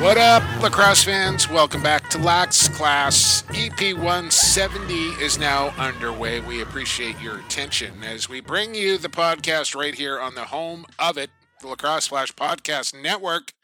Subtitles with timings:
[0.00, 1.48] What up, lacrosse fans?
[1.48, 3.42] Welcome back to Lax Class.
[3.54, 6.40] EP 170 is now underway.
[6.40, 10.84] We appreciate your attention as we bring you the podcast right here on the home
[10.98, 11.30] of it,
[11.62, 13.54] the Lacrosse Flash Podcast Network.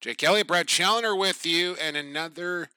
[0.00, 2.68] Jake Elliott, Brad Challoner with you, and another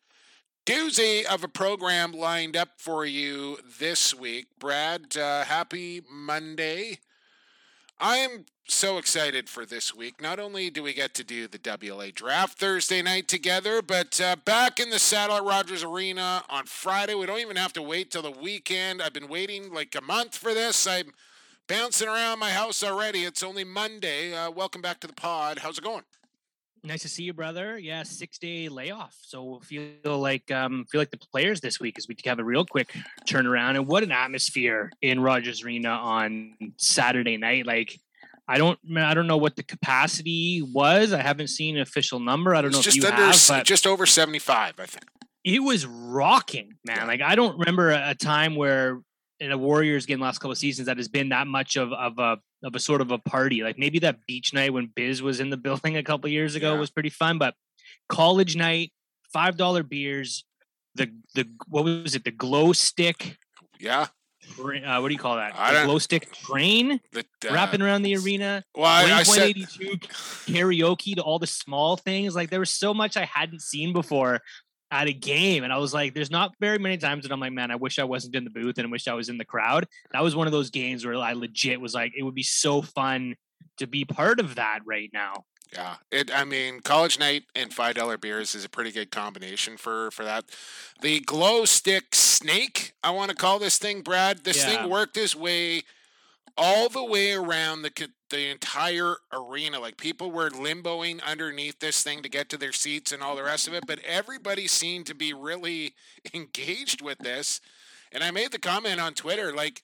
[0.68, 4.46] doozy of a program lined up for you this week.
[4.60, 7.00] Brad, uh, happy Monday.
[8.00, 10.22] I'm so excited for this week.
[10.22, 14.36] Not only do we get to do the WLA draft Thursday night together, but uh,
[14.44, 17.14] back in the saddle at Rogers Arena on Friday.
[17.14, 19.02] We don't even have to wait till the weekend.
[19.02, 20.88] I've been waiting like a month for this.
[20.88, 21.14] I'm
[21.68, 23.24] bouncing around my house already.
[23.24, 24.34] It's only Monday.
[24.34, 25.60] Uh, welcome back to the pod.
[25.60, 26.04] How's it going?
[26.84, 27.80] Nice to see you, brother.
[27.80, 29.18] Yeah, six day layoff.
[29.22, 32.64] So feel like um feel like the players this week as we have a real
[32.64, 32.96] quick
[33.28, 33.72] turnaround.
[33.72, 37.66] And what an atmosphere in Rogers Arena on Saturday night.
[37.66, 38.00] Like
[38.48, 41.14] I don't I don't know what the capacity was.
[41.14, 42.56] I haven't seen an official number.
[42.56, 45.06] I don't know just if you under, have, but just over seventy five, I think.
[45.44, 46.98] It was rocking, man.
[46.98, 47.06] Yeah.
[47.06, 49.02] Like I don't remember a time where
[49.40, 52.18] in a Warriors game last couple of seasons that has been that much of, of
[52.20, 53.64] a of a sort of a party.
[53.64, 56.74] Like maybe that beach night when Biz was in the building a couple years ago
[56.74, 56.80] yeah.
[56.80, 57.54] was pretty fun, but
[58.10, 58.92] college night,
[59.34, 60.46] five dollar beers,
[60.96, 63.38] the the what was it, the glow stick?
[63.80, 64.08] Yeah.
[64.58, 65.54] Uh, what do you call that?
[65.56, 68.64] I the glow stick train the, uh, wrapping around the arena.
[68.76, 72.36] Well, I, I said karaoke to all the small things.
[72.36, 74.42] Like there was so much I hadn't seen before
[74.92, 75.64] at a game.
[75.64, 78.00] And I was like, there's not very many times that I'm like, man, I wish
[78.00, 79.88] I wasn't in the booth and I wish I was in the crowd.
[80.12, 82.82] That was one of those games where I legit was like, it would be so
[82.82, 83.36] fun
[83.78, 85.44] to be part of that right now.
[85.76, 86.32] Yeah, it.
[86.34, 90.24] I mean, college night and five dollar beers is a pretty good combination for for
[90.24, 90.46] that.
[91.02, 94.46] The glow stick snake, I want to call this thing, Brad.
[94.46, 94.82] This yeah.
[94.82, 95.84] thing worked its way
[96.58, 99.80] all the way around the the entire arena.
[99.80, 103.44] Like people were limboing underneath this thing to get to their seats and all the
[103.44, 105.94] rest of it, but everybody seemed to be really
[106.34, 107.60] engaged with this.
[108.12, 109.84] And I made the comment on Twitter like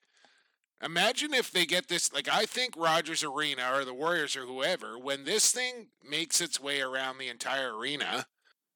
[0.83, 4.97] imagine if they get this like I think Rogers Arena or the Warriors or whoever
[4.97, 8.25] when this thing makes its way around the entire arena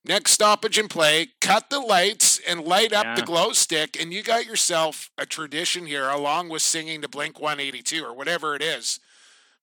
[0.08, 3.16] Next stoppage in play, cut the lights and light up yeah.
[3.16, 7.40] the glow stick, and you got yourself a tradition here, along with singing to Blink
[7.40, 9.00] 182 or whatever it is.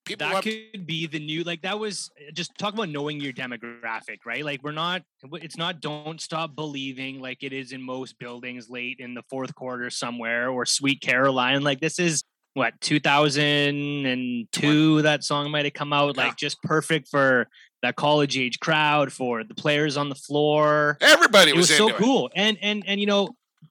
[0.04, 0.42] People that have...
[0.42, 4.44] could be the new like that was uh, just talk about knowing your demographic, right?
[4.44, 5.02] Like we're not
[5.34, 9.54] it's not don't stop believing like it is in most buildings late in the fourth
[9.54, 11.62] quarter somewhere or Sweet Caroline.
[11.62, 12.24] Like this is
[12.54, 16.24] what 2002 that song might have come out yeah.
[16.24, 17.48] like just perfect for
[17.82, 20.96] that college age crowd, for the players on the floor.
[21.00, 22.28] Everybody was, was so cool.
[22.28, 22.32] It.
[22.36, 23.30] And and and you know,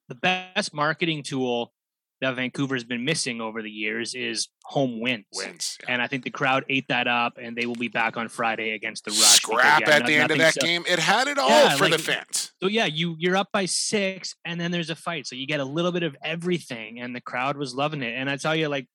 [0.10, 1.72] the best marketing tool
[2.22, 5.26] that Vancouver's been missing over the years is home wins.
[5.36, 5.78] Wins.
[5.82, 5.94] Yeah.
[5.94, 8.72] And I think the crowd ate that up and they will be back on Friday
[8.72, 9.42] against the Rush.
[9.42, 10.84] Scrap because, yeah, at the end of that so, game.
[10.88, 12.52] It had it all yeah, for like, the fans.
[12.62, 15.26] So yeah, you you're up by six and then there's a fight.
[15.26, 18.14] So you get a little bit of everything and the crowd was loving it.
[18.16, 18.88] And I tell you, like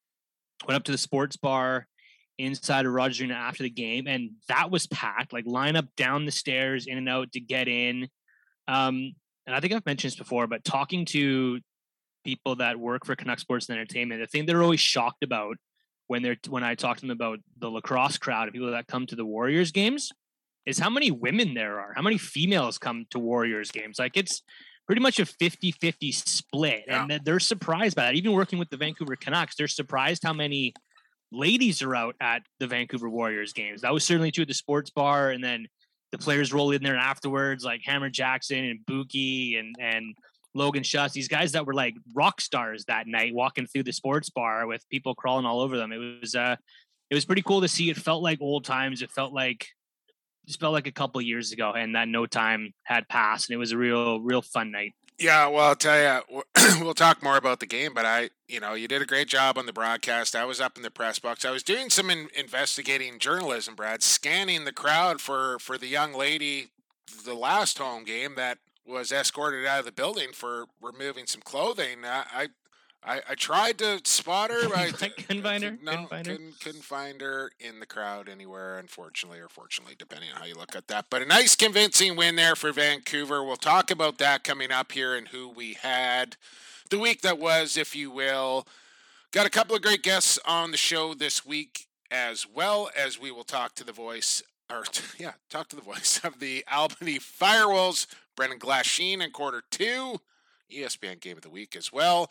[0.67, 1.87] went up to the sports bar
[2.39, 5.33] inside of Rogers Arena after the game, and that was packed.
[5.33, 8.09] Like line up down the stairs, in and out to get in.
[8.69, 9.15] Um,
[9.47, 11.61] and I think I've mentioned this before, but talking to
[12.27, 15.57] people that work for Canuck Sports and Entertainment, the thing they're always shocked about
[16.09, 19.07] when they're when I talk to them about the lacrosse crowd of people that come
[19.07, 20.11] to the Warriors games
[20.67, 23.99] is how many women there are, how many females come to Warriors games.
[23.99, 24.43] Like it's
[24.87, 26.85] pretty much a 50-50 split.
[26.87, 27.07] Yeah.
[27.09, 28.15] And they're surprised by that.
[28.15, 30.75] Even working with the Vancouver Canucks, they're surprised how many
[31.33, 33.83] ladies are out at the Vancouver Warriors games.
[33.83, 35.67] That was certainly true at the sports bar, and then
[36.13, 40.15] the players roll in there afterwards, like Hammer Jackson and Buki and and
[40.57, 44.31] Logan Schuss, these guys that were like rock stars that night, walking through the sports
[44.31, 45.93] bar with people crawling all over them.
[45.93, 46.57] It was uh,
[47.11, 47.91] it was pretty cool to see.
[47.91, 49.03] It felt like old times.
[49.03, 49.67] It felt like
[50.47, 53.59] just felt like a couple years ago, and that no time had passed, and it
[53.59, 54.95] was a real, real fun night.
[55.19, 56.43] Yeah, well, I'll tell you,
[56.81, 59.57] we'll talk more about the game, but I, you know, you did a great job
[59.57, 60.37] on the broadcast.
[60.37, 61.45] I was up in the press box.
[61.45, 66.13] I was doing some in- investigating journalism, Brad, scanning the crowd for for the young
[66.13, 66.69] lady,
[67.25, 72.05] the last home game that was escorted out of the building for removing some clothing.
[72.05, 72.49] I, I
[73.09, 75.79] I, tried to spot her, but I couldn't find her.
[75.83, 76.33] No, couldn't find her.
[76.33, 80.55] Couldn't, couldn't find her in the crowd anywhere, unfortunately, or fortunately, depending on how you
[80.55, 81.07] look at that.
[81.09, 83.45] But a nice, convincing win there for Vancouver.
[83.45, 86.37] We'll talk about that coming up here and who we had.
[86.91, 88.67] the week that was, if you will.
[89.31, 93.31] Got a couple of great guests on the show this week, as well as we
[93.31, 94.85] will talk to the voice, or
[95.19, 100.21] yeah, talk to the voice of the Albany Firewolves, Brendan Glasheen in quarter two,
[100.73, 102.31] ESPN Game of the Week as well.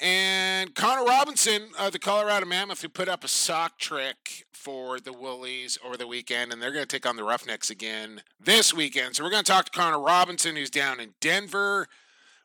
[0.00, 5.12] And Connor Robinson of the Colorado Mammoth, who put up a sock trick for the
[5.12, 9.16] Woolies over the weekend, and they're going to take on the Roughnecks again this weekend.
[9.16, 11.88] So we're going to talk to Connor Robinson, who's down in Denver.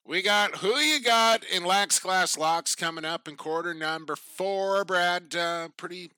[0.05, 4.83] We got who you got in Lax Class Locks coming up in quarter number four,
[4.83, 5.35] Brad.
[5.35, 6.09] Uh, pretty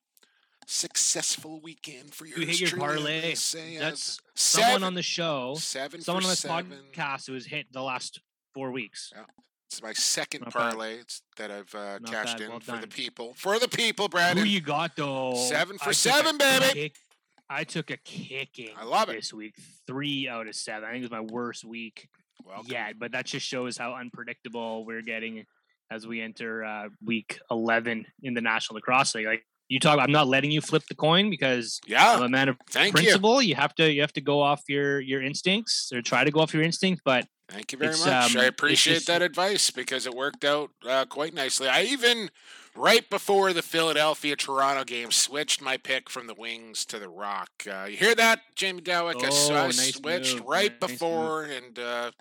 [0.68, 3.20] successful weekend for your You hit your parlay.
[3.34, 3.36] uh,
[3.80, 6.72] That's seven, someone on the show, seven someone on this seven.
[6.94, 8.20] podcast who has hit the last
[8.54, 9.12] four weeks.
[9.70, 12.88] It's my second Not parlay it's- that I've uh, cashed bad, in well for the
[12.88, 13.34] people.
[13.36, 14.38] For the people, Brad.
[14.38, 15.34] Who you got though?
[15.36, 16.66] Seven for I seven, baby.
[16.74, 16.96] kick-
[17.50, 18.70] I took a kicking.
[18.76, 19.14] I love it.
[19.18, 19.56] this week.
[19.86, 20.84] Three out of seven.
[20.90, 22.08] I think it was my worst week
[22.44, 22.66] Welcome.
[22.72, 25.46] yet, but that just shows how unpredictable we're getting
[25.92, 29.28] as we enter uh, week eleven in the National Lacrosse League.
[29.28, 32.50] Like you talk, I'm not letting you flip the coin because yeah, I'm a man
[32.50, 33.42] of Thank principle.
[33.42, 33.56] You.
[33.56, 36.54] have to you have to go off your your instincts or try to go off
[36.54, 38.36] your instinct, but Thank you very It's, much.
[38.36, 41.68] um, I appreciate just- that advice because it worked out uh, quite nicely.
[41.68, 42.32] I even,
[42.76, 47.52] right before the Philadelphia Toronto game, switched my pick from the Wings to the Rock.
[47.72, 49.18] Uh, you hear that, Jamie Dawick?
[49.18, 51.00] Oh, I nice switched move, right nice move.
[51.00, 52.12] before and uh,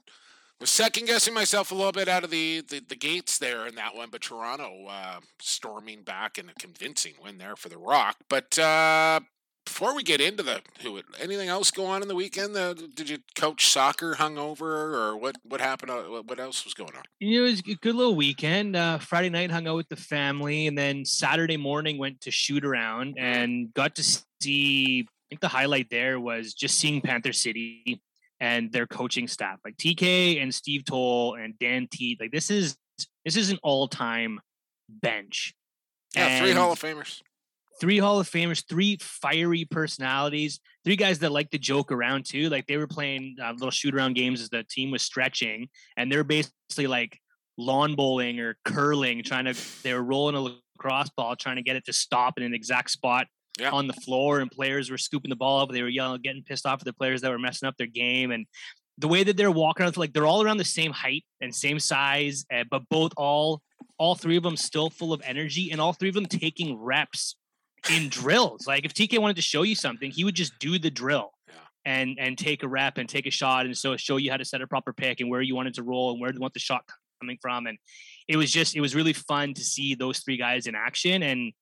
[0.60, 3.74] was second guessing myself a little bit out of the, the, the gates there in
[3.74, 8.16] that one, but Toronto uh, storming back in a convincing win there for the Rock.
[8.28, 9.20] But uh,
[9.66, 12.54] before we get into the who, anything else go on in the weekend?
[12.94, 14.60] Did you coach soccer hungover,
[14.94, 15.36] or what?
[15.42, 15.90] What happened?
[15.90, 17.02] uh, What else was going on?
[17.20, 18.76] It was a good little weekend.
[18.76, 22.64] Uh, Friday night hung out with the family, and then Saturday morning went to shoot
[22.64, 24.02] around and got to
[24.40, 25.06] see.
[25.08, 28.02] I think the highlight there was just seeing Panther City
[28.40, 32.20] and their coaching staff, like TK and Steve Toll and Dan Teat.
[32.20, 32.76] Like this is
[33.24, 34.40] this is an all time
[34.88, 35.54] bench.
[36.14, 37.20] Yeah, three Hall of Famers.
[37.80, 42.48] three Hall of Famers, three fiery personalities, three guys that like to joke around too.
[42.48, 46.10] Like they were playing uh, little shoot around games as the team was stretching, and
[46.10, 47.18] they're basically like
[47.56, 49.56] lawn bowling or curling, trying to.
[49.82, 52.90] They were rolling a lacrosse ball, trying to get it to stop in an exact
[52.90, 53.26] spot
[53.58, 53.70] Yeah.
[53.70, 55.70] on the floor, and players were scooping the ball up.
[55.70, 58.30] They were yelling, getting pissed off at the players that were messing up their game,
[58.32, 58.46] and
[58.98, 61.78] the way that they're walking around, like they're all around the same height and same
[61.78, 63.62] size, uh, but both all
[63.98, 67.36] all three of them still full of energy, and all three of them taking reps
[67.90, 68.66] in drills.
[68.66, 71.54] Like if TK wanted to show you something, he would just do the drill Yeah.
[71.84, 74.44] and and take a rep and take a shot, and so show you how to
[74.44, 76.60] set a proper pick and where you wanted to roll and where you want the
[76.60, 76.82] shot
[77.20, 77.66] coming from.
[77.68, 77.78] And
[78.26, 81.52] it was just it was really fun to see those three guys in action and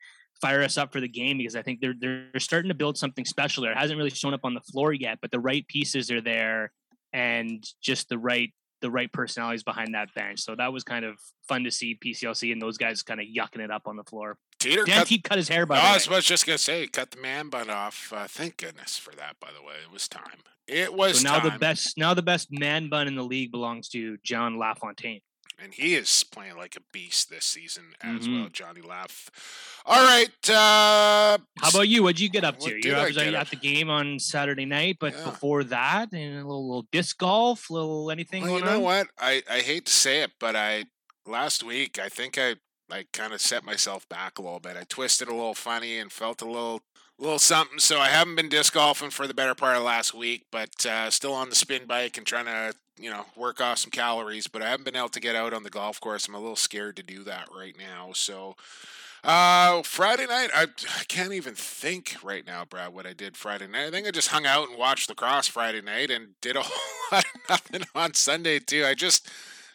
[0.42, 3.24] fire us up for the game because I think they're they're starting to build something
[3.24, 3.72] special there.
[3.72, 6.72] It hasn't really shown up on the floor yet, but the right pieces are there
[7.14, 10.40] and just the right the right personalities behind that bench.
[10.40, 11.14] So that was kind of
[11.48, 14.36] fun to see PCLC and those guys kind of yucking it up on the floor.
[14.58, 15.06] Teeter Dan cut.
[15.06, 15.94] Teep cut his hair by Oh, the I way.
[15.94, 18.12] was was just gonna say, cut the man bun off.
[18.12, 19.36] Uh, thank goodness for that.
[19.40, 20.40] By the way, it was time.
[20.66, 23.52] It was So now time, the best now the best man bun in the league
[23.52, 25.20] belongs to John LaFontaine.
[25.62, 28.40] And he is playing like a beast this season as Mhm.
[28.40, 28.48] well.
[28.48, 29.30] Johnny Laugh.
[29.86, 30.30] All right.
[30.48, 32.02] Uh, How about you?
[32.02, 32.70] What'd you get up to?
[32.70, 35.24] You I was at the game on Saturday night, but Yeah.
[35.24, 38.82] before that, and a little, little disc golf, little anything Well, you know on.
[38.82, 39.08] what?
[39.18, 40.86] I, I hate to say it, but I
[41.26, 42.56] last week I think I
[42.90, 44.76] I kind of set myself back a little bit.
[44.76, 46.82] I twisted a little funny and felt a little
[47.18, 47.78] little something.
[47.78, 51.08] So I haven't been disc golfing for the better part of last week, but uh,
[51.10, 54.46] still on the spin bike and trying to you know work off some calories.
[54.46, 56.28] But I haven't been able to get out on the golf course.
[56.28, 58.12] I'm a little scared to do that right now.
[58.14, 58.56] So.
[59.24, 63.68] Uh, Friday night, I, I can't even think right now, Brad, what I did Friday
[63.68, 63.86] night.
[63.86, 66.92] I think I just hung out and watched lacrosse Friday night and did a whole
[67.12, 68.84] lot of nothing on Sunday, too.
[68.84, 69.30] I just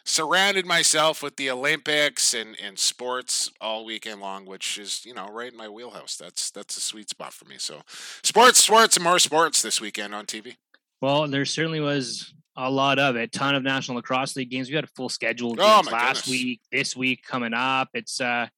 [0.08, 5.28] surrounded myself with the Olympics and, and sports all weekend long, which is, you know,
[5.28, 6.16] right in my wheelhouse.
[6.16, 7.56] That's that's a sweet spot for me.
[7.58, 7.82] So
[8.22, 10.56] sports, sports, and more sports this weekend on TV.
[11.00, 13.30] Well, there certainly was a lot of it.
[13.30, 14.68] Ton of National Lacrosse League games.
[14.68, 16.28] We had a full schedule Oh, last goodness.
[16.28, 17.88] week, this week coming up.
[17.94, 18.48] It's uh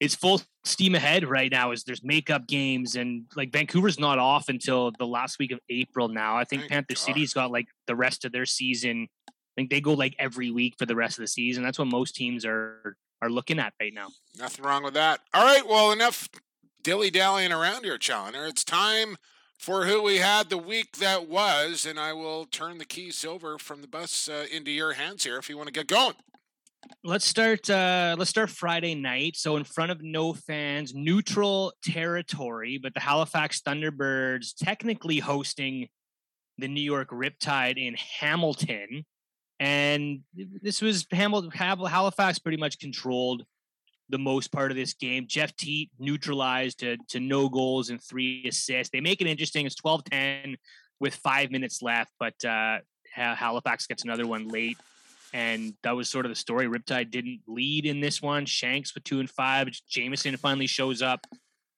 [0.00, 4.48] it's full steam ahead right now Is there's makeup games and like Vancouver's not off
[4.48, 6.36] until the last week of April now.
[6.36, 6.98] I think Thank Panther God.
[6.98, 9.08] City's got like the rest of their season.
[9.28, 11.64] I think they go like every week for the rest of the season.
[11.64, 14.08] That's what most teams are are looking at right now.
[14.38, 15.20] Nothing wrong with that.
[15.34, 16.28] All right, well, enough
[16.82, 18.46] dilly dallying around here, Challenger.
[18.46, 19.16] It's time
[19.60, 23.58] for who we had the week that was, and I will turn the keys over
[23.58, 26.14] from the bus uh, into your hands here if you want to get going.
[27.04, 32.78] let's start uh let's start friday night so in front of no fans neutral territory
[32.82, 35.86] but the halifax thunderbirds technically hosting
[36.56, 39.04] the new york riptide in hamilton
[39.60, 40.20] And
[40.62, 43.44] this was Hamilton, Halifax pretty much controlled
[44.10, 45.26] the most part of this game.
[45.28, 48.90] Jeff Teat neutralized to, to no goals and three assists.
[48.92, 49.66] They make it interesting.
[49.66, 50.56] It's 12 10
[50.98, 52.78] with five minutes left, but uh,
[53.14, 54.76] Halifax gets another one late.
[55.32, 56.66] And that was sort of the story.
[56.66, 58.46] Riptide didn't lead in this one.
[58.46, 59.68] Shanks with two and five.
[59.88, 61.24] Jameson finally shows up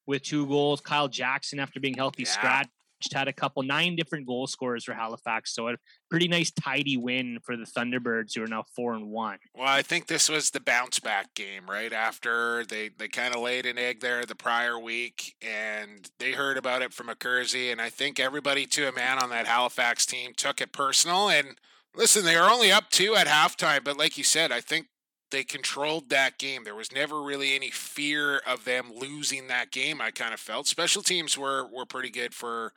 [0.06, 0.80] with two goals.
[0.80, 2.30] Kyle Jackson, after being healthy, yeah.
[2.30, 2.70] scratched
[3.10, 5.54] had a couple nine different goal scorers for Halifax.
[5.54, 5.76] So a
[6.10, 9.38] pretty nice tidy win for the Thunderbirds who are now four and one.
[9.54, 11.92] Well, I think this was the bounce back game, right?
[11.92, 16.58] After they, they kind of laid an egg there the prior week and they heard
[16.58, 17.72] about it from Accursi.
[17.72, 21.28] And I think everybody to a man on that Halifax team took it personal.
[21.28, 21.56] And
[21.94, 24.86] listen, they were only up two at halftime, but like you said, I think
[25.32, 26.62] they controlled that game.
[26.62, 30.00] There was never really any fear of them losing that game.
[30.00, 32.72] I kind of felt special teams were were pretty good for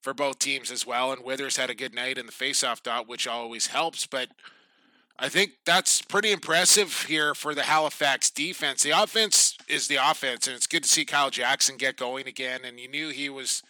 [0.00, 1.12] for both teams as well.
[1.12, 4.06] And Withers had a good night in the faceoff dot, which always helps.
[4.06, 4.30] But
[5.18, 8.82] I think that's pretty impressive here for the Halifax defense.
[8.82, 12.60] The offense is the offense, and it's good to see Kyle Jackson get going again.
[12.64, 13.62] And you knew he was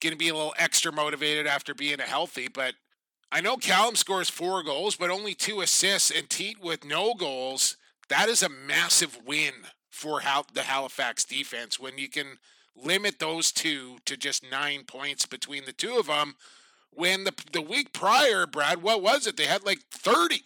[0.00, 2.48] going to be a little extra motivated after being a healthy.
[2.48, 2.74] But
[3.30, 7.76] I know Callum scores four goals, but only two assists, and Teat with no goals.
[8.08, 9.52] That is a massive win
[9.90, 12.38] for how the Halifax defense when you can
[12.74, 16.36] limit those two to just nine points between the two of them.
[16.90, 19.36] When the the week prior, Brad, what was it?
[19.36, 20.44] They had like thirty.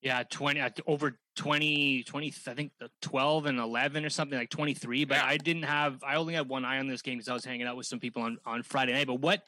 [0.00, 4.50] Yeah, twenty uh, over 20, 20 I think uh, 12 and 11 or something like
[4.50, 5.04] 23.
[5.04, 5.26] But yeah.
[5.26, 7.66] I didn't have, I only had one eye on this game because I was hanging
[7.66, 9.06] out with some people on, on Friday night.
[9.06, 9.42] But what,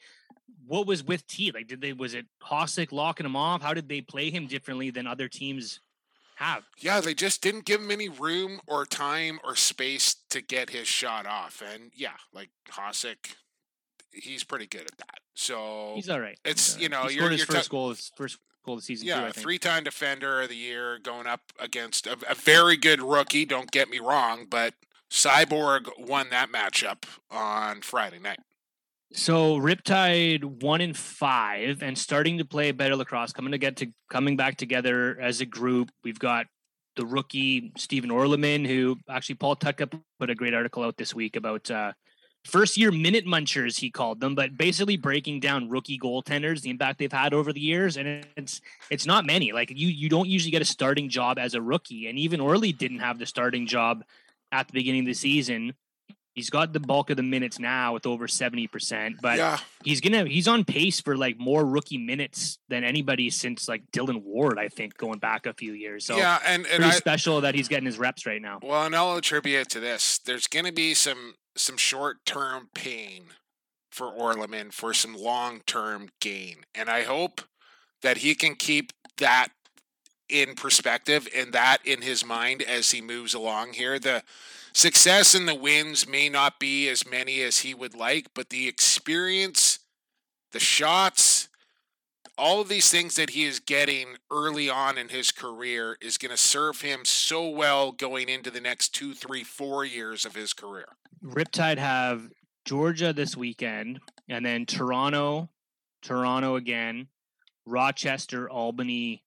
[0.66, 1.50] what was with T?
[1.52, 3.62] Like, did they, was it Hossack locking him off?
[3.62, 5.80] How did they play him differently than other teams
[6.36, 6.64] have.
[6.78, 10.86] Yeah, they just didn't give him any room or time or space to get his
[10.86, 11.62] shot off.
[11.72, 13.34] And yeah, like Hossack,
[14.12, 15.18] he's pretty good at that.
[15.34, 16.38] So he's all right.
[16.44, 18.84] It's you know he you're, his you're first t- goal, his first goal of the
[18.84, 19.08] season.
[19.08, 23.44] Yeah, too, three-time defender of the year, going up against a, a very good rookie.
[23.46, 24.74] Don't get me wrong, but
[25.10, 28.40] Cyborg won that matchup on Friday night.
[29.12, 33.86] So Riptide one in five and starting to play better lacrosse, coming to get to
[34.10, 35.90] coming back together as a group.
[36.02, 36.46] We've got
[36.96, 41.36] the rookie Stephen Orleman, who actually Paul Tutka put a great article out this week
[41.36, 41.92] about uh,
[42.46, 46.98] first year minute munchers, he called them, but basically breaking down rookie goaltenders, the impact
[46.98, 47.96] they've had over the years.
[47.96, 48.60] And it's
[48.90, 49.52] it's not many.
[49.52, 52.08] Like you you don't usually get a starting job as a rookie.
[52.08, 54.04] And even Orly didn't have the starting job
[54.52, 55.74] at the beginning of the season.
[56.34, 59.58] He's got the bulk of the minutes now with over 70%, but yeah.
[59.82, 64.22] he's to he's on pace for like more rookie minutes than anybody since like Dylan
[64.22, 66.04] Ward, I think, going back a few years.
[66.04, 68.58] So Yeah, and, and pretty I, special that he's getting his reps right now.
[68.62, 70.18] Well, and I'll attribute it to this.
[70.18, 73.26] There's going to be some some short-term pain
[73.90, 76.64] for Orleman for some long-term gain.
[76.74, 77.40] And I hope
[78.02, 79.48] that he can keep that
[80.28, 83.98] in perspective and that in his mind as he moves along here.
[83.98, 84.22] The
[84.72, 88.68] success and the wins may not be as many as he would like, but the
[88.68, 89.78] experience,
[90.52, 91.48] the shots,
[92.38, 96.30] all of these things that he is getting early on in his career is going
[96.30, 100.52] to serve him so well going into the next two, three, four years of his
[100.52, 100.88] career.
[101.26, 102.28] Riptide have
[102.64, 105.50] Georgia this weekend, and then Toronto,
[106.02, 107.08] Toronto again,
[107.66, 109.24] Rochester, Albany,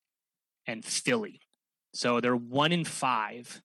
[0.66, 1.42] and Philly.
[1.94, 3.62] So they're one in five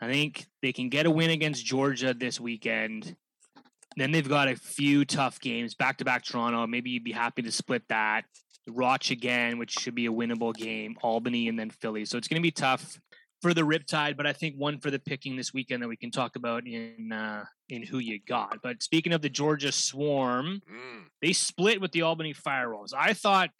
[0.00, 3.16] I think they can get a win against Georgia this weekend.
[3.96, 6.66] Then they've got a few tough games back to back Toronto.
[6.66, 8.24] Maybe you'd be happy to split that.
[8.68, 10.96] Roch again, which should be a winnable game.
[11.02, 12.04] Albany and then Philly.
[12.04, 13.00] So it's going to be tough
[13.46, 16.10] for the Riptide, but I think one for the picking this weekend that we can
[16.10, 18.58] talk about in uh, in who you got.
[18.60, 21.04] But speaking of the Georgia Swarm, mm.
[21.22, 22.92] they split with the Albany Firewolves.
[22.92, 23.50] I thought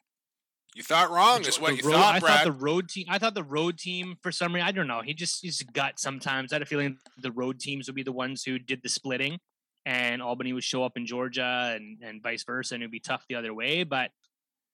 [0.75, 2.39] you thought wrong is what you road, thought, I Brad.
[2.39, 3.07] thought the road team.
[3.09, 4.67] I thought the road team for some reason.
[4.67, 5.03] I don't know.
[5.03, 6.53] He just he's gut sometimes.
[6.53, 9.39] I had a feeling the road teams would be the ones who did the splitting,
[9.85, 13.25] and Albany would show up in Georgia, and and vice versa, and it'd be tough
[13.29, 13.85] the other way.
[13.85, 14.11] But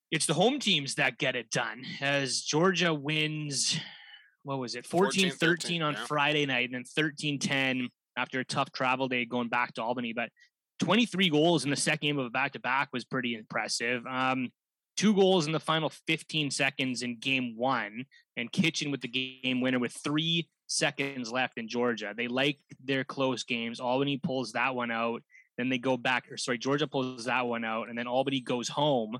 [0.09, 1.83] it's the home teams that get it done.
[2.01, 3.79] As Georgia wins,
[4.43, 6.05] what was it, 14-13 on yeah.
[6.05, 10.13] Friday night, and then 13-10 after a tough travel day going back to Albany.
[10.13, 10.29] But
[10.79, 14.05] 23 goals in the second game of a back to back was pretty impressive.
[14.05, 14.49] Um,
[14.97, 18.05] two goals in the final 15 seconds in game one,
[18.37, 22.13] and Kitchen with the game winner with three seconds left in Georgia.
[22.15, 23.79] They like their close games.
[23.79, 25.23] Albany pulls that one out.
[25.57, 28.67] Then they go back, or sorry, Georgia pulls that one out, and then Albany goes
[28.67, 29.19] home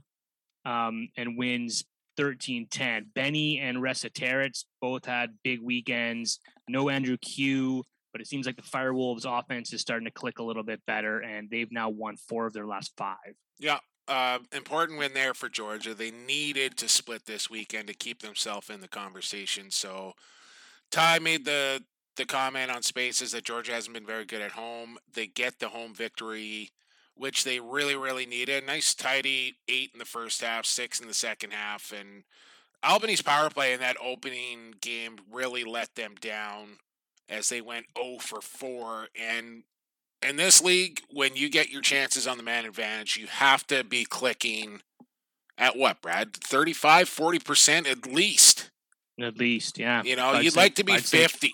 [0.65, 1.86] um, and wins
[2.17, 3.08] 13 10.
[3.13, 6.39] Benny and Resetarits both had big weekends.
[6.67, 10.43] No Andrew Kew, but it seems like the Firewolves offense is starting to click a
[10.43, 13.36] little bit better, and they've now won four of their last five.
[13.60, 15.93] Yeah, uh, important win there for Georgia.
[15.93, 19.72] They needed to split this weekend to keep themselves in the conversation.
[19.72, 20.13] So
[20.91, 21.84] Ty made the
[22.15, 24.98] the comment on Spaces that Georgia hasn't been very good at home.
[25.12, 26.70] They get the home victory,
[27.15, 28.65] which they really really needed.
[28.65, 32.24] Nice tidy eight in the first half, six in the second half, and
[32.82, 36.79] Albany's power play in that opening game really let them down
[37.29, 39.63] as they went 0 for 4 and
[40.24, 43.84] in this league, when you get your chances on the man advantage, you have to
[43.84, 44.82] be clicking
[45.58, 46.34] at what, Brad?
[46.34, 48.72] 35, 40% at least.
[49.22, 50.01] At least, yeah.
[50.03, 51.53] You know, I'd you'd say, like to be I'd 50.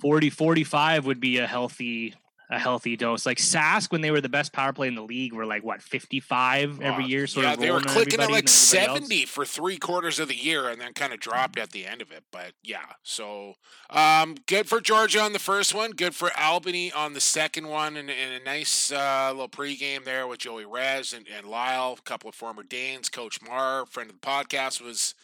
[0.00, 2.14] 40, 45 would be a healthy
[2.50, 3.26] a healthy dose.
[3.26, 5.82] Like Sask, when they were the best power play in the league, were like what
[5.82, 7.26] fifty five every year.
[7.26, 9.30] Sort yeah, of they were clicking at like seventy else.
[9.30, 12.10] for three quarters of the year, and then kind of dropped at the end of
[12.10, 12.24] it.
[12.32, 13.54] But yeah, so
[13.90, 15.90] um, good for Georgia on the first one.
[15.90, 20.26] Good for Albany on the second one, and, and a nice uh, little pregame there
[20.26, 23.08] with Joey Rez and, and Lyle, a couple of former Danes.
[23.08, 25.14] Coach Marr, friend of the podcast, was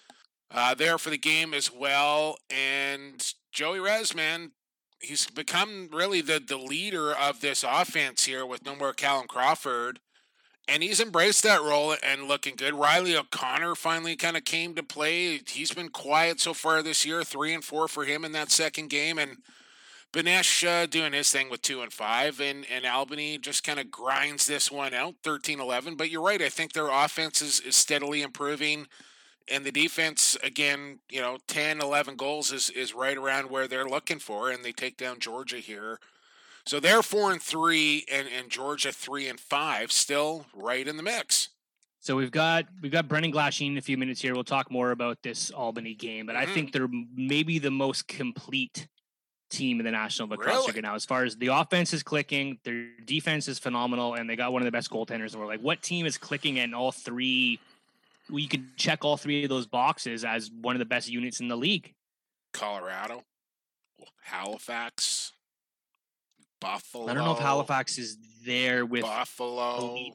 [0.51, 4.53] uh, there for the game as well, and Joey Rez, man,
[5.05, 10.01] he's become really the the leader of this offense here with no more Callum Crawford.
[10.67, 12.73] And he's embraced that role and looking good.
[12.73, 15.39] Riley O'Connor finally kind of came to play.
[15.47, 18.89] He's been quiet so far this year, three and four for him in that second
[18.89, 19.19] game.
[19.19, 19.37] And
[20.15, 22.41] Benesh uh, doing his thing with two and five.
[22.41, 25.97] And, and Albany just kind of grinds this one out, 13 11.
[25.97, 26.41] But you're right.
[26.41, 28.87] I think their offense is, is steadily improving
[29.51, 33.89] and the defense again you know 10 11 goals is is right around where they're
[33.89, 35.99] looking for and they take down georgia here
[36.67, 41.03] so they're four and three and and georgia three and five still right in the
[41.03, 41.51] mix
[42.05, 44.35] so we've got we've got Brendan Glasheen in a few minutes here.
[44.35, 46.51] We'll talk more about this Albany game, but mm-hmm.
[46.51, 48.89] I think they're maybe the most complete
[49.49, 50.95] team in the National Lacrosse League now.
[50.95, 54.61] As far as the offense is clicking, their defense is phenomenal, and they got one
[54.61, 55.49] of the best goaltenders in the world.
[55.49, 57.59] Like, what team is clicking in all three
[58.31, 61.49] we could check all three of those boxes as one of the best units in
[61.49, 61.95] the league.
[62.53, 63.23] Colorado,
[64.23, 65.33] Halifax,
[66.61, 67.09] Buffalo.
[67.09, 69.79] I don't know if Halifax is there with Buffalo.
[69.79, 70.15] Elite.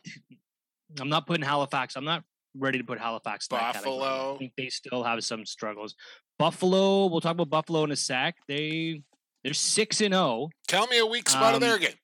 [1.00, 1.96] I'm not putting Halifax.
[1.96, 2.24] I'm not
[2.58, 3.48] ready to put Halifax.
[3.48, 4.36] Buffalo.
[4.36, 5.96] I think they still have some struggles.
[6.38, 7.08] Buffalo.
[7.08, 8.36] We'll talk about Buffalo in a sec.
[8.48, 9.04] They
[9.44, 10.24] they're six and zero.
[10.24, 10.50] Oh.
[10.68, 11.96] Tell me a weak spot um, of their game.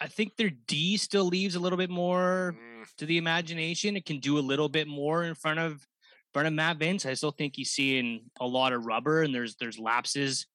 [0.00, 2.75] I think their D still leaves a little bit more mm.
[2.98, 3.96] To the imagination.
[3.96, 7.06] It can do a little bit more in front of in front of Matt Vinc.
[7.06, 10.46] I still think he's seeing a lot of rubber and there's there's lapses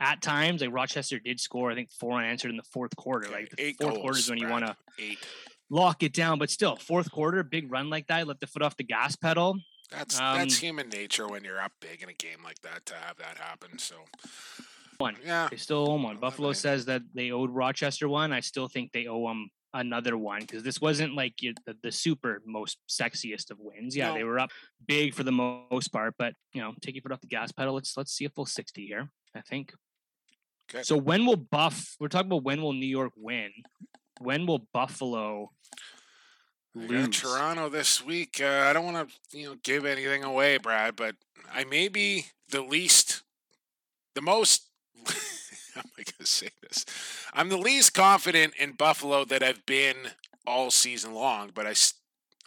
[0.00, 0.60] at times.
[0.60, 3.28] Like Rochester did score, I think four unanswered in the fourth quarter.
[3.28, 4.76] Okay, like the fourth quarter is when you want to
[5.68, 6.38] lock it down.
[6.38, 9.58] But still, fourth quarter, big run like that, let the foot off the gas pedal.
[9.90, 12.94] That's um, that's human nature when you're up big in a game like that to
[12.94, 13.78] have that happen.
[13.78, 13.96] So
[14.98, 15.16] one.
[15.24, 15.48] Yeah.
[15.50, 16.18] They still owe one.
[16.18, 18.32] Buffalo says that they owed Rochester one.
[18.32, 22.42] I still think they owe them another one because this wasn't like the, the, super
[22.46, 23.96] most sexiest of wins.
[23.96, 24.14] Yeah, no.
[24.14, 24.50] they were up
[24.86, 27.74] big for the most part, but you know, take your foot off the gas pedal.
[27.74, 29.10] Let's let's see a full sixty here.
[29.34, 29.72] I think.
[30.70, 30.82] Okay.
[30.82, 31.96] So when will Buff?
[31.98, 33.50] We're talking about when will New York win?
[34.20, 35.50] When will Buffalo?
[36.74, 37.20] Lose?
[37.20, 38.40] Toronto this week.
[38.40, 41.16] Uh, I don't want to, you know, give anything away, Brad, but
[41.52, 43.24] I may be the least,
[44.14, 44.68] the most
[45.74, 46.84] how am I going to say this?
[47.32, 49.96] I'm the least confident in Buffalo that I've been
[50.46, 51.74] all season long, but I,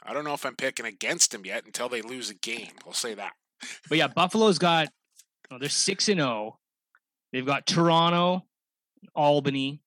[0.03, 2.71] I don't know if I'm picking against them yet until they lose a game.
[2.85, 3.33] I'll say that.
[3.89, 4.89] But yeah, Buffalo's got,
[5.51, 6.59] oh, they're 6 and 0.
[7.31, 8.43] They've got Toronto,
[9.15, 9.81] Albany,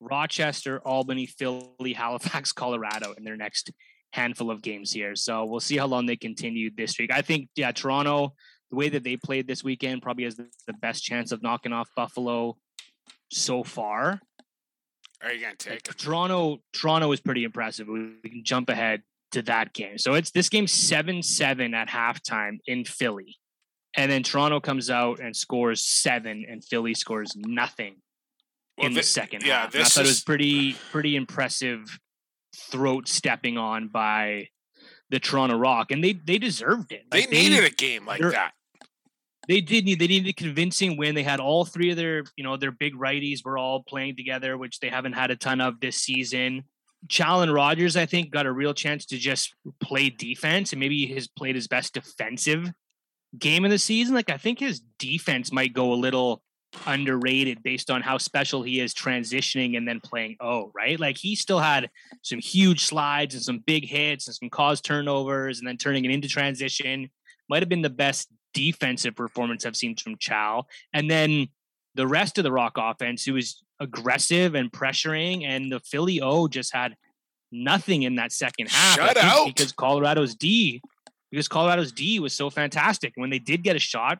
[0.00, 3.70] Rochester, Albany, Philly, Halifax, Colorado in their next
[4.12, 5.16] handful of games here.
[5.16, 7.12] So we'll see how long they continue this streak.
[7.12, 8.34] I think, yeah, Toronto
[8.74, 11.88] the way that they played this weekend probably has the best chance of knocking off
[11.96, 12.56] Buffalo
[13.30, 14.20] so far.
[15.22, 16.58] Are you gonna take like, Toronto?
[16.72, 17.88] Toronto is pretty impressive.
[17.88, 19.98] We, we can jump ahead to that game.
[19.98, 23.36] So it's this game seven seven at halftime in Philly,
[23.96, 27.96] and then Toronto comes out and scores seven, and Philly scores nothing
[28.76, 29.72] well, in the second yeah, half.
[29.72, 30.08] This I thought is...
[30.08, 31.98] it was pretty pretty impressive
[32.54, 34.48] throat stepping on by
[35.10, 37.04] the Toronto Rock, and they they deserved it.
[37.10, 38.52] Like, they needed they, a game like that.
[39.48, 41.14] They did need they needed a convincing win.
[41.14, 44.56] They had all three of their you know their big righties were all playing together,
[44.56, 46.64] which they haven't had a ton of this season.
[47.08, 51.28] Challen Rogers, I think, got a real chance to just play defense, and maybe he's
[51.28, 52.70] played his best defensive
[53.38, 54.14] game of the season.
[54.14, 56.42] Like I think his defense might go a little
[56.86, 60.98] underrated based on how special he is transitioning and then playing O, right?
[60.98, 61.90] Like he still had
[62.22, 66.10] some huge slides and some big hits and some cause turnovers and then turning it
[66.10, 67.10] into transition.
[67.48, 70.66] Might have been the best defensive performance I've seen from Chow.
[70.92, 71.48] And then
[71.94, 76.48] the rest of the Rock offense, who was aggressive and pressuring, and the Philly O
[76.48, 76.96] just had
[77.52, 78.96] nothing in that second half.
[78.96, 79.46] Shut out.
[79.46, 80.80] because Colorado's D,
[81.30, 83.12] because Colorado's D was so fantastic.
[83.16, 84.18] When they did get a shot,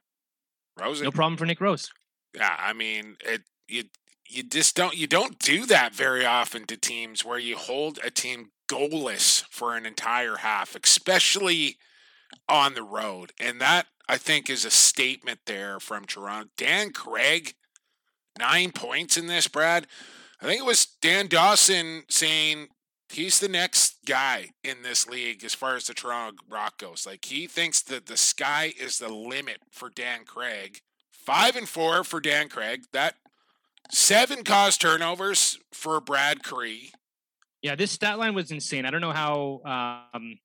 [0.81, 1.05] Rosen.
[1.05, 1.91] no problem for Nick Rose.
[2.35, 3.85] Yeah, I mean, it you
[4.29, 8.11] you just don't you don't do that very often to teams where you hold a
[8.11, 11.77] team goalless for an entire half, especially
[12.49, 13.33] on the road.
[13.39, 16.51] And that I think is a statement there from Toronto.
[16.57, 17.55] Dan Craig,
[18.39, 19.87] nine points in this, Brad.
[20.41, 22.69] I think it was Dan Dawson saying
[23.09, 27.07] he's the next guy in this league as far as the Toronto Rock goes.
[27.07, 30.81] Like he thinks that the sky is the limit for Dan Craig.
[31.13, 32.83] Five and four for Dan Craig.
[32.93, 33.15] That
[33.91, 36.91] seven caused turnovers for Brad Kri.
[37.63, 38.85] Yeah, this stat line was insane.
[38.85, 40.39] I don't know how um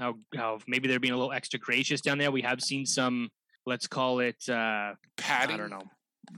[0.00, 2.30] how how maybe they're being a little extra gracious down there.
[2.30, 3.28] We have seen some,
[3.66, 5.54] let's call it uh Padding.
[5.54, 5.82] I don't know,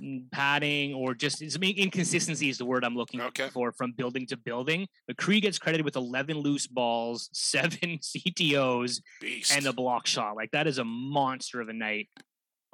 [0.02, 3.48] mm, padding or just I mean, inconsistency is the word I'm looking Okay.
[3.48, 4.86] for from building to building.
[5.06, 9.56] But Kri gets credited with 11 loose balls, seven CTOs, Beast.
[9.56, 10.36] and a block shot.
[10.36, 12.08] Like that is a monster of a night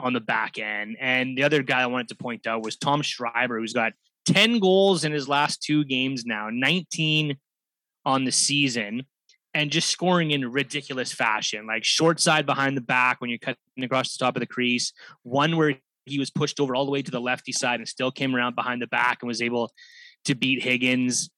[0.00, 0.96] on the back end.
[1.00, 3.92] And the other guy I wanted to point out was Tom Schreiber, who's got
[4.26, 7.36] 10 goals in his last two games now, 19
[8.04, 9.04] on the season,
[9.54, 13.56] and just scoring in ridiculous fashion, like short side behind the back when you're cutting
[13.82, 14.92] across the top of the crease.
[15.22, 18.10] One where he was pushed over all the way to the lefty side and still
[18.10, 19.72] came around behind the back and was able
[20.24, 21.30] to beat Higgins.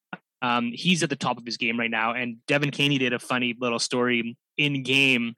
[0.43, 2.15] Um, he's at the top of his game right now.
[2.15, 5.35] And Devin Caney did a funny little story in game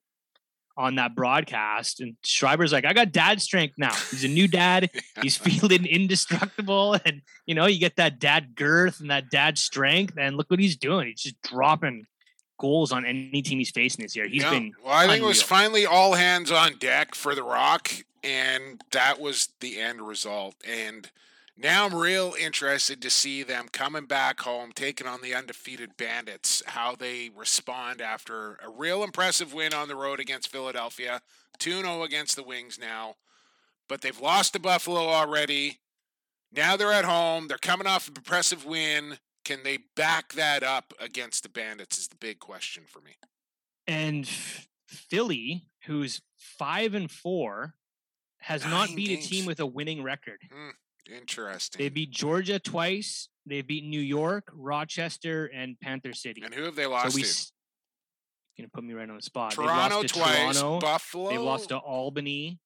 [0.77, 2.01] on that broadcast.
[2.01, 3.93] And Schreiber's like, I got dad strength now.
[4.11, 4.91] He's a new dad.
[5.23, 6.97] He's feeling indestructible.
[7.05, 10.15] And, you know, you get that dad girth and that dad strength.
[10.17, 11.09] And look what he's doing.
[11.09, 12.07] He's just dropping
[12.63, 14.27] goals on any team he's facing this year.
[14.29, 14.51] He's Yeah.
[14.51, 18.81] been well, I think it was finally all hands on deck for the Rock, and
[18.93, 20.55] that was the end result.
[20.65, 21.11] And
[21.57, 26.63] now I'm real interested to see them coming back home, taking on the undefeated Bandits,
[26.67, 31.21] how they respond after a real impressive win on the road against Philadelphia,
[31.59, 33.17] 2 0 against the Wings now.
[33.89, 35.81] But they've lost to Buffalo already.
[36.53, 37.49] Now they're at home.
[37.49, 39.19] They're coming off an impressive win.
[39.45, 41.99] Can they back that up against the Bandits?
[41.99, 43.17] Is the big question for me.
[43.87, 44.29] and
[44.87, 47.75] Philly, who's five and four,
[48.41, 50.39] has not Nine beat a team with a winning record.
[50.53, 50.71] Hmm,
[51.13, 51.79] interesting.
[51.79, 53.29] They beat Georgia twice.
[53.47, 56.43] They beat New York, Rochester, and Panther City.
[56.45, 57.29] And who have they so lost we to?
[57.29, 57.53] s-
[58.59, 59.53] gonna put me right on the spot.
[59.53, 60.79] Toronto they've lost to twice, Toronto.
[60.81, 61.31] Buffalo.
[61.31, 62.59] They've lost to Albany.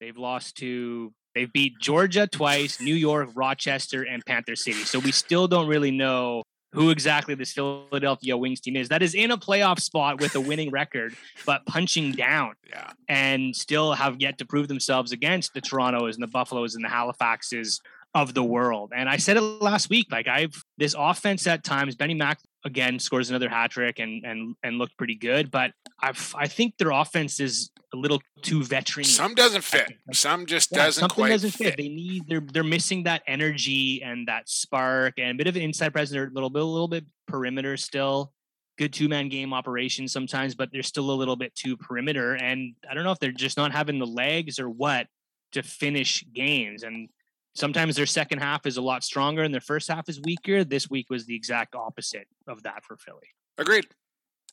[0.00, 1.12] They've lost to.
[1.34, 4.84] They've beat Georgia twice, New York, Rochester, and Panther City.
[4.84, 8.88] So we still don't really know who exactly this Philadelphia Wings team is.
[8.88, 12.92] That is in a playoff spot with a winning record, but punching down yeah.
[13.08, 16.88] and still have yet to prove themselves against the Torontos and the Buffaloes and the
[16.88, 17.80] Halifaxes
[18.14, 18.92] of the world.
[18.94, 22.98] And I said it last week, like I've this offense at times, Benny Mack again
[22.98, 26.90] scores another hat trick and and and looked pretty good, but I've I think their
[26.90, 29.04] offense is a little too veteran.
[29.04, 29.92] Some doesn't fit.
[30.12, 31.68] Some just Yeah, doesn't something quite doesn't fit.
[31.68, 31.76] fit.
[31.76, 35.62] They need they're they're missing that energy and that spark and a bit of an
[35.62, 36.12] inside presence.
[36.12, 38.32] They're a little bit a little bit perimeter still.
[38.78, 42.34] Good two man game operation sometimes, but they're still a little bit too perimeter.
[42.34, 45.06] And I don't know if they're just not having the legs or what
[45.52, 46.82] to finish games.
[46.82, 47.08] And
[47.54, 50.64] sometimes their second half is a lot stronger and their first half is weaker.
[50.64, 53.28] This week was the exact opposite of that for Philly.
[53.58, 53.86] Agreed.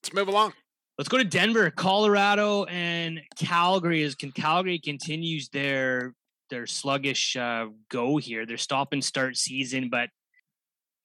[0.02, 0.54] Let's move along.
[0.98, 4.04] Let's go to Denver, Colorado, and Calgary.
[4.04, 6.14] As can Calgary continues their
[6.50, 10.10] their sluggish uh, go here, their stop and start season, but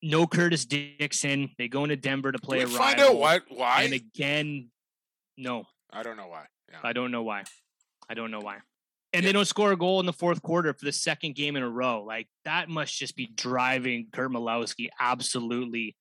[0.03, 1.51] no Curtis Dixon.
[1.59, 3.83] They go into Denver to play Can a we find rival, out what why?
[3.83, 4.71] and again,
[5.37, 6.47] no, I don't know why.
[6.71, 6.79] Yeah.
[6.83, 7.45] I don't know why.
[8.09, 8.59] I don't know why.
[9.15, 9.29] And Yeah.
[9.29, 11.69] they don't score a goal in the fourth quarter for the second game in a
[11.69, 12.03] row.
[12.03, 15.97] Like that must just be driving Curt Malawsky absolutely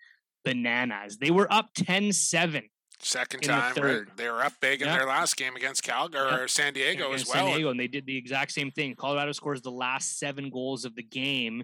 [0.46, 1.18] bananas.
[1.18, 2.70] They were up 10-7
[3.00, 4.12] Second the time, third.
[4.16, 4.98] They were up big in Yeah.
[4.98, 6.38] their last game against Calgary Yeah.
[6.38, 7.48] or San Diego as well.
[7.48, 8.96] San Diego, and they did the exact same thing.
[8.96, 11.64] Colorado scores the last seven goals of the game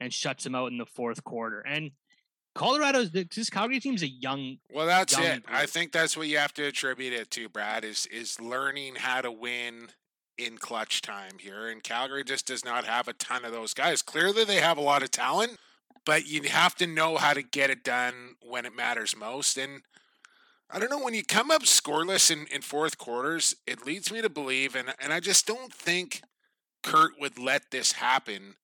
[0.00, 1.60] and shuts them out in the fourth quarter.
[1.60, 1.90] And
[2.54, 4.56] Colorado's this Calgary team's a young.
[4.70, 5.44] Well, that's young it.
[5.46, 7.84] I think that's what you have to attribute it to, Brad.
[7.84, 9.90] Is is learning how to win
[10.38, 14.02] in clutch time here, and Calgary just does not have a ton of those guys.
[14.02, 15.58] Clearly, they have a lot of talent,
[16.04, 19.58] but you have to know how to get it done when it matters most.
[19.58, 19.82] And
[20.70, 24.22] I don't know when you come up scoreless in, in fourth quarters, it leads me
[24.22, 26.22] to believe, and and I just don't think
[26.82, 28.54] Curt would let this happen.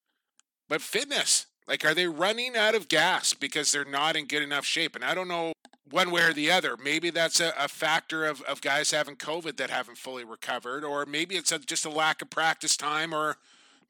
[0.69, 4.65] But fitness, like, are they running out of gas because they're not in good enough
[4.65, 4.95] shape?
[4.95, 5.53] And I don't know
[5.91, 6.77] one way or the other.
[6.77, 11.07] Maybe that's a, a factor of, of guys having COVID that haven't fully recovered, or
[11.07, 13.37] maybe it's a, just a lack of practice time, or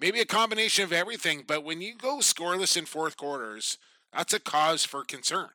[0.00, 1.44] maybe a combination of everything.
[1.46, 3.78] But when you go scoreless in fourth quarters,
[4.12, 5.50] that's a cause for concern.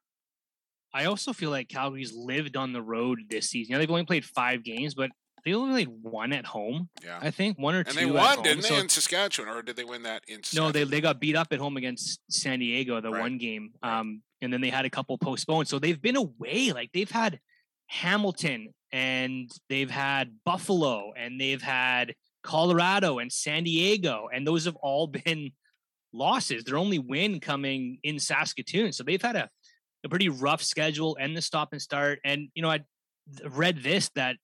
[0.93, 3.73] I also feel like Calgary's lived on the road this season.
[3.73, 5.12] Yeah, they've only played five games, but
[5.45, 6.89] they only played one at home.
[7.04, 7.19] Yeah.
[7.21, 7.95] I think one or And two.
[7.95, 10.41] they at won, didn't they, So- in Saskatchewan, or did they win that in?
[10.56, 13.21] no, they they got beat up at home against San Diego, the Right.
[13.21, 13.71] one game.
[13.84, 15.67] Um, and then they had a couple postponed.
[15.67, 16.71] So they've been away.
[16.71, 17.39] Like they've had
[17.88, 24.75] Hamilton and they've had Buffalo and they've had Colorado and San Diego, and those have
[24.78, 25.52] all been
[26.13, 26.63] losses.
[26.63, 28.91] Their only win coming in Saskatoon.
[28.93, 29.49] So they've had a,
[30.06, 32.19] a pretty rough schedule and the stop and start.
[32.23, 32.80] And you know, I
[33.45, 34.38] read this that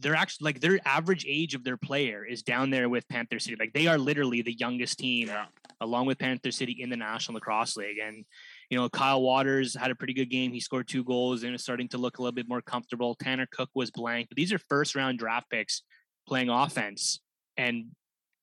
[0.00, 3.56] they're actually like their average age of their player is down there with Panther City.
[3.58, 5.46] Like they are literally the youngest team Yeah.
[5.80, 7.98] along with Panther City in the National Lacrosse League.
[7.98, 8.24] And,
[8.70, 10.52] you know, Kyle Waters had a pretty good game.
[10.52, 13.14] He scored two goals and is starting to look a little bit more comfortable.
[13.14, 14.28] Tanner Cook was blank.
[14.28, 15.82] But these are first round draft picks
[16.26, 17.20] playing offense
[17.56, 17.86] and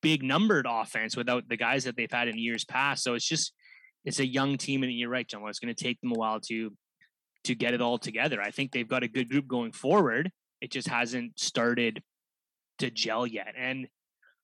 [0.01, 3.03] big numbered offense without the guys that they've had in years past.
[3.03, 3.53] So it's just
[4.05, 5.43] it's a young team, and you're right, John.
[5.49, 6.71] It's going to take them a while to
[7.43, 8.41] to get it all together.
[8.41, 10.31] I think they've got a good group going forward.
[10.61, 12.01] It just hasn't started
[12.79, 13.53] to gel yet.
[13.57, 13.87] And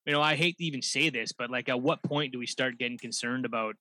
[0.06, 2.48] you know, I hate to even say this, but like, at what point do we
[2.48, 3.76] start getting concerned about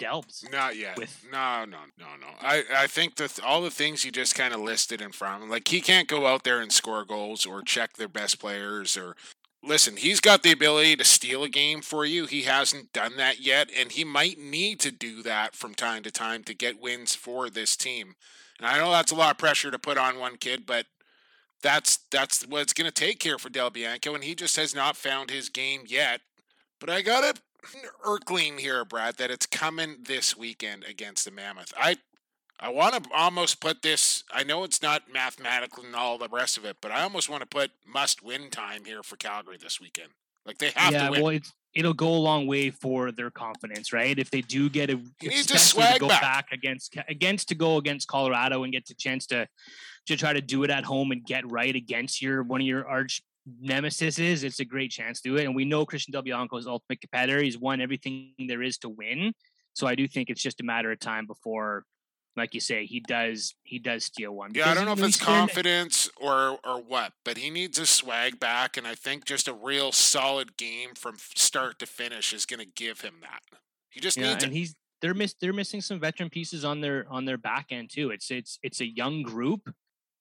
[0.00, 0.50] Delps?
[0.50, 0.96] Not yet.
[0.96, 2.28] with- no, no, no, no.
[2.40, 5.50] I, I think that all the things you just kind of listed in front him,
[5.50, 9.14] like he can't go out there and score goals or check their best players or
[9.62, 12.26] listen, he's got the ability to steal a game for you.
[12.26, 16.10] He hasn't done that yet, and he might need to do that from time to
[16.10, 18.14] time to get wins for this team.
[18.58, 20.86] And I know that's a lot of pressure to put on one kid, but
[21.62, 24.74] that's that's what it's going to take here for Del Bianco, and he just has
[24.74, 26.20] not found his game yet.
[26.80, 27.40] But I got it
[28.04, 31.72] irkling here, Brad, that it's coming this weekend against the Mammoth.
[31.76, 31.96] I
[32.60, 34.24] I want to almost put this.
[34.32, 37.42] I know it's not mathematical and all the rest of it, but I almost want
[37.42, 40.08] to put must-win time here for Calgary this weekend.
[40.44, 41.22] Like they have yeah, to win.
[41.22, 44.18] well, it's it'll go a long way for their confidence, right?
[44.18, 46.46] If they do get a, He needs to swag go back.
[46.50, 49.46] against against to go against Colorado and get the chance to
[50.08, 52.86] to try to do it at home and get right against your one of your
[52.86, 53.22] arch
[53.60, 54.44] nemesis is.
[54.44, 57.42] It's a great chance to do it, and we know Christian Del Bianco's ultimate competitor.
[57.42, 59.32] He's won everything there is to win,
[59.74, 61.84] so I do think it's just a matter of time before.
[62.36, 63.54] Like you say, he does.
[63.64, 64.52] He does steal one.
[64.54, 68.38] Yeah, I don't know if it's confidence or or what, but he needs his swag
[68.38, 72.60] back, and I think just a real solid game from start to finish is going
[72.60, 73.40] to give him that.
[73.90, 74.56] He just Yeah, needs and it.
[74.56, 78.10] he's they're miss they're missing some veteran pieces on their on their back end too.
[78.10, 79.74] It's it's it's a young group.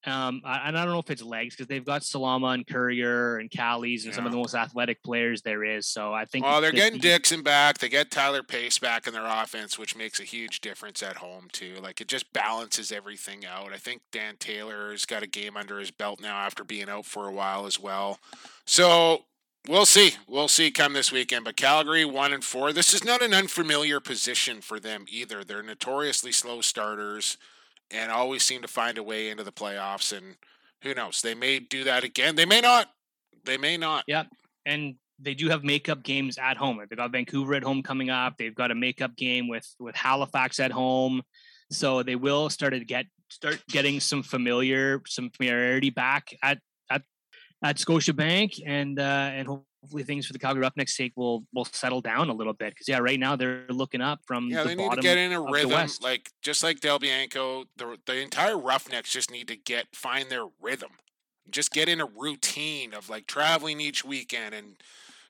[0.08, 3.38] Um, I, and I don't know if it's legs because they've got Salama and Currier
[3.38, 5.86] and Callies and some of the most athletic players there is.
[5.86, 7.80] So I think Well, they're getting Dixon back.
[7.80, 11.50] They get Tyler Pace back in their offense, which makes a huge difference at home
[11.52, 11.76] too.
[11.82, 13.74] Like it just balances everything out.
[13.74, 17.28] I think Dan Taylor's got a game under his belt now after being out for
[17.28, 18.20] a while as well.
[18.66, 19.26] So
[19.68, 20.12] we'll see.
[20.26, 21.44] We'll see come this weekend.
[21.44, 22.72] But Calgary one and four.
[22.72, 25.44] This is not an unfamiliar position for them either.
[25.44, 27.38] They're notoriously slow starters
[27.92, 30.16] and always seem to find a way into the playoffs.
[30.16, 30.36] And
[30.84, 31.22] who knows?
[31.22, 32.36] They may do that again.
[32.36, 32.90] They may not.
[33.46, 34.04] They may not.
[34.08, 34.28] Yep.
[34.66, 36.78] And they do have makeup games at home.
[36.78, 38.36] They've got Vancouver at home coming up.
[38.38, 41.22] They've got a makeup game with with Halifax at home.
[41.72, 47.02] So they will start to get start getting some familiar some familiarity back at at
[47.64, 49.48] at Scotiabank and uh and
[49.88, 52.88] hopefully things for the Calgary Roughnecks sake will will settle down a little bit because
[52.90, 55.42] yeah right now they're looking up from Yeah, the they need to get in a
[55.42, 57.66] rhythm, like just like Del Bianco.
[57.78, 60.92] The the entire Roughnecks just need to get find their rhythm,
[61.50, 64.76] just get in a routine of like traveling each weekend and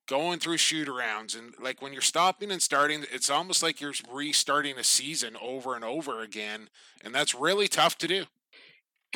[0.08, 3.94] going through shoot arounds and like when you're stopping and starting, it's almost like you're
[4.12, 6.70] restarting a season over and over again,
[7.04, 8.26] and that's really tough to do.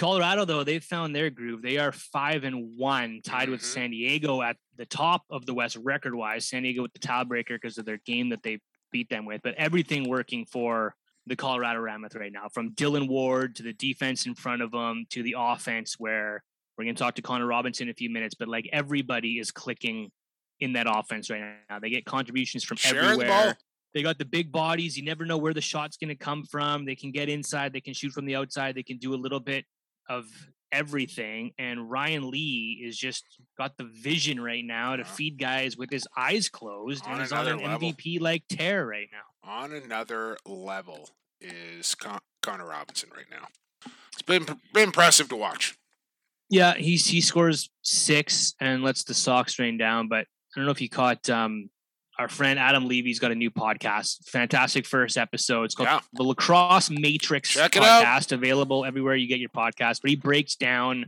[0.01, 1.61] Colorado, though, they've found their groove.
[1.61, 3.65] They are five and one, tied with Mhm.
[3.65, 6.47] San Diego at the top of the West record wise.
[6.47, 8.59] San Diego with the tiebreaker because of their game that they
[8.91, 10.95] beat them with, but everything working for
[11.27, 15.05] the Colorado Mammoth right now, from Dylan Ward to the defense in front of them
[15.11, 16.43] to the offense, where
[16.75, 19.51] we're going to talk to Connor Robinson in a few minutes, but like everybody is
[19.51, 20.11] clicking
[20.59, 21.77] in that offense right now.
[21.77, 23.27] They get contributions from Sharing the everywhere.
[23.27, 23.53] ball.
[23.93, 24.97] They got the big bodies.
[24.97, 26.85] You never know where the shot's going to come from.
[26.85, 27.71] They can get inside.
[27.71, 28.73] They can shoot from the outside.
[28.73, 29.63] They can do a little bit
[30.09, 30.25] of
[30.71, 31.51] everything.
[31.57, 33.25] And Ryan Lee is just
[33.57, 37.31] got the vision right now to feed guys with his eyes closed On and is
[37.31, 37.91] on an level.
[37.91, 39.49] MVP like tear right now.
[39.49, 41.09] On another level
[41.39, 43.47] is Con- Connor Robinson right now.
[44.13, 45.77] It's been been impressive to watch.
[46.49, 50.07] Yeah, he's he scores six and lets the Sox rain down.
[50.07, 51.69] But I don't know if you caught um,
[52.21, 54.29] our friend Adam Levy's got a new podcast.
[54.29, 55.63] Fantastic first episode.
[55.63, 55.99] It's called Yeah.
[56.13, 60.01] the Lacrosse Matrix Check podcast, available everywhere you get your podcast.
[60.01, 61.07] But he breaks down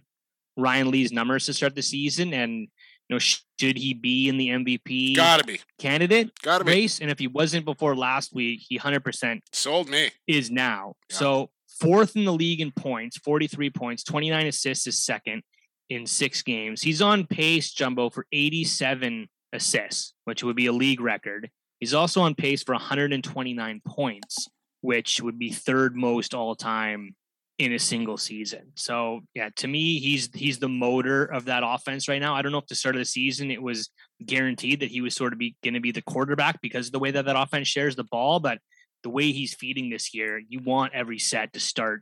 [0.58, 4.50] Ryan Lee's numbers to start the season and you know should he be in the
[4.50, 6.72] MVP Gotta be, candidate gotta be.
[6.72, 7.00] race?
[7.00, 10.10] And if he wasn't before last week, he hundred percent Sold me.
[10.28, 10.96] is now.
[11.12, 11.18] Yeah.
[11.18, 11.50] So
[11.80, 15.44] fourth in the league in points, 43 points, 29 assists is second
[15.90, 16.82] in six games.
[16.82, 21.50] He's on pace, Jumbo, for 87 assists, which would be a league record.
[21.80, 24.50] He's also on pace for 129 points,
[24.82, 27.16] which would be third most all time
[27.60, 28.72] in a single season.
[28.76, 32.36] So yeah, to me, he's he's the motor of that offense right now.
[32.36, 33.90] I don't know if the start of the season it was
[34.26, 37.00] guaranteed that he was sort of be going to be the quarterback because of the
[37.00, 38.60] way that that offense shares the ball, but
[39.04, 42.02] the way he's feeding this year, you want every set to start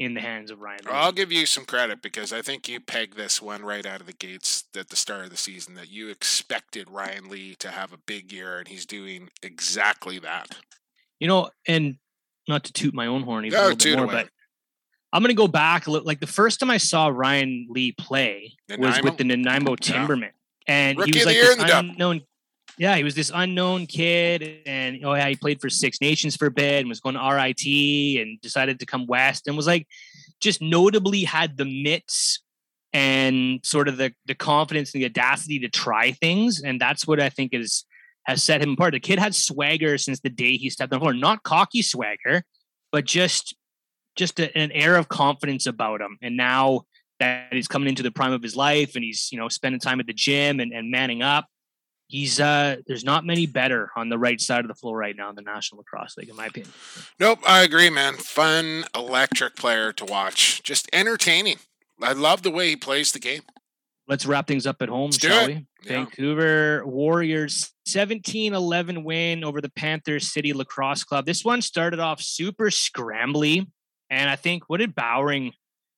[0.00, 0.80] in the hands of Ryan.
[0.86, 0.92] Lee.
[0.92, 4.06] I'll give you some credit because I think you pegged this one right out of
[4.06, 7.92] the gates at the start of the season that you expected Ryan Lee to have
[7.92, 10.56] a big year, and he's doing exactly that.
[11.18, 11.96] You know, and
[12.48, 14.14] not to toot my own horn even oh, a little bit more, away.
[14.14, 14.30] but
[15.12, 15.86] I'm going to go back.
[15.86, 18.88] Like the first time I saw Ryan Lee play Nanaimo?
[18.88, 20.28] was with the Nanaimo Timbermen, yeah.
[20.66, 22.22] and Rookie he was like this unknown.
[22.80, 26.46] Yeah, he was this unknown kid, and oh yeah, he played for Six Nations for
[26.46, 27.66] a bit, and was going to RIT,
[28.22, 29.86] and decided to come west, and was like,
[30.40, 32.42] just notably had the mitts
[32.94, 37.20] and sort of the the confidence and the audacity to try things, and that's what
[37.20, 37.84] I think is
[38.24, 38.94] has set him apart.
[38.94, 42.44] The kid had swagger since the day he stepped on the floor, not cocky swagger,
[42.92, 43.54] but just
[44.16, 46.16] just a, an air of confidence about him.
[46.22, 46.84] And now
[47.18, 50.00] that he's coming into the prime of his life and he's, you know, spending time
[50.00, 51.46] at the gym and, and manning up,
[52.10, 55.30] he's uh there's not many better on the right side of the floor right now
[55.30, 56.72] in the National Lacrosse League, in my opinion.
[57.18, 58.14] Nope, I agree, man.
[58.14, 60.62] Fun, electric player to watch.
[60.62, 61.58] Just entertaining.
[62.02, 63.42] I love the way he plays the game.
[64.08, 65.66] Let's wrap things up at home, Let's shall we?
[65.84, 65.92] Yeah.
[65.92, 71.26] Vancouver Warriors 17 11 win over the Panthers City Lacrosse Club.
[71.26, 73.66] This one started off super scrambly.
[74.10, 75.52] And I think what did Bowering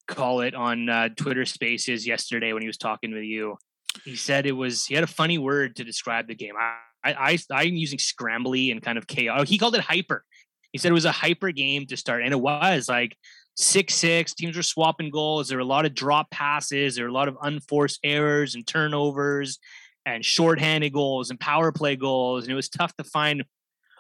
[0.06, 3.56] call it on uh, Twitter Spaces yesterday when he was talking with you?
[4.04, 6.54] He said it was he had a funny word to describe the game.
[6.58, 9.40] I I, I am using scrambly and kind of chaos.
[9.40, 10.24] Oh, he called it hyper.
[10.72, 13.16] He said it was a hyper game to start, and it was like
[13.56, 14.34] six six.
[14.34, 15.48] Teams were swapping goals.
[15.48, 16.96] There were a lot of drop passes.
[16.96, 19.58] There were a lot of unforced errors and turnovers,
[20.06, 22.44] and shorthanded goals and power play goals.
[22.44, 23.44] And it was tough to find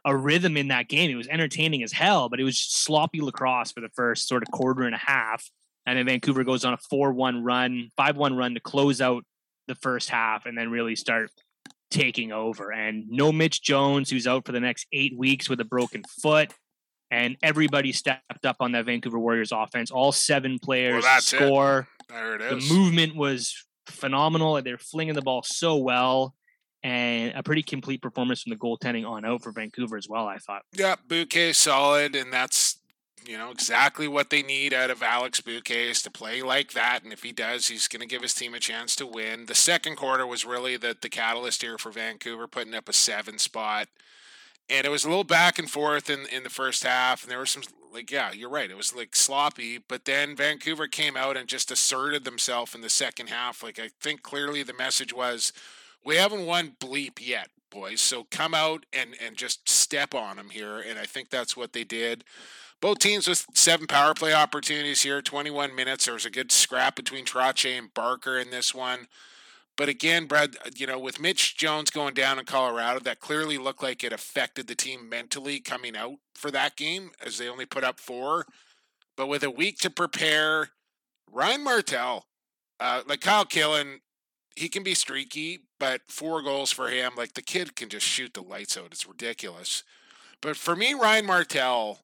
[0.04, 1.10] a rhythm in that game.
[1.10, 4.50] It was entertaining as hell, but it was sloppy lacrosse for the first sort of
[4.50, 5.48] quarter and a half.
[5.86, 9.24] And then Vancouver goes on a 4 1 run, 5 1 run to close out
[9.68, 11.30] the first half and then really start
[11.90, 12.72] taking over.
[12.72, 16.52] And no Mitch Jones, who's out for the next eight weeks with a broken foot.
[17.10, 19.90] And everybody stepped up on that Vancouver Warriors offense.
[19.90, 21.88] All seven players well, score.
[22.08, 22.14] It.
[22.14, 22.68] There it is.
[22.68, 23.54] The movement was
[23.86, 24.60] phenomenal.
[24.62, 26.34] They're flinging the ball so well
[26.82, 30.26] and a pretty complete performance from the goaltending on out for Vancouver as well.
[30.26, 30.62] I thought.
[30.72, 32.80] Yeah, Bouquet solid, and that's
[33.26, 37.02] you know exactly what they need out of Alex Bouquet to play like that.
[37.04, 39.46] And if he does, he's going to give his team a chance to win.
[39.46, 43.38] The second quarter was really the the catalyst here for Vancouver, putting up a seven
[43.38, 43.88] spot.
[44.70, 47.38] And it was a little back and forth in in the first half, and there
[47.38, 48.70] was some like yeah, you're right.
[48.70, 52.88] It was like sloppy, but then Vancouver came out and just asserted themselves in the
[52.88, 53.62] second half.
[53.62, 55.52] Like I think clearly the message was
[56.04, 58.00] we haven't won bleep yet, boys.
[58.00, 61.72] So come out and and just step on them here, and I think that's what
[61.72, 62.24] they did.
[62.82, 66.04] Both teams with seven power play opportunities here, 21 minutes.
[66.04, 69.06] There was a good scrap between Trottier and Barker in this one.
[69.76, 73.84] But again, Brad, you know, with Mitch Jones going down in Colorado, that clearly looked
[73.84, 77.84] like it affected the team mentally coming out for that game as they only put
[77.84, 78.46] up four.
[79.16, 80.70] But with a week to prepare,
[81.30, 82.26] Ryan Martel,
[82.80, 84.00] uh, like Kyle Killen,
[84.56, 88.34] he can be streaky, but four goals for him, like the kid can just shoot
[88.34, 88.88] the lights out.
[88.90, 89.84] It's ridiculous.
[90.40, 92.00] But for me, Ryan Martel,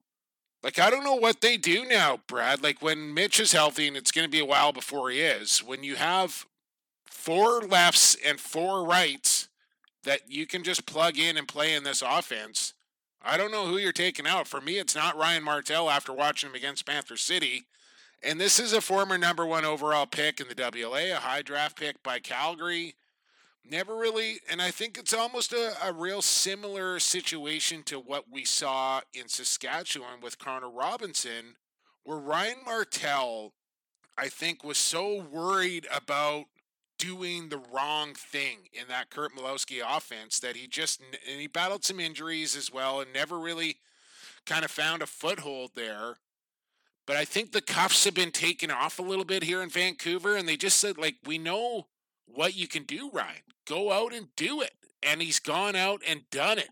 [0.63, 2.63] like I don't know what they do now, Brad.
[2.63, 5.59] Like when Mitch is healthy, and it's going to be a while before he is.
[5.59, 6.47] When you have
[7.07, 9.49] four lefts and four rights
[10.05, 12.75] that you can just plug in and play in this offense,
[13.23, 14.49] I don't know who you're taking out.
[14.49, 17.67] For me, it's not Ryan Martel after watching him against Panther City.
[18.23, 21.79] And this is a former number one overall pick in the WLA, a high draft
[21.79, 22.95] pick by Calgary.
[23.71, 28.45] Never really, and I think it's almost a, a real similar situation to what we
[28.45, 31.57] saw in Saskatchewan with Connor Robinson,
[32.05, 33.53] where Ryan Martel
[34.19, 36.47] I think, was so worried about
[36.99, 41.85] doing the wrong thing in that Curt Malawsky offense that he just and he battled
[41.85, 43.77] some injuries as well and never really
[44.45, 46.17] kind of found a foothold there.
[47.07, 50.37] But I think the cuffs have been taken off a little bit here in Vancouver,
[50.37, 51.87] and they just said, like, we know
[52.35, 53.43] what you can do, Ryan.
[53.67, 54.73] Go out and do it.
[55.03, 56.69] And he's gone out and done it.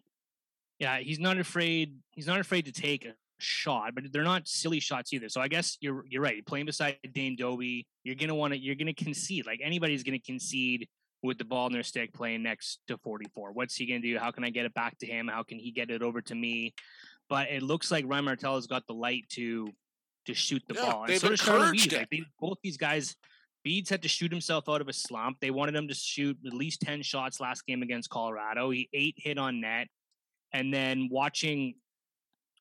[0.79, 1.95] Yeah, he's not afraid.
[2.11, 5.29] He's not afraid to take a shot, but they're not silly shots either.
[5.29, 6.45] So I guess you're you're right.
[6.45, 9.47] Playing beside Dane Dobbie, you're gonna want to you're gonna concede.
[9.47, 10.89] Like anybody's gonna concede
[11.23, 13.53] with the ball in their stick playing next to 44.
[13.53, 14.19] What's he gonna do?
[14.19, 15.29] How can I get it back to him?
[15.29, 16.75] How can he get it over to me?
[17.29, 19.69] But it looks like Ryan Martel has got the light to
[20.27, 21.03] to shoot the Yeah, ball.
[21.05, 21.99] And they've so encouraged it.
[21.99, 23.17] Like they, both these guys,
[23.67, 25.39] Beads had to shoot himself out of a slump.
[25.41, 28.71] They wanted him to shoot at least 10 shots last game against Colorado.
[28.71, 29.89] He eight hit on net.
[30.53, 31.75] And then watching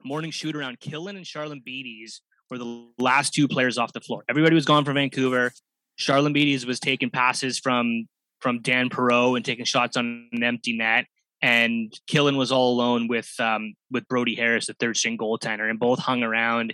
[0.04, 4.24] morning shoot around Killen and Charalambides were the last two players off the floor.
[4.28, 5.52] Everybody was gone from Vancouver.
[6.00, 8.08] Charalambides was taking passes from
[8.40, 11.06] from Dan Perreault and taking shots on an empty net.
[11.40, 15.78] And Killen was all alone with um, with Brody Harris, the third string goaltender, and
[15.78, 16.74] both hung around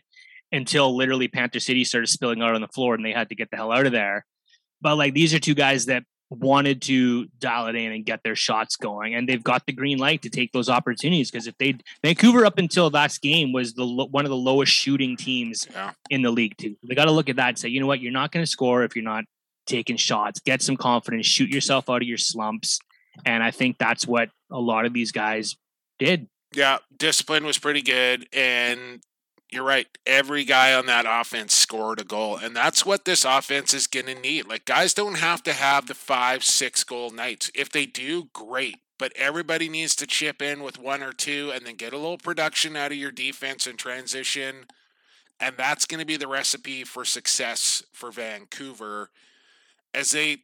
[0.52, 3.50] until literally Panther City started spilling out on the floor and they had to get
[3.52, 4.26] the hell out of there.
[4.82, 8.38] But like these are two guys that wanted to dial it in and get their
[8.38, 11.30] shots going, and they've got the green light to take those opportunities.
[11.30, 15.18] Because if they Vancouver up until last game was the one of the lowest shooting
[15.18, 15.92] teams Yeah.
[16.10, 16.78] in the league too.
[16.88, 18.50] They got to look at that and say, you know what, you're not going to
[18.50, 19.26] score if you're not
[19.68, 20.40] taking shots.
[20.40, 22.80] Get some confidence, shoot yourself out of your slumps,
[23.26, 25.56] and I think that's what a lot of these guys
[26.00, 26.28] did.
[26.56, 29.02] Yeah, discipline was pretty good, and
[29.52, 29.88] you're right.
[30.06, 34.06] Every guy on that offense scored a goal, and that's what this offense is going
[34.06, 34.48] to need.
[34.48, 37.52] Like guys don't have to have the five, six goal nights.
[37.54, 38.78] If they do, great.
[38.98, 42.18] But everybody needs to chip in with one or two, and then get a little
[42.18, 44.68] production out of your defense and transition,
[45.40, 49.10] and that's going to be the recipe for success for Vancouver
[49.94, 50.38] as they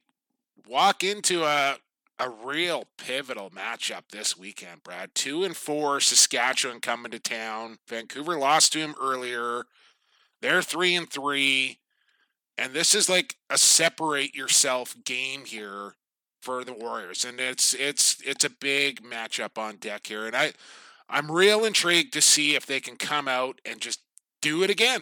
[0.68, 1.78] walk into a
[2.20, 5.14] a real pivotal matchup this weekend, Brad.
[5.14, 7.78] Two and four, Saskatchewan coming to town.
[7.88, 9.64] Vancouver lost to him earlier.
[10.42, 11.80] They're three and three.
[12.58, 15.94] And this is like a separate yourself game here
[16.42, 17.24] for the Warriors.
[17.24, 20.26] And it's it's it's a big matchup on deck here.
[20.26, 20.54] And I
[21.10, 24.02] I'm real intrigued to see if they can come out and just
[24.42, 25.02] do it again.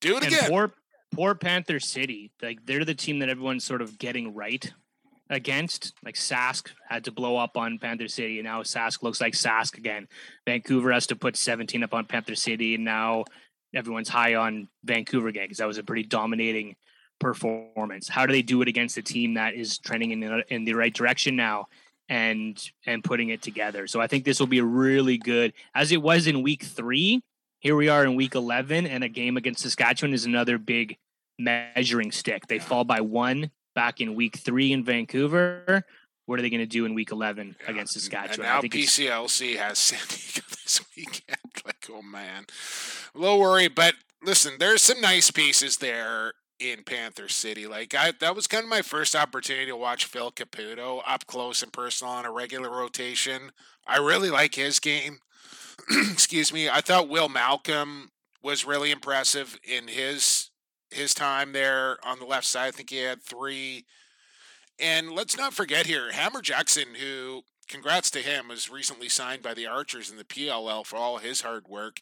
[0.00, 0.50] Do it And again.
[0.50, 0.72] poor,
[1.14, 4.72] poor Panther City, like they're the team that everyone's sort of getting right
[5.34, 5.92] against.
[6.04, 9.76] Like Sask had to blow up on Panther City, and now Sask looks like Sask
[9.76, 10.08] again.
[10.46, 13.24] Vancouver has to put 17 up on Panther City, and now
[13.74, 16.76] everyone's high on Vancouver again because that was a pretty dominating
[17.20, 18.08] performance.
[18.08, 20.74] How do they do it against a team that is trending in the, in the
[20.74, 21.66] right direction now?
[22.10, 23.86] And and putting it together.
[23.86, 27.22] So I think this will be really good, as it was in week three
[27.64, 30.98] here we are in week 11 and a game against saskatchewan is another big
[31.38, 35.84] measuring stick they fall by one back in week three in vancouver
[36.26, 38.60] what are they going to do in week 11 Yeah, against saskatchewan And now I
[38.62, 41.38] think it's- PCLC has San Diego this weekend.
[41.66, 42.46] like, oh man,
[43.14, 43.74] a little worried.
[43.74, 47.66] But listen, there's some nice pieces there in Panther City.
[47.66, 51.62] Like, I that was kind of my first opportunity to watch Phil Caputo up close
[51.62, 53.50] and personal on a regular rotation.
[53.86, 55.18] I really like his game.
[56.10, 56.70] Excuse me.
[56.70, 58.10] I thought Will Malcolm
[58.42, 60.50] was really impressive in his
[60.94, 62.68] his time there on the left side.
[62.68, 63.84] I think he had three.
[64.78, 69.54] And let's not forget here, Hammer Jackson, who congrats to him, was recently signed by
[69.54, 72.00] the Archers in the PLL for all his hard work,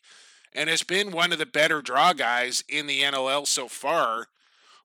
[0.54, 4.28] and has been one of the better draw guys in the NLL so far.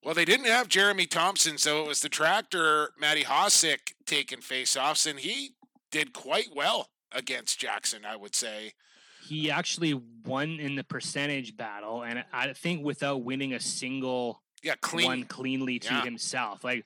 [0.03, 5.09] Well, they didn't have Jeremy Thompson, so it was the tractor Matty Hosick taking faceoffs,
[5.09, 5.51] and he
[5.91, 8.73] did quite well against Jackson, I would say.
[9.28, 9.93] He actually
[10.25, 15.05] won in the percentage battle and i think without winning a single Yeah, clean.
[15.05, 16.03] one cleanly to Yeah.
[16.03, 16.63] himself.
[16.63, 16.86] Like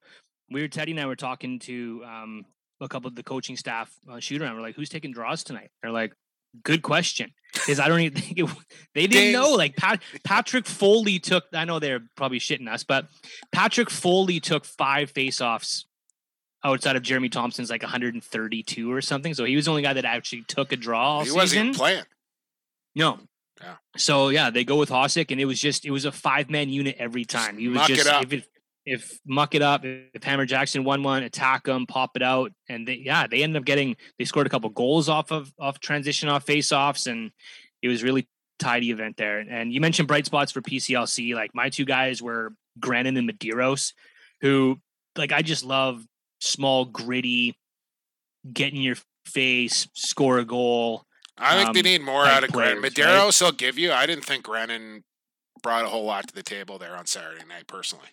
[0.49, 2.45] we were Teddy and I were talking to um,
[2.81, 4.55] a couple of the coaching staff uh, shoot around.
[4.55, 5.69] We're like, who's taking draws tonight?
[5.81, 6.13] They're like,
[6.63, 7.31] good question.
[7.53, 8.49] Because I don't even think it,
[8.93, 9.33] they didn't Dang.
[9.33, 9.51] know.
[9.55, 11.45] Like Pat, Patrick Foley took.
[11.53, 13.07] I know they're probably shitting us, but
[13.53, 15.85] Patrick Foley took five faceoffs
[16.65, 19.33] outside of Jeremy Thompson's like 132 or something.
[19.33, 22.03] So he was the only guy that actually took a draw he wasn't even playing.
[22.95, 23.19] No.
[23.61, 23.75] Yeah.
[23.97, 26.69] So yeah, they go with Hosick, and it was just it was a five man
[26.69, 27.57] unit every time.
[27.57, 28.23] He was muck it just up.
[28.23, 28.47] if it,
[28.85, 32.87] if muck it up, if Hammer Jackson won one, attack them, pop it out, and
[32.87, 36.29] they, yeah, they ended up getting they scored a couple goals off of off transition
[36.29, 37.31] off face offs, and
[37.81, 38.27] it was really
[38.59, 39.39] tidy event there.
[39.39, 41.35] And you mentioned bright spots for PCLC.
[41.35, 43.93] Like my two guys were Grannon and Medeiros,
[44.41, 44.79] who
[45.15, 46.03] like I just love
[46.39, 47.57] small, gritty,
[48.51, 51.05] get in your face, score a goal.
[51.41, 52.81] I think they um, need more out of Grennan.
[52.81, 53.07] players, right?
[53.07, 53.91] Medeiros, I'll give you.
[53.91, 55.03] I didn't think Grennan
[55.63, 58.07] brought a whole lot to the table there on Saturday night, personally.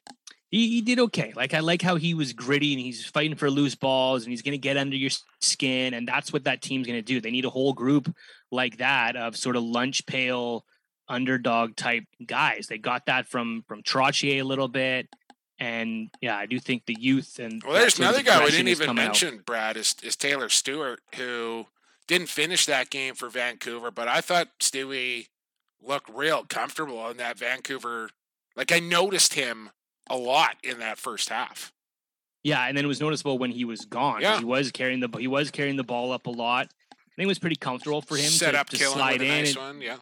[0.51, 1.33] he, he did okay.
[1.37, 4.43] Like I like how he was gritty and he's fighting for loose balls and he's
[4.43, 5.11] going to get under your
[5.41, 7.20] skin and that's what that team's going to do.
[7.20, 8.14] They need a whole group
[8.51, 10.64] like that of sort of lunch pail
[11.09, 12.66] underdog type guys.
[12.68, 15.09] They got that from from Trottier a little bit.
[15.59, 18.87] And yeah, I do think the youth and Well, there's another guy we didn't even
[18.87, 19.09] coming out.
[19.09, 21.66] mention, Brad, is, is Taylor Stewart, who
[22.09, 25.28] didn't finish that game for Vancouver, but I thought Stewie
[25.80, 28.11] looked real comfortable in that Vancouver.
[28.56, 29.70] Like, I noticed him
[30.11, 31.72] a lot in that first half.
[32.42, 34.22] Yeah, and then it was noticeable when he was gone.
[34.22, 34.38] Yeah.
[34.38, 36.68] He was carrying the he was carrying the ball up a lot.
[36.92, 39.54] I think it was pretty comfortable for him Set to, up to slide in nice
[39.54, 39.80] and, one.
[39.82, 39.96] Yeah.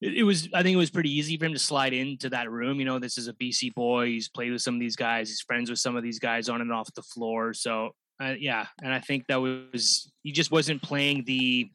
[0.00, 2.50] it, it was I think it was pretty easy for him to slide into that
[2.50, 2.78] room.
[2.78, 4.06] You know, this is a BC boy.
[4.06, 5.28] He's played with some of these guys.
[5.28, 7.52] He's friends with some of these guys on and off the floor.
[7.54, 7.90] So
[8.22, 11.70] uh, yeah, and I think that was he just wasn't playing the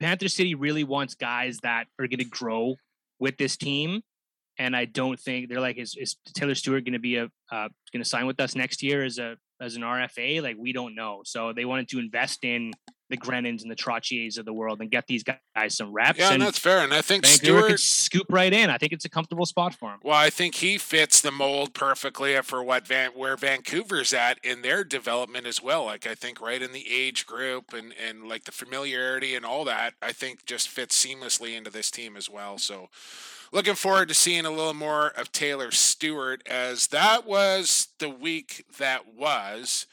[0.00, 2.76] Panther City really wants guys that are going to grow
[3.18, 4.02] with this team.
[4.58, 7.68] And I don't think they're like, is, is Taylor Stewart going to be a uh,
[7.92, 10.42] going to sign with us next year as a as an RFA?
[10.42, 11.22] Like we don't know.
[11.24, 12.72] So they wanted to invest in
[13.10, 15.38] the Grennons and the Trottiers of the world and get these guys
[15.68, 16.18] some reps.
[16.18, 16.78] Yeah, and that's fair.
[16.78, 18.70] And I think Vancouver Stewart could scoop right in.
[18.70, 20.00] I think it's a comfortable spot for him.
[20.02, 24.62] Well, I think he fits the mold perfectly for what Van where Vancouver's at in
[24.62, 25.84] their development as well.
[25.84, 29.64] Like I think right in the age group and and like the familiarity and all
[29.64, 32.58] that, I think just fits seamlessly into this team as well.
[32.58, 32.88] So
[33.52, 38.64] looking forward to seeing a little more of Taylor Stewart as that was the week
[38.78, 39.86] that was.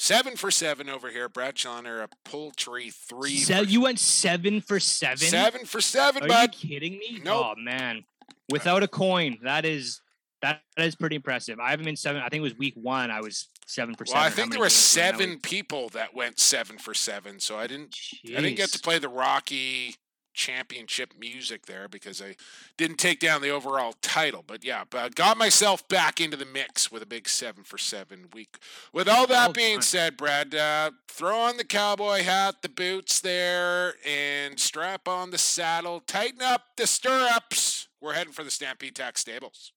[0.00, 1.28] Seven for seven over here.
[1.28, 3.36] Brad Challoner, a poultry three.
[3.36, 5.18] Se- you went seven for seven.
[5.18, 6.54] Seven for seven, Are bud.
[6.58, 7.20] you kidding me?
[7.22, 7.44] Nope.
[7.44, 8.04] Oh man,
[8.48, 10.00] without a coin, that is
[10.40, 11.60] that, that is pretty impressive.
[11.60, 12.22] I haven't been seven.
[12.22, 13.10] I think it was week one.
[13.10, 14.26] I was seven for Well, seven.
[14.26, 17.94] I think there were seven people that went seven for seven, so I didn't
[18.26, 19.96] I didn't get to play the Rocky
[20.32, 22.36] championship music there because I
[22.76, 24.44] didn't take down the overall title.
[24.46, 28.26] But yeah, but got myself back into the mix with a big seven for seven
[28.32, 28.58] week.
[28.92, 33.20] With all that Well being said, Brad, uh, throw on the cowboy hat, the boots
[33.20, 36.00] there, and strap on the saddle.
[36.00, 37.88] Tighten up the stirrups.
[38.00, 39.72] We're heading for the Stampede Tax Stables.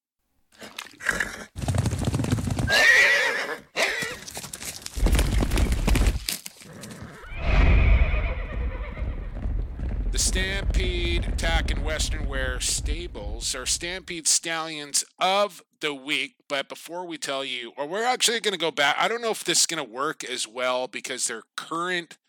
[10.13, 16.35] The Stampede Attack and Western Wear Stables are Stampede Stallions of the week.
[16.47, 19.31] But before we tell you, or we're actually going to go back, I don't know
[19.31, 22.19] if this is going to work as well because they're current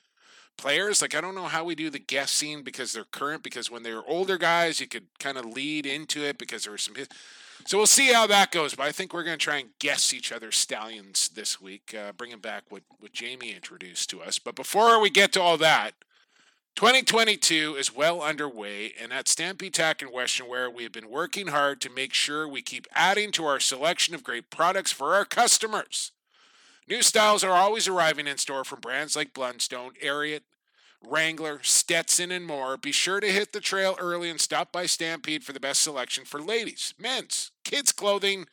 [0.57, 1.03] players.
[1.03, 4.03] Like, I don't know how we do the guessing because they're current, because when they're
[4.09, 6.95] older guys, you could kind of lead into it because there were some.
[7.66, 8.74] So we'll see how that goes.
[8.74, 12.12] But I think we're going to try and guess each other's stallions this week, uh,
[12.12, 14.39] bringing back what, what Jamie introduced to us.
[14.39, 15.93] But before we get to all that,
[16.76, 21.46] 2022 is well underway, and at Stampede Tack and Western Wear, we have been working
[21.46, 25.24] hard to make sure we keep adding to our selection of great products for our
[25.24, 26.10] customers.
[26.88, 30.40] New styles are always arriving in store from brands like Blundstone, Ariat,
[31.00, 32.76] Wrangler, Stetson, and more.
[32.76, 36.24] Be sure to hit the trail early and stop by Stampede for the best selection
[36.24, 38.46] for ladies, men's, kids' clothing,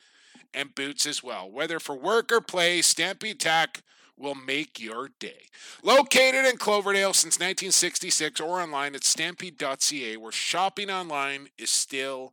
[0.54, 1.50] and boots as well.
[1.50, 3.82] Whether for work or play, Stampede Tack
[4.22, 5.48] will make your day.
[5.82, 12.32] Located in Cloverdale since 1966 or online at stampede.ca, where shopping online is still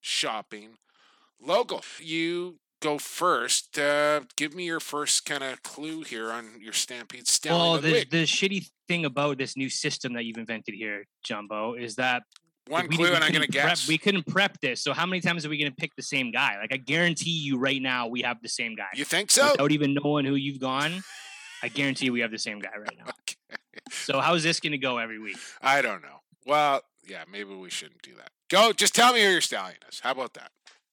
[0.00, 0.78] shopping
[1.40, 1.82] local.
[2.00, 3.78] You go first.
[3.78, 8.04] Uh, give me your first kind of clue here on your Stampede Stallion Well, the
[8.04, 12.22] the, the shitty thing about this new system that you've invented here, Jumbo, is that
[12.70, 13.88] One we clue, didn't- and I'm going to guess.
[13.88, 14.80] we couldn't prep this.
[14.80, 16.56] So how many times are we going to pick the same guy?
[16.60, 18.86] Like I guarantee you, right now we have the same guy.
[18.94, 19.50] you think so?
[19.52, 21.02] Without even knowing who you've gone,
[21.62, 23.12] I guarantee we have the same guy right now.
[23.92, 25.36] So how is this going to go every week?
[25.62, 26.20] I don't know.
[26.46, 28.30] Well, yeah, maybe we shouldn't do that.
[28.48, 30.00] Go, just tell me who your stallion is.
[30.00, 30.50] How about that?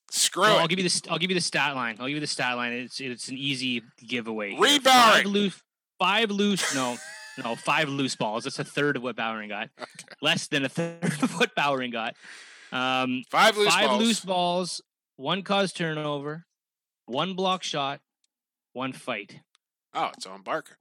[0.10, 0.62] Screw Well, it.
[0.62, 1.98] I'll give you the I'll give you the stat line.
[2.00, 2.72] I'll give you the stat line.
[2.74, 4.56] It's it's an easy giveaway.
[4.58, 5.62] Reid Five loose,
[6.00, 6.74] five loose.
[6.74, 6.98] No,
[7.44, 8.44] no, five loose balls.
[8.46, 9.70] That's a third of what Bowering got.
[10.22, 12.16] Less than a third of what Bowering got.
[12.72, 14.02] Um, Five loose five balls.
[14.02, 14.82] loose balls,
[15.16, 16.46] one cause turnover,
[17.06, 18.02] one block shot,
[18.74, 19.40] one fight.
[19.94, 20.76] Oh, it's on Barker.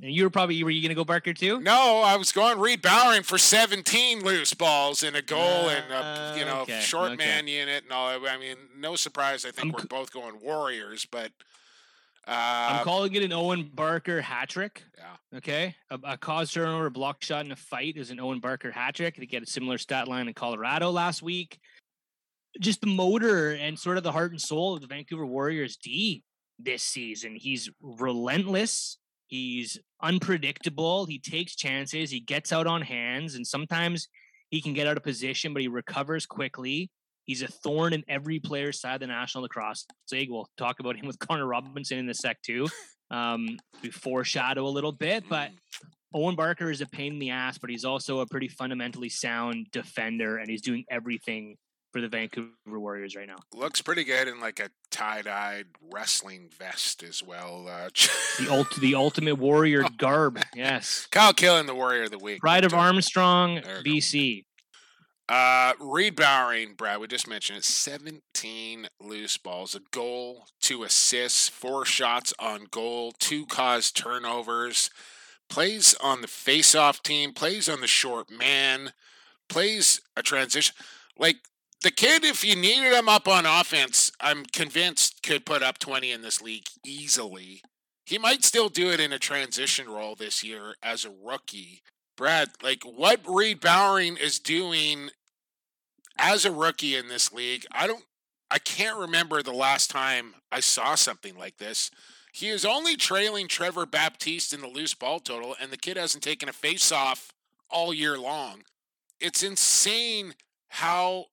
[0.00, 1.60] And you were probably were you gonna go Barker too?
[1.60, 6.34] No, I was going Reid Bowering for 17 loose balls and a goal and a,
[6.38, 7.16] you know Uh, okay, short okay.
[7.16, 8.08] man unit and all.
[8.26, 9.44] I mean, no surprise.
[9.44, 11.32] I think I'm we're both going Warriors, but
[12.28, 14.82] I'm uh, calling it an Owen Barker hat trick.
[14.98, 15.38] Yeah.
[15.38, 15.74] Okay.
[15.90, 19.16] A, a cause turnover, block shot, and a fight is an Owen Barker hat trick.
[19.16, 21.58] They get a similar stat line in Colorado last week.
[22.60, 26.22] Just the motor and sort of the heart and soul of the Vancouver Warriors D
[26.58, 27.34] this season.
[27.34, 28.98] He's relentless.
[29.26, 31.06] He's unpredictable.
[31.06, 32.10] He takes chances.
[32.10, 34.08] He gets out on hands, and sometimes
[34.50, 36.90] he can get out of position, but he recovers quickly.
[37.28, 40.30] He's a thorn in every player's side of the National Lacrosse League.
[40.30, 42.66] We'll talk about him with Connor Robinson in the sec too.
[43.12, 45.50] Um, we foreshadow a little bit, but
[46.14, 49.66] Owen Barker is a pain in the ass, but he's also a pretty fundamentally sound
[49.72, 51.56] defender, and he's doing everything
[51.92, 53.36] for the Vancouver Warriors right now.
[53.54, 57.66] looks pretty good in like a tie-dyed wrestling vest as well.
[57.68, 57.88] Uh,
[58.38, 60.40] The ult, the ultimate warrior garb.
[60.54, 62.40] Yes, Kyle Killen, the Warrior of the Week.
[62.40, 63.60] pride of Armstrong.
[63.84, 64.44] BC.
[65.28, 67.64] Uh, Reid Bowering, Brad, we just mentioned it.
[67.64, 74.90] 17 loose balls, a goal, two assists, four shots on goal, two caused turnovers.
[75.50, 78.92] Plays on the face-off team, plays on the short man,
[79.48, 80.74] plays a transition.
[81.18, 81.36] Like
[81.82, 86.10] the kid, if you needed him up on offense, I'm convinced could put up 20
[86.10, 87.62] in this league easily.
[88.04, 91.82] He might still do it in a transition role this year as a rookie.
[92.16, 95.10] Brad, like what Reid Bowering is doing
[96.18, 98.04] as a rookie in this league, I don't
[98.50, 101.90] I can't remember the last time I saw something like this.
[102.32, 106.22] He is only trailing Trevor Baptiste in the loose ball total, and the kid hasn't
[106.22, 107.32] taken a face off
[107.70, 108.62] all year long.
[109.20, 110.34] It's insane
[110.68, 111.26] how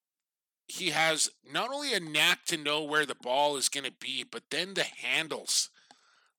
[0.66, 4.24] he has not only a knack to know where the ball is going to be,
[4.24, 5.70] but then the handles.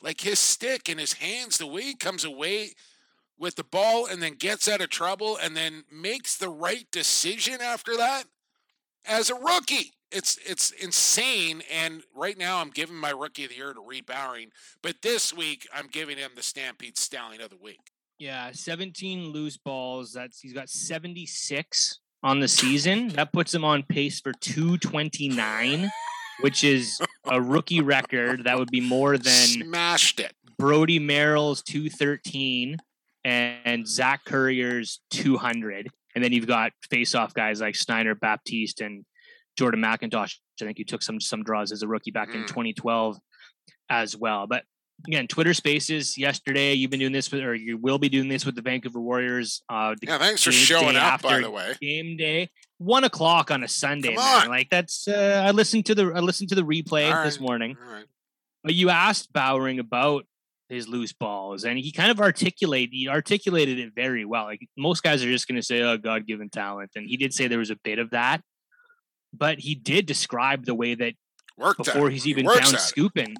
[0.01, 2.71] Like his stick and his hands, the way he comes away
[3.39, 7.61] with the ball and then gets out of trouble and then makes the right decision
[7.61, 8.25] after that
[9.07, 9.93] as a rookie.
[10.11, 11.63] It's it's insane.
[11.71, 14.51] And right now I'm giving my rookie of the year to Reid Bowering,
[14.81, 17.91] but this week I'm giving him the Stampede Stallion of the week.
[18.19, 20.13] Yeah, 17 loose balls.
[20.13, 23.09] That's he's got 76 on the season.
[23.09, 25.89] That puts him on pace for 229,
[26.41, 28.45] which is a rookie record.
[28.45, 30.33] That would be more than smashed it.
[30.57, 32.77] Brody Merrill's 213
[33.23, 35.89] and Zach Currier's 200.
[36.17, 39.05] And then you've got face-off guys like Schneider, Baptiste, and
[39.55, 40.37] Jordan MacIntosh.
[40.59, 42.37] I think you took some some draws as a rookie back mm.
[42.37, 43.19] in 2012
[43.87, 44.47] as well.
[44.47, 44.63] But
[45.05, 46.73] again, Twitter Spaces yesterday.
[46.73, 49.61] You've been doing this with, or you will be doing this with the Vancouver Warriors.
[49.69, 51.21] Uh, yeah, thanks for showing up.
[51.21, 52.49] By the way, game day,
[52.79, 54.15] one o'clock on a Sunday.
[54.15, 54.49] Man.
[54.49, 55.07] Like that's.
[55.07, 57.77] Uh, I listened to the I listened to the replay this morning.
[57.79, 58.05] Right.
[58.63, 60.25] But you asked Bowering about
[60.69, 64.45] his loose balls, and he kind of articulated he articulated it very well.
[64.45, 67.33] Like most guys are just going to say, "Oh, God given talent," and he did
[67.33, 68.41] say there was a bit of that,
[69.33, 71.13] but he did describe the way that
[71.57, 73.35] Worked before he's even he down scooping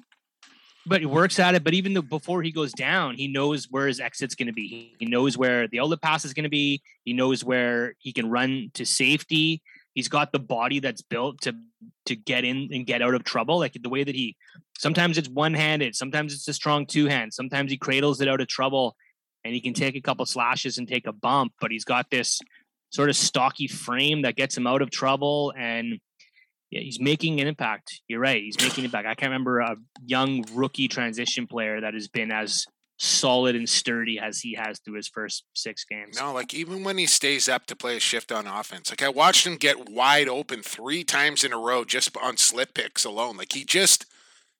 [0.88, 1.62] but he works at it.
[1.62, 4.94] But even though before he goes down, he knows where his exit's going to be.
[4.98, 6.82] He knows where the outlet pass is going to be.
[7.04, 9.62] He knows where he can run to safety.
[9.98, 11.56] He's got the body that's built to
[12.06, 13.58] to get in and get out of trouble.
[13.58, 14.36] Like the way that he
[14.78, 18.40] sometimes it's one handed, sometimes it's a strong two hand, sometimes he cradles it out
[18.40, 18.94] of trouble,
[19.44, 21.52] and he can take a couple slashes and take a bump.
[21.60, 22.40] But he's got this
[22.90, 25.98] sort of stocky frame that gets him out of trouble and
[26.70, 28.02] yeah, he's making an impact.
[28.06, 28.40] You're right.
[28.40, 29.08] He's making an impact.
[29.08, 32.66] I can't remember a young rookie transition player that has been as
[32.98, 36.18] solid and sturdy as he has through his first six games.
[36.18, 39.08] No, like even when he stays up to play a shift on offense, like I
[39.08, 43.36] watched him get wide open three times in a row just on slip picks alone.
[43.36, 44.04] Like he just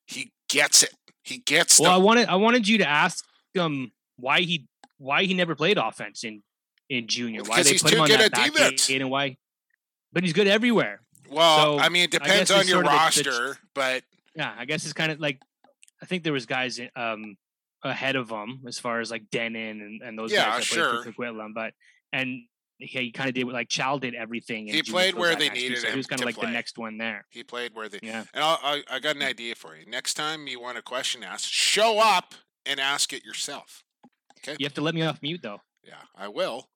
[0.07, 0.95] he gets it.
[1.23, 1.81] He gets.
[1.81, 3.25] Well, I wanted I wanted you to ask
[3.55, 4.69] him why he
[4.99, 6.43] why he never played offense in
[6.89, 7.43] in junior.
[7.43, 9.37] Why they put him on that back eight and why?
[10.13, 11.01] But he's good everywhere.
[11.29, 14.95] Well, so I mean, it depends on your roster, the, but yeah, I guess it's
[14.95, 15.43] kind of like
[16.01, 17.37] I think there was guys um,
[17.83, 21.03] ahead of him as far as like Denon and, and those yeah, guys that sure.
[21.03, 21.73] played Coquitlam, but
[22.13, 22.43] and
[22.79, 24.67] he, kind of did what like Chal did everything.
[24.67, 25.93] He played where they needed so him.
[25.93, 26.47] He was kind of like play.
[26.47, 27.27] the next one there.
[27.31, 28.25] He played where they yeah.
[28.33, 29.85] And I'll, I, I got an idea for you.
[29.87, 32.35] Next time you want a question asked, show up
[32.67, 33.83] and ask it yourself.
[34.41, 34.57] Okay.
[34.59, 35.61] You have to let me off mute though.
[35.83, 36.69] Yeah, I will.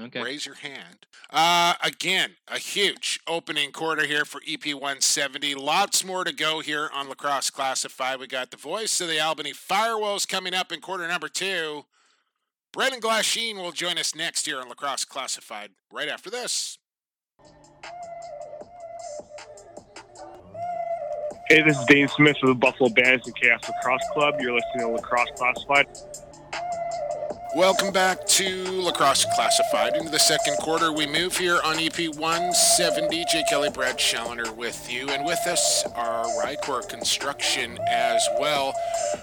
[0.00, 0.22] Okay.
[0.22, 1.06] Raise your hand.
[1.30, 5.54] Uh, again, a huge opening quarter here for EP 170.
[5.54, 8.18] Lots more to go here on Lacrosse Classified.
[8.18, 11.84] We got the voice of the Albany Firewolves coming up in quarter number two.
[12.72, 16.78] Brendan Glasheen will join us next year on Lacrosse Classified right after this.
[21.48, 24.36] Hey, this is Dhane Smith of the Buffalo Bands and Chaos Lacrosse Club.
[24.40, 25.86] You're listening to Lacrosse Classified.
[27.54, 29.94] Welcome back to Lacrosse Classified.
[29.94, 33.26] Into the second quarter, we move here on EP 170.
[33.30, 38.72] Jay Kelly, Brad Challoner with you, and with us are Rycor Construction as well.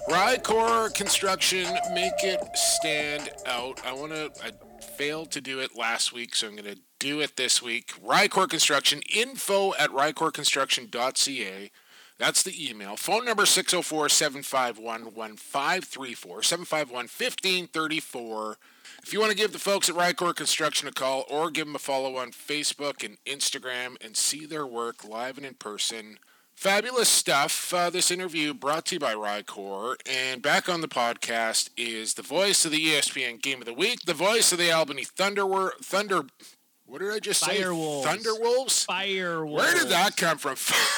[0.10, 3.82] Rycor Construction, make it stand out.
[3.84, 4.32] I want to.
[4.44, 7.94] I failed to do it last week, so I'm going to do it this week.
[8.06, 11.72] Rycor Construction, info at rycorconstruction.ca.
[12.20, 12.98] That's the email.
[12.98, 18.58] Phone number 604 751 1534, 751 1534.
[19.02, 21.76] If you want to give the folks at Rycor Construction a call or give them
[21.76, 26.18] a follow on Facebook and Instagram and see their work live and in person,
[26.56, 27.74] fabulous stuff.
[27.74, 29.96] Uh, this interview brought to you by Rycor.
[30.06, 34.02] And back on the podcast is the voice of the ESPN Game of the Week,
[34.06, 35.72] the voice of the Albany Thunder.
[35.82, 36.24] Thunder
[36.90, 37.62] what did I just say?
[37.62, 38.04] Firewolves.
[38.04, 38.88] Thunderwolves?
[38.88, 39.52] Firewolves.
[39.52, 40.56] Where did that come from?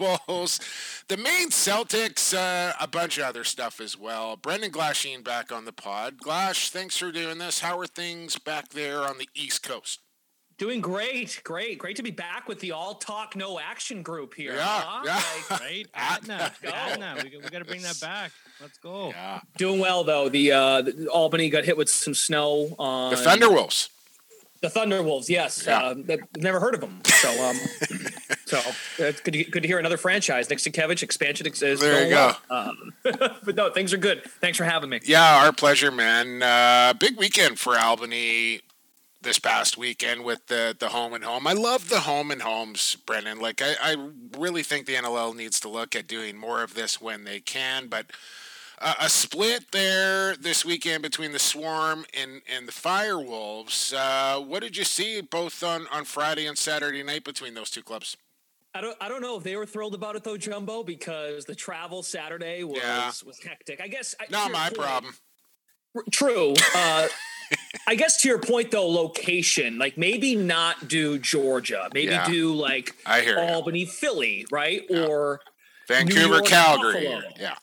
[0.00, 0.58] Wolves,
[1.06, 4.36] the Maine Celtics, uh, a bunch of other stuff as well.
[4.36, 6.18] Brendan Glasheen back on the pod.
[6.18, 7.60] Glash, thanks for doing this.
[7.60, 10.00] How are things back there on the East Coast?
[10.58, 14.54] Doing great, great, great to be back with the all talk, no action group here.
[14.54, 15.02] Yeah, huh?
[15.04, 15.22] yeah.
[15.50, 17.22] Like, right, Atna, Atna.
[17.22, 18.32] We, we got to bring that back.
[18.60, 19.10] Let's go.
[19.10, 19.40] Yeah.
[19.58, 20.30] Doing well though.
[20.30, 22.74] The, uh, the Albany got hit with some snow.
[22.78, 23.90] On, the Thunderwolves.
[24.60, 25.64] The Thunderwolves, yes.
[25.66, 25.78] Yeah.
[25.78, 27.00] Uh, that- never heard of them.
[27.04, 27.56] So, um,
[28.46, 30.48] so uh, it's good to, good to hear another franchise.
[30.48, 32.40] Nick Sakiewicz expansion is is There you well.
[32.50, 34.24] Um, but no, things are good.
[34.40, 35.00] Thanks for having me.
[35.04, 36.42] Yeah, our pleasure, man.
[36.42, 38.60] Uh, big weekend for Albany
[39.22, 41.46] this past weekend with the the home and home.
[41.46, 43.40] I love the home and homes, Brendan.
[43.40, 47.00] Like I, I really think the NLL needs to look at doing more of this
[47.00, 47.88] when they can.
[47.88, 48.06] But
[48.80, 53.94] uh, a split there this weekend between the Swarm and and the Firewolves.
[53.94, 57.82] Uh, what did you see both on on Friday and Saturday night between those two
[57.82, 58.16] clubs?
[58.74, 61.54] I don't I don't know if they were thrilled about it though, Jumbo, because the
[61.54, 63.10] travel Saturday was Yeah.
[63.24, 63.80] was hectic.
[63.80, 65.14] I guess I- Not my point- problem.
[66.10, 66.52] True.
[66.74, 67.08] Uh,
[67.88, 72.26] I guess to your point though, location, like maybe not do Georgia, maybe Yeah.
[72.26, 73.38] do like I hear.
[73.38, 74.82] Albany, Philly, right?
[74.90, 75.40] Or
[75.88, 76.92] Vancouver, York, Calgary.
[77.06, 77.22] Buffalo.
[77.38, 77.54] Yeah.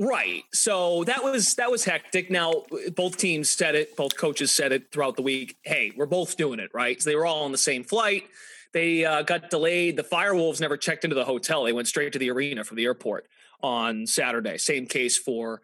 [0.00, 0.44] Right.
[0.54, 2.30] So that was that was hectic.
[2.30, 2.62] Now
[2.96, 5.56] both teams said it, both coaches said it throughout the week.
[5.62, 7.00] Hey, we're both doing it, right?
[7.00, 8.24] So they were all on the same flight.
[8.72, 9.96] They uh, got delayed.
[9.96, 11.64] The Firewolves never checked into the hotel.
[11.64, 13.26] They went straight to the arena from the airport
[13.62, 14.56] on Saturday.
[14.56, 15.60] Same case for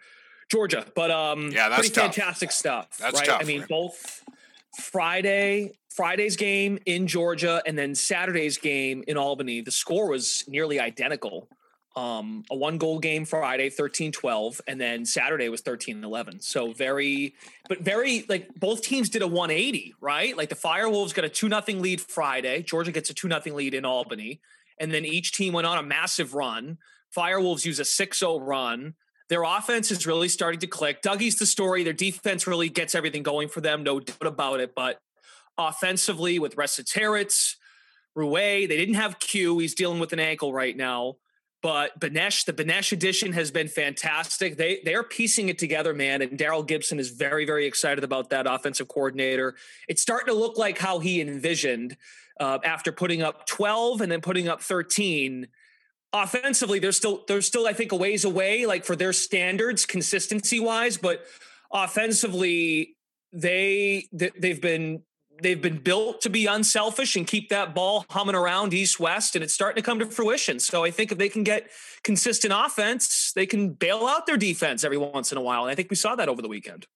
[0.50, 0.84] Georgia.
[0.94, 2.14] But um Yeah, that's pretty tough.
[2.14, 2.98] fantastic stuff.
[2.98, 3.26] That's right?
[3.26, 3.68] tough, I mean, man.
[3.70, 4.22] both
[4.78, 10.78] Friday, Friday's game in Georgia and then Saturday's game in Albany, the score was nearly
[10.78, 11.48] identical
[11.96, 16.40] um, a one goal game Friday, 13 12, and then Saturday was 13 11.
[16.40, 17.34] So very,
[17.68, 20.36] but very like both teams did a 180, right?
[20.36, 23.72] Like the Firewolves got a 2 nothing lead Friday, Georgia gets a 2 nothing lead
[23.72, 24.40] in Albany,
[24.78, 26.76] and then each team went on a massive run.
[27.16, 28.94] Firewolves use a 6 0 run.
[29.28, 31.02] Their offense is really starting to click.
[31.02, 31.82] Dougie's the story.
[31.82, 34.74] Their defense really gets everything going for them, no doubt about it.
[34.74, 35.00] But
[35.58, 37.56] offensively, with Resetarits,
[38.14, 39.58] Rouet, they didn't have Q.
[39.58, 41.16] He's dealing with an ankle right now.
[41.62, 44.56] But Benesh, the Benesh edition has been fantastic.
[44.56, 46.22] They they are piecing it together, man.
[46.22, 49.54] And Daryl Gibson is very very excited about that offensive coordinator.
[49.88, 51.96] It's starting to look like how he envisioned
[52.38, 55.48] uh, after putting up 12 and then putting up 13.
[56.12, 60.60] Offensively, they're still they're still I think a ways away, like for their standards, consistency
[60.60, 60.96] wise.
[60.98, 61.24] But
[61.72, 62.96] offensively,
[63.32, 65.02] they- they've been
[65.42, 69.44] they've been built to be unselfish and keep that ball humming around east west and
[69.44, 71.70] it's starting to come to fruition so i think if they can get
[72.02, 75.74] consistent offense they can bail out their defense every once in a while and i
[75.74, 76.86] think we saw that over the weekend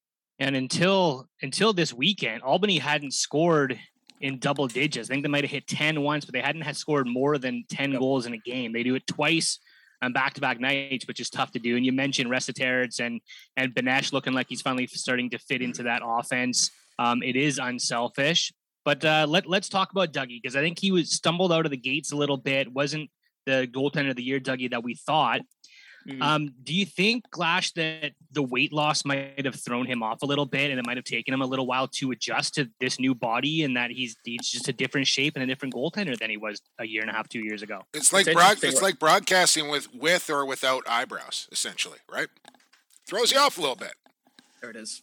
[0.41, 3.79] And until until this weekend, Albany hadn't scored
[4.21, 5.11] in double digits.
[5.11, 7.65] I think they might have hit 10 once, but they hadn't had scored more than
[7.69, 8.73] 10 goals in a game.
[8.73, 9.59] They do it twice
[10.03, 11.77] on back-to-back nights, which is tough to do.
[11.77, 13.21] And you mentioned Resetarits and
[13.57, 16.71] and Benesh looking like he's finally starting to fit into that offense.
[17.01, 18.53] Um, it is unselfish.
[18.85, 21.71] But uh, let let's talk about Dougie because I think he was stumbled out of
[21.71, 22.73] the gates a little bit.
[22.73, 23.11] wasn't
[23.47, 25.41] the goaltender of the year, Dougie, that we thought.
[26.09, 26.23] Mm.
[26.23, 30.27] Um, do you think Glash that the weight loss might have thrown him off a
[30.27, 32.99] little bit, and it might have taken him a little while to adjust to this
[32.99, 36.31] new body, and that he's he's just a different shape and a different goaltender than
[36.31, 37.83] he was a year and a half, two years ago?
[37.93, 42.29] It's like It's broad, it's like broadcasting with with or without eyebrows, essentially, right?
[43.07, 43.95] Throws you off a little bit.
[44.63, 45.03] there it is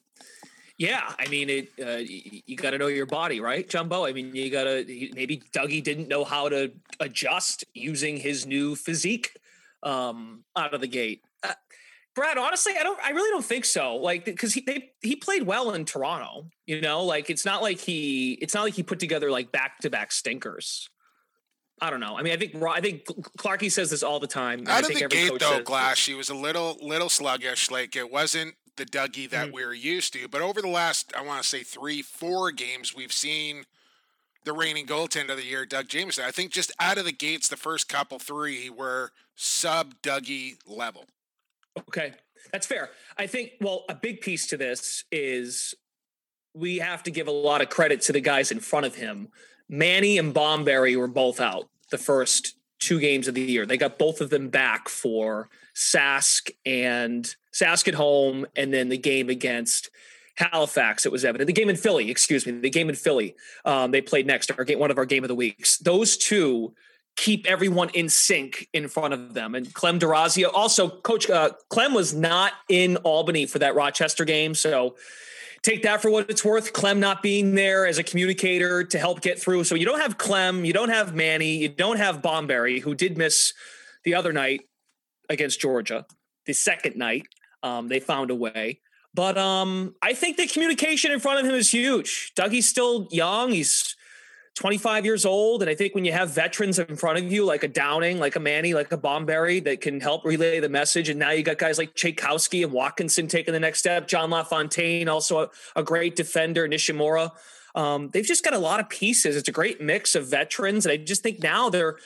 [0.78, 4.36] yeah i mean it uh, you, got to know your body right jumbo i mean
[4.36, 9.38] you got to maybe dougie didn't know how to adjust using his new physique
[9.84, 11.54] um out of the gate uh,
[12.16, 13.00] Brad, honestly, I don't.
[13.00, 13.98] I really don't think so.
[13.98, 16.48] Like, because he they, he played well in Toronto.
[16.66, 19.78] You know, like it's not like he it's not like he put together like back
[19.82, 20.90] to back stinkers.
[21.80, 22.18] I don't know.
[22.18, 23.06] I mean, I think I think
[23.38, 24.60] Clarky says this all the time.
[24.60, 27.10] and I Out of think the every gate, though, Glass, he was a little little
[27.10, 27.70] sluggish.
[27.70, 29.54] Like it wasn't the Dougie that Mhm.
[29.54, 30.28] we're used to.
[30.28, 33.66] But over the last, I want to say three, four games, we've seen
[34.44, 36.24] the reigning goaltender of the year, Doug Jamieson.
[36.24, 41.06] I think just out of the gates, the first couple three were sub Dougie level.
[41.78, 42.14] Okay,
[42.52, 42.92] that's fair.
[43.18, 43.54] I think.
[43.60, 45.74] Well, a big piece to this is
[46.54, 49.32] we have to give a lot of credit to the guys in front of him.
[49.70, 53.66] Manny and Bomberry were both out the first two games of the year.
[53.66, 58.98] They got both of them back for Sask and Sask at home, and then the
[58.98, 59.90] game against
[60.36, 61.06] Halifax.
[61.06, 61.48] It was evident.
[61.48, 63.36] The game in Philly, excuse me, the game in Philly.
[63.66, 64.52] Um, they played next.
[64.58, 65.78] Our game, one of our game of the weeks.
[65.78, 66.74] Those two
[67.16, 69.56] keep everyone in sync in front of them.
[69.56, 74.54] And Clem Durazio, also Coach uh, Clem was not in Albany for that Rochester game,
[74.54, 74.96] so
[75.64, 76.74] take that for what it's worth.
[76.74, 79.64] Clem not being there as a communicator to help get through.
[79.64, 83.18] So you don't have Clem, you don't have Manny, you don't have Bomberry, who did
[83.18, 83.54] miss
[84.06, 84.62] the other night
[85.28, 86.06] against Georgia.
[86.46, 87.24] The second night,
[87.64, 88.80] um, they found a way.
[89.14, 92.34] But um, I think the communication in front of him is huge.
[92.36, 93.52] Dougie's still young.
[93.52, 93.96] He's
[94.58, 95.62] 25 years old.
[95.62, 98.36] And I think when you have veterans in front of you, like a Downing, like
[98.36, 101.10] a Manny, like a Bomberry, that can help relay the message.
[101.10, 104.08] And now you got guys like Tchaikovsky and Watkinson taking the next step.
[104.08, 107.32] John LaFontaine, also a, a great defender, Nishimura.
[107.76, 109.36] Um, they've just got a lot of pieces.
[109.36, 111.98] It's a great mix of veterans, and I just think now they're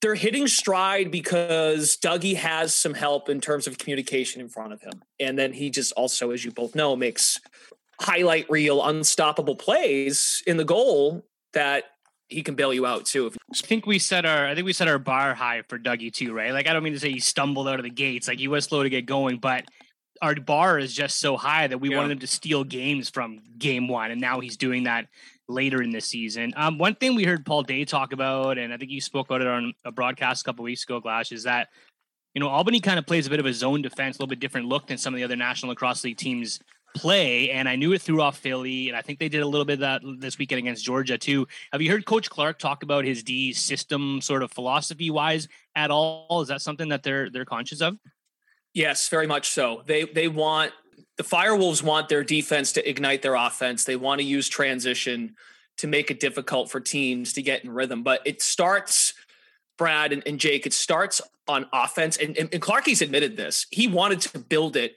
[0.00, 4.80] they're hitting stride because Dougie has some help in terms of communication in front of
[4.80, 7.40] him, and then he just also, as you both know, makes
[8.00, 11.84] highlight reel, unstoppable plays in the goal that
[12.28, 13.32] he can bail you out too.
[13.52, 16.32] I think we set our I think we set our bar high for Dougie too,
[16.32, 16.52] right?
[16.52, 18.66] Like I don't mean to say he stumbled out of the gates, like he was
[18.66, 19.64] slow to get going, but
[20.20, 21.96] our bar is just so high that we Yeah.
[21.96, 25.06] wanted him to steal games from game one, and now he's doing that
[25.48, 26.52] later in the season.
[26.56, 29.40] Um, one thing we heard Paul Day talk about, and I think you spoke about
[29.40, 31.68] it on a broadcast a couple weeks ago, Glash, is that
[32.34, 34.40] you know Albany kind of plays a bit of a zone defense, a little bit
[34.40, 36.60] different look than some of the other National Lacrosse League teams
[36.94, 37.50] play.
[37.50, 39.74] And I knew it threw off Philly, and I think they did a little bit
[39.74, 41.46] of that this weekend against Georgia too.
[41.72, 45.90] Have you heard Coach Clark talk about his D system sort of philosophy wise at
[45.90, 46.40] all?
[46.42, 47.98] Is that something that they're they're conscious of?
[48.74, 49.82] Yes, very much so.
[49.86, 50.72] They they want
[51.18, 53.84] the Firewolves want their defense to ignite their offense.
[53.84, 55.34] They want to use transition
[55.78, 58.02] to make it difficult for teams to get in rhythm.
[58.02, 59.14] But it starts,
[59.76, 62.16] Brad and, and Jake, it starts on offense.
[62.16, 63.66] And, and, and Clarkie's admitted this.
[63.70, 64.96] He wanted to build it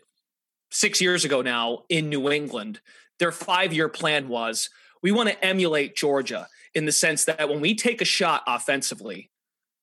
[0.70, 2.80] six years ago now in New England.
[3.20, 4.70] Their five year plan was
[5.02, 9.32] we want to emulate Georgia in the sense that when we take a shot offensively,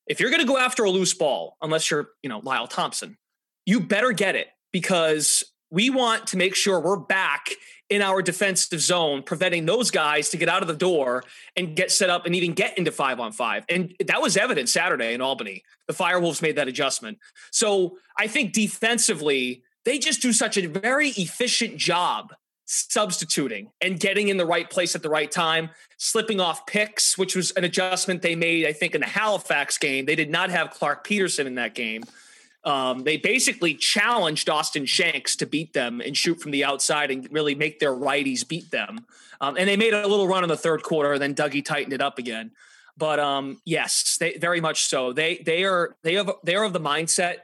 [0.06, 3.18] if you're going to go after a loose ball, unless you're, you know, Lyle Thompson,
[3.66, 7.50] you better get it because we want to make sure we're back
[7.90, 11.24] in our defensive zone, preventing those guys to get out of the door
[11.56, 13.64] and get set up and even get into five on five.
[13.68, 15.62] And that was evident Saturday in Albany.
[15.86, 17.18] The Firewolves made that adjustment.
[17.50, 22.34] So I think defensively, they just do such a very efficient job
[22.66, 27.34] substituting and getting in the right place at the right time, slipping off picks, which
[27.34, 30.04] was an adjustment they made, I think, in the Halifax game.
[30.04, 32.02] They did not have Clark Peterson in that game.
[32.64, 37.26] Um, they basically challenged Austin Shanks to beat them and shoot from the outside and
[37.30, 39.06] really make their righties beat them.
[39.40, 41.92] Um, and they made a little run in the third quarter, and then Dougie tightened
[41.92, 42.50] it up again.
[42.96, 45.12] But um, yes, they very much so.
[45.12, 47.36] They they are they have they are of the mindset.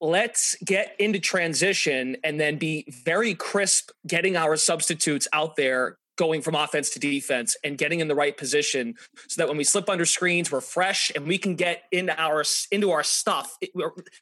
[0.00, 6.42] Let's get into transition and then be very crisp, getting our substitutes out there, going
[6.42, 8.94] from offense to defense, and getting in the right position,
[9.26, 12.44] so that when we slip under screens, we're fresh and we can get into our
[12.70, 13.56] into our stuff.
[13.62, 13.70] It-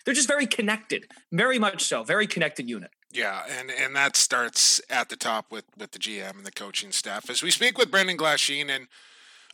[0.05, 2.93] they're just very connected, very much so, very connected unit.
[3.11, 6.93] Yeah, and and that starts at the top with with the GM and the coaching
[6.93, 7.29] staff.
[7.29, 8.87] As we speak with Brendan Glasheen, and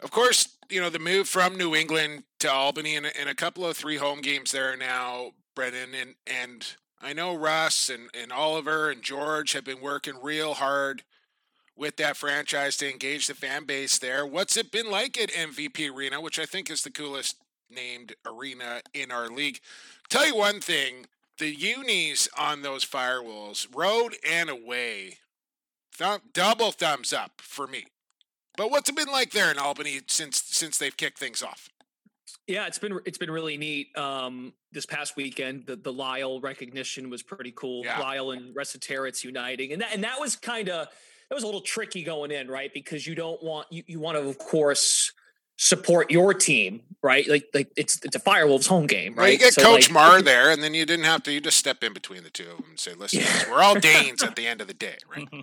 [0.02, 3.64] of course, you know the move from New England to Albany, and, and a couple
[3.64, 6.66] of three home games there now, Brendan, and and
[7.00, 11.04] I know Russ and and Oliver and George have been working real hard
[11.76, 14.26] with that franchise to engage the fan base there.
[14.26, 17.36] What's it been like at MVP Arena, which I think is the coolest
[17.70, 19.60] named arena in our league?
[20.08, 21.06] Tell you one thing,
[21.38, 25.18] the unis on those Firewolves, road and away,
[25.96, 27.86] thumb, double thumbs up for me.
[28.56, 31.68] But what's it been like there in Albany since since they've kicked things off?
[32.46, 33.96] Yeah, it's been it's been really neat.
[33.98, 37.84] Um, this past weekend, the the Lyle recognition was pretty cool.
[37.84, 37.98] Yeah.
[37.98, 40.88] Lyle and Resetarits uniting, and that and that was kind of
[41.28, 42.72] that was a little tricky going in, right?
[42.72, 45.12] Because you don't want you you want to of course
[45.56, 47.28] support your team, right?
[47.28, 49.32] Like like it's it's a Firewolves home game, Well, right?
[49.34, 51.32] you get So, Coach like, Marr there, and then you didn't have to.
[51.32, 53.50] You just step in between the two of them and say, "Listen, Yeah.
[53.50, 55.28] we're all Danes at the end of the day, right?"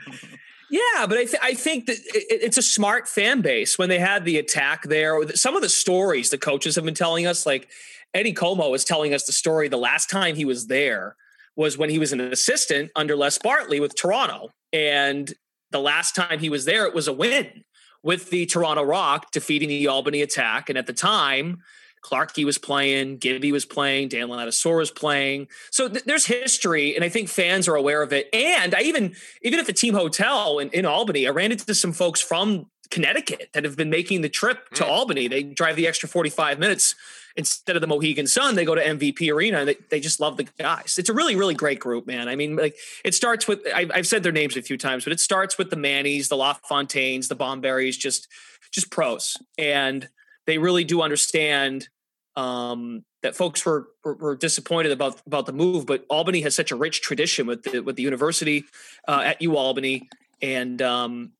[0.70, 4.00] Yeah, but I, th- I think that it, it's a smart fan base when they
[4.00, 5.20] had the attack there.
[5.36, 7.68] Some of the stories the coaches have been telling us, like
[8.14, 11.18] Eddie Comeau was telling us the story the last time he was there
[11.58, 14.52] was when he was an assistant under Les Bartley with Toronto.
[14.72, 15.34] And
[15.72, 17.64] the last time he was there, it was a win
[18.04, 20.70] with the Toronto Rock defeating the Albany attack.
[20.70, 21.60] And at the time,
[22.04, 25.48] Clarkey was playing, Gibby was playing, Dan Ladouceur was playing.
[25.70, 28.28] So th- there's history, and I think fans are aware of it.
[28.34, 31.94] And I even even at the team hotel in, in Albany, I ran into some
[31.94, 34.88] folks from Connecticut that have been making the trip to Mm.
[34.88, 35.28] Albany.
[35.28, 36.96] They drive the extra 45 minutes
[37.36, 38.56] instead of the Mohegan Sun.
[38.56, 40.96] They go to MVP Arena and they, they just love the guys.
[40.98, 42.28] It's a really, really great group, man.
[42.28, 45.14] I mean, like it starts with I've, I've said their names a few times, but
[45.14, 48.28] it starts with the Mannies, the LaFontaines, the Bomberries, just
[48.72, 50.10] just pros, and
[50.48, 51.90] they really do understand
[52.36, 56.72] um, that folks were, were were disappointed about about the move, but Albany has such
[56.72, 58.66] a rich tradition with the with the university
[59.08, 60.10] uh, at U Albany,
[60.42, 61.32] and um,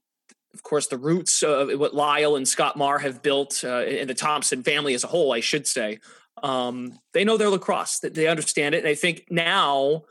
[0.54, 4.14] of course the roots of what Lyle and Scott Marr have built, uh, and the
[4.14, 6.00] Thompson family as a whole, I should say.
[6.44, 10.04] Um, they know their lacrosse; they understand it, and I think now.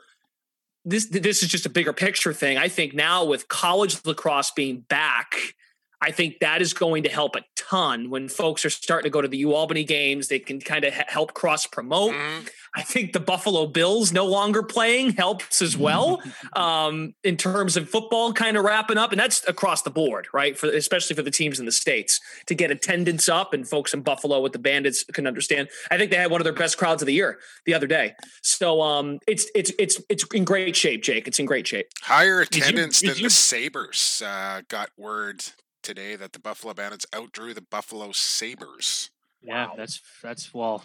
[0.82, 2.56] This this is just a bigger picture thing.
[2.56, 5.54] I think now with college lacrosse being back,
[6.00, 9.20] I think that is going to help a ton when folks are starting to go
[9.20, 10.28] to the U Albany games.
[10.28, 12.14] They can kind of help cross promote.
[12.14, 12.48] Mhm.
[12.76, 16.22] I think the Buffalo Bills no longer playing helps as well
[16.54, 20.56] um, in terms of football kind of wrapping up, and that's across the board, right?
[20.56, 24.02] For especially for the teams in the states to get attendance up, and folks in
[24.02, 25.68] Buffalo with the Bandits can understand.
[25.90, 28.14] I think they had one of their best crowds of the year the other day.
[28.42, 31.26] So um, it's it's it's it's in great shape, Jake.
[31.26, 31.86] It's in great shape.
[32.02, 35.42] Higher attendance did than you- the Sabres uh, got word
[35.82, 39.10] today that the Buffalo Bandits outdrew the Buffalo Sabres.
[39.42, 39.74] Yeah, Wow.
[39.76, 40.82] that's that's well, Wow.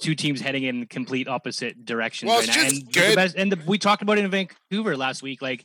[0.00, 2.62] Two teams heading in complete opposite directions Well, right it's now.
[2.64, 5.42] just And the best, and the, we talked about it in Vancouver last week.
[5.42, 5.64] Like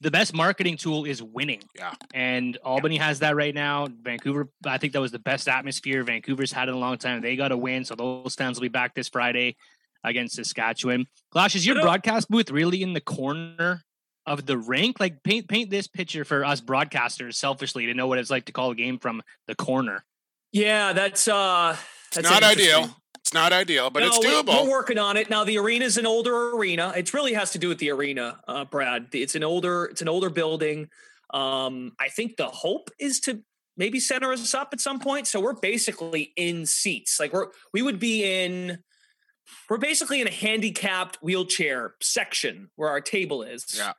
[0.00, 1.62] the best marketing tool is winning.
[1.76, 1.94] Yeah.
[2.12, 3.86] And Albany has that right now.
[4.02, 7.20] Vancouver, I think that was the best atmosphere Vancouver's had in a long time.
[7.20, 9.56] They got a win, so those fans will be back this Friday
[10.02, 11.06] against Saskatchewan.
[11.30, 13.82] Glash, is your broadcast booth really in the corner
[14.26, 14.98] of the rink?
[14.98, 18.52] Like paint paint this picture for us broadcasters selfishly to know what it's like to
[18.52, 20.04] call a game from the corner.
[20.50, 21.76] Yeah, that's uh,
[22.08, 22.96] It's that's not ideal.
[23.32, 24.64] It's not ideal, but it's No, we- doable.
[24.64, 25.42] We're working on it now.
[25.42, 26.92] The arena is an older arena.
[26.94, 29.08] It really has to do with the arena, uh, Brad.
[29.14, 30.90] It's an older, it's an older building.
[31.32, 33.42] Um, I think the hope is to
[33.74, 35.26] maybe center us up at some point.
[35.28, 37.18] So we're basically in seats.
[37.18, 38.80] Like we're we would be in.
[39.70, 43.64] We're basically in a handicapped wheelchair section where our table is.
[43.74, 43.94] Yeah.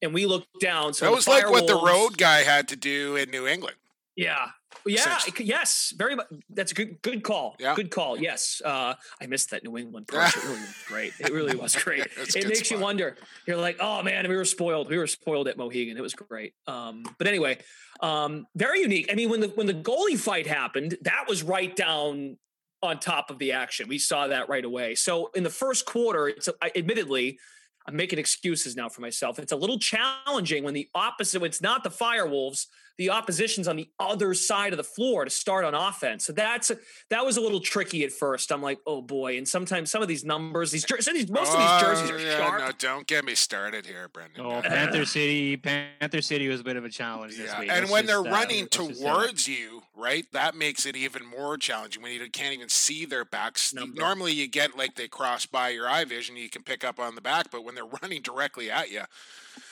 [0.00, 0.94] And we look down.
[0.94, 3.76] So that was like what the road guy had to do in New England.
[4.16, 4.48] yeah.
[4.86, 5.18] Yeah.
[5.38, 5.92] Yes.
[5.96, 6.26] Very much.
[6.50, 7.02] That's a good.
[7.02, 7.56] Good call.
[7.58, 7.74] Yeah.
[7.74, 8.18] Good call.
[8.18, 8.60] Yes.
[8.64, 10.08] Uh, I missed that New England.
[10.12, 11.12] It really was great.
[11.18, 12.06] It really was great.
[12.16, 13.16] It makes you wonder.
[13.46, 14.88] You're like, oh man, we were spoiled.
[14.88, 15.96] We were spoiled at Mohegan.
[15.96, 16.54] It was great.
[16.66, 17.58] Um, but anyway,
[18.00, 19.08] um, very unique.
[19.10, 22.36] I mean, when the when the goalie fight happened, that was right down
[22.82, 23.88] on top of the action.
[23.88, 24.96] We saw that right away.
[24.96, 27.38] So in the first quarter, it's I- admittedly.
[27.84, 29.40] I'm making excuses now for myself.
[29.40, 32.66] It's a little challenging when the opposite, when it's not the Firewolves,
[32.98, 36.26] the opposition's on the other side of the floor to start on offense.
[36.26, 36.70] So that's
[37.10, 38.52] that was a little tricky at first.
[38.52, 39.36] I'm like, oh boy.
[39.38, 42.10] And sometimes some of these numbers, these jer- some of these most of these jerseys
[42.10, 42.60] Oh, are yeah, sharp.
[42.60, 44.44] No, don't get me started here, Brendan.
[44.44, 47.70] Oh, Panther City, Panther City was a bit of a challenge this Yeah, week.
[47.70, 49.12] and Let's when just, they're uh, running let's just say that.
[49.14, 53.24] towards you, right, that makes it even more challenging when you can't even see their
[53.24, 53.72] backs.
[53.74, 54.00] Number.
[54.00, 57.14] Normally, you get like they cross by your eye vision, you can pick up on
[57.14, 59.02] the back, but when they're running directly at you,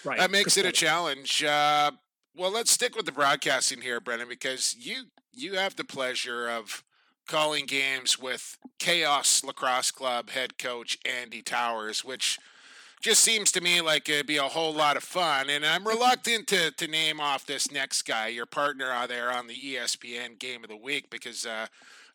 [0.04, 0.18] right.
[0.18, 1.42] that makes Good it a challenge.
[1.44, 1.92] Uh,
[2.40, 5.02] well, let's stick with the broadcasting here, Brendan, because you
[5.34, 6.82] you have the pleasure of
[7.28, 12.38] calling games with Chaos Lacrosse Club head coach Andy Towers, which
[13.02, 15.50] just seems to me like it'd be a whole lot of fun.
[15.50, 19.46] And I'm reluctant to, to name off this next guy, your partner out there on
[19.46, 21.66] the ESPN Game of the Week, because uh,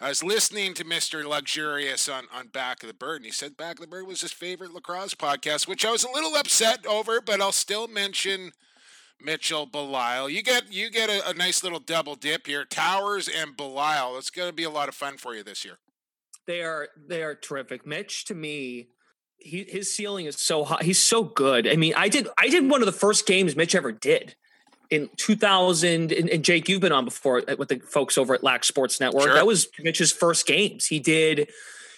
[0.02, 1.24] I was listening to Mr.
[1.24, 4.22] Luxurious on, on Back of the Bird, and he said Back of the Bird was
[4.22, 8.54] his favorite lacrosse podcast, which I was a little upset over, but I'll still mention
[9.22, 10.32] Mitchell Belisle.
[10.32, 12.66] You get you get a, a nice little double dip here.
[12.66, 14.18] Towers and Belisle.
[14.18, 15.78] It's going to be a lot of fun for you this year.
[16.48, 17.86] They are they are terrific.
[17.86, 18.90] Mitch to me,
[19.38, 20.84] he his ceiling is so high.
[20.84, 21.68] He's so good.
[21.68, 24.36] I mean, I did I did one of the first games Mitch ever did
[24.90, 26.12] in 2000.
[26.12, 29.00] And, and Jake, you've been on before uh, with the folks over at Lax Sports
[29.00, 29.24] Network.
[29.24, 29.34] Sure.
[29.34, 30.86] That was Mitch's first games.
[30.86, 31.50] He did.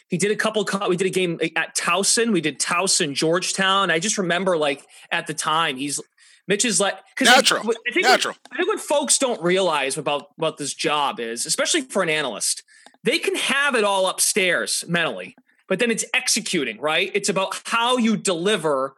[0.09, 0.65] He did a couple.
[0.87, 2.31] We did a game at Towson.
[2.31, 3.91] We did Towson, Georgetown.
[3.91, 5.99] I just remember, like at the time, he's
[6.47, 7.59] Mitch is like Natural.
[7.59, 8.35] I think what- Natural.
[8.51, 12.63] I think what folks don't realize about what this job is, especially for an analyst,
[13.03, 15.35] they can have it all upstairs mentally,
[15.67, 17.11] but then it's executing, right?
[17.13, 18.95] It's about how you deliver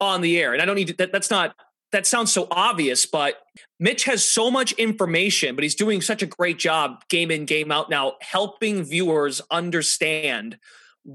[0.00, 0.52] on the air.
[0.52, 1.54] And I don't need to, that, that's not,
[1.92, 3.38] that sounds so obvious, but
[3.78, 7.72] Mitch has so much information, but he's doing such a great job game in, game
[7.72, 10.58] out now, helping viewers understand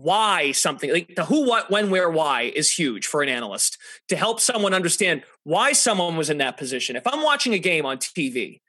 [0.01, 3.77] why something like the who, what, when, where, why is huge for an analyst
[4.09, 6.95] to help someone understand why someone was in that position.
[6.95, 8.59] If I'm watching a game on TV,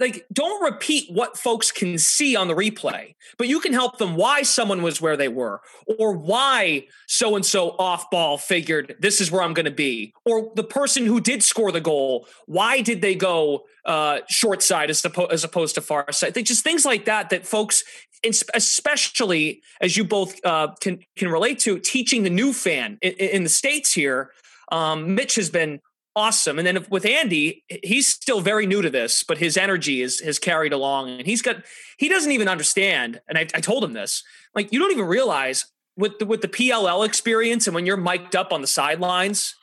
[0.00, 4.16] like don't repeat what folks can see on the replay, but you can help them
[4.16, 5.60] why someone was where they were
[5.98, 10.12] or why so and so off ball figured this is where I'm going to be
[10.24, 14.90] or the person who did score the goal, why did they go uh, short side
[14.90, 16.34] as, oppo- as opposed to far side?
[16.34, 17.84] They just things like that that folks
[18.24, 23.42] especially as you both uh, can can relate to teaching the new fan in, in
[23.44, 24.30] the states here.
[24.72, 25.80] Um, Mitch has been
[26.16, 30.20] awesome, and then with Andy, he's still very new to this, but his energy is
[30.20, 31.56] has carried along, and he's got
[31.98, 33.20] he doesn't even understand.
[33.28, 34.22] And I, I told him this,
[34.54, 35.66] like you don't even realize
[35.96, 39.54] with the, with the PLL experience, and when you're mic'd up on the sidelines.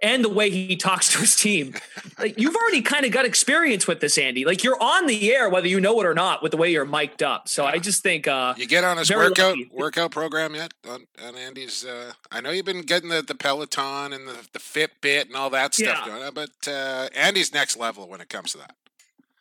[0.00, 1.74] And the way he talks to his team,
[2.20, 4.44] like you've already kind of got experience with this, Andy.
[4.44, 6.84] Like you're on the air, whether you know it or not, with the way you're
[6.84, 7.48] mic'd up.
[7.48, 9.68] So I just think, uh, You get on his workout lucky.
[9.72, 11.84] workout program yet on, on Andy's?
[11.84, 15.50] Uh, I know you've been getting the, the Peloton and the, the Fitbit and all
[15.50, 16.06] that stuff Yeah.
[16.12, 18.76] going on, but uh, Andy's next level when it comes to that.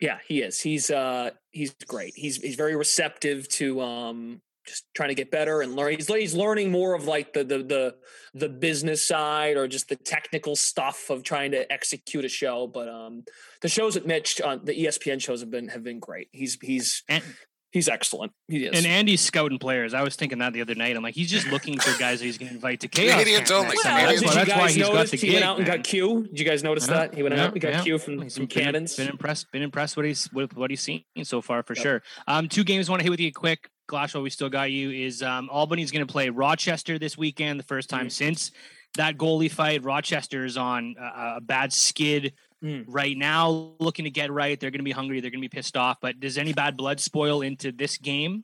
[0.01, 0.61] Yeah, he is.
[0.61, 2.13] He's uh he's great.
[2.15, 5.93] He's he's very receptive to um just trying to get better and learn.
[5.95, 7.95] He's he's learning more of like the the the
[8.33, 12.67] the business side or just the technical stuff of trying to execute a show.
[12.67, 13.23] But um,
[13.61, 16.27] the shows at Mitch on the E ESPN shows have been have been great.
[16.31, 17.23] He's he's And,
[17.71, 18.31] he's excellent.
[18.47, 18.75] He is.
[18.77, 19.93] and Andy's scouting players.
[19.93, 20.95] I was thinking that the other night.
[20.95, 23.13] I'm like, he's just looking for guys that he's going to invite to chaos.
[23.13, 23.75] Canadians only.
[23.75, 24.05] Well, time.
[24.07, 25.33] That's you why, that's why guys he's got notice the he gig.
[25.35, 25.77] went out and man.
[25.77, 26.23] got Q?
[26.27, 27.53] Did you guys notice Yeah, that he went yeah, out?
[27.53, 27.81] He got yeah.
[27.83, 28.95] Q from He's from been- Cannons.
[28.95, 29.51] Been impressed.
[29.51, 31.83] Been impressed what he's with what he's seen so far for Yep.
[31.83, 32.03] sure.
[32.27, 33.69] Um, two games I want to hit with you quick.
[33.87, 37.57] Glass, while we still got you, is um, Albany's going to play Rochester this weekend,
[37.59, 38.11] the first time Mhm.
[38.11, 38.51] since
[38.95, 39.83] that goalie fight.
[39.83, 42.33] Rochester's on a, a bad skid
[42.63, 42.85] Mm.
[42.87, 44.59] right now, looking to get right.
[44.59, 45.19] They're going to be hungry.
[45.19, 45.97] They're going to be pissed off.
[46.01, 48.43] But does any bad blood spoil into this game?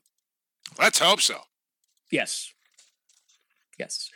[0.77, 1.39] Let's hope so.
[2.11, 2.53] Yes.
[3.79, 4.11] Yes.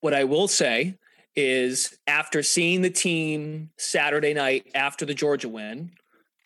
[0.00, 0.98] What I will say
[1.34, 5.92] is after seeing the team Saturday night after the Georgia win,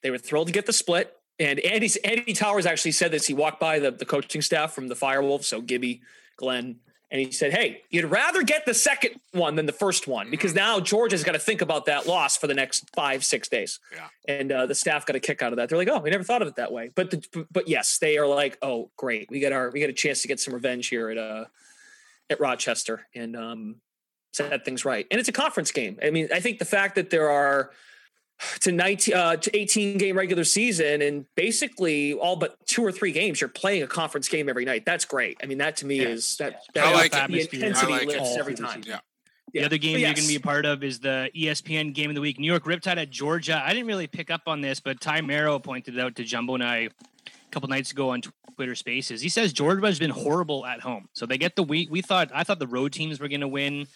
[0.04, 1.13] they were thrilled to get the split.
[1.38, 3.26] And Andy, Andy Towers actually said this.
[3.26, 6.00] He walked by the, the coaching staff from the Firewolves, so Gibby,
[6.36, 6.76] Glenn,
[7.10, 10.54] and he said, Hey, you'd rather get the second one than the first one because
[10.54, 13.78] now Georgia's got to think about that loss for the next five, six days.
[13.92, 14.08] Yeah.
[14.26, 15.68] And uh, the staff got a kick out of that.
[15.68, 16.90] They're like, Oh, we never thought of it that way.
[16.94, 19.30] But, the, but- yes, they are like, Oh, great.
[19.30, 21.44] We get our, we get a chance to get some revenge here at, uh,
[22.30, 23.76] at Rochester and um,
[24.32, 25.06] set things right.
[25.10, 25.98] And it's a conference game.
[26.02, 27.70] I mean, I think the fact that there are
[28.60, 33.12] to 19 uh, to 18 game regular season and basically all but two or three
[33.12, 34.84] games you're playing a conference game every night.
[34.84, 35.36] That's great.
[35.42, 36.08] I mean, that to me Yeah.
[36.08, 36.82] is that, Yeah.
[36.82, 37.54] that I like the it.
[37.54, 38.82] intensity I like lifts All every time.
[38.86, 38.98] Yeah.
[39.52, 39.66] The Yeah.
[39.66, 42.16] other game But you're going to be a part of is the ESPN Game of
[42.16, 42.38] the Week.
[42.40, 43.62] New York Riptide at Georgia.
[43.64, 46.54] I didn't really pick up on this, but Ty Merrow pointed it out to Jumbo
[46.54, 46.90] and I a
[47.52, 48.20] couple nights ago on
[48.56, 49.20] Twitter Spaces.
[49.20, 51.88] He says Georgia has been horrible at home, so they get the week.
[51.90, 53.86] We thought I thought the road teams were going to win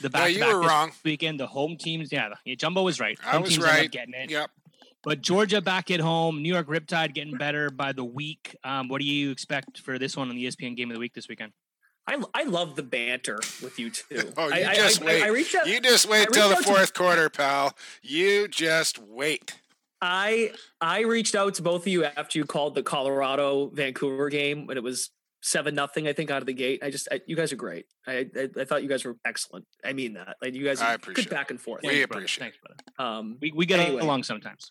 [0.00, 0.34] the Yeah, back.
[0.34, 0.92] you were wrong.
[1.04, 3.18] Weekend the home teams, yeah, yeah, Jumbo was right.
[3.24, 3.90] I Home was teams right.
[3.90, 4.30] getting it.
[4.30, 4.50] Yep.
[5.02, 6.42] But Georgia back at home.
[6.42, 8.56] New York Riptide getting better by the week.
[8.64, 11.14] Um, what do you expect for this one on the ESPN Game of the Week
[11.14, 11.52] this weekend?
[12.08, 14.32] I, I love the banter with you too.
[14.36, 15.22] Oh, you I, I- just I, wait.
[15.22, 15.66] I, reached out.
[15.68, 17.76] You just wait I till the reached out to- fourth quarter, pal.
[18.02, 19.54] You just wait.
[20.02, 24.66] I I reached out to both of you after you called the Colorado Vancouver game
[24.66, 25.10] when it was
[25.42, 26.08] seven nothing.
[26.08, 26.80] I think out of the gate.
[26.82, 27.86] I just I, you guys are great.
[28.06, 29.66] I, I I thought you guys were excellent.
[29.84, 30.36] I mean that.
[30.42, 31.82] Like you guys I are appreciate good back and forth.
[31.82, 32.20] We Thanks, brother.
[32.20, 33.10] appreciate Thanks, brother.
[33.18, 34.02] Um, We, we get Anyway.
[34.02, 34.70] along sometimes.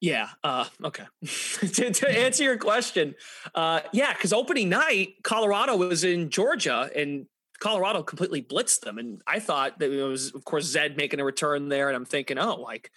[0.00, 0.28] Yeah.
[0.42, 1.04] Uh, okay.
[1.26, 3.14] to, to answer your question,
[3.54, 7.26] uh, yeah, because opening night, Colorado was in Georgia and
[7.58, 8.96] Colorado completely blitzed them.
[8.96, 11.88] And I thought that it was, of course, Zed making a return there.
[11.88, 12.90] And I'm thinking, oh, like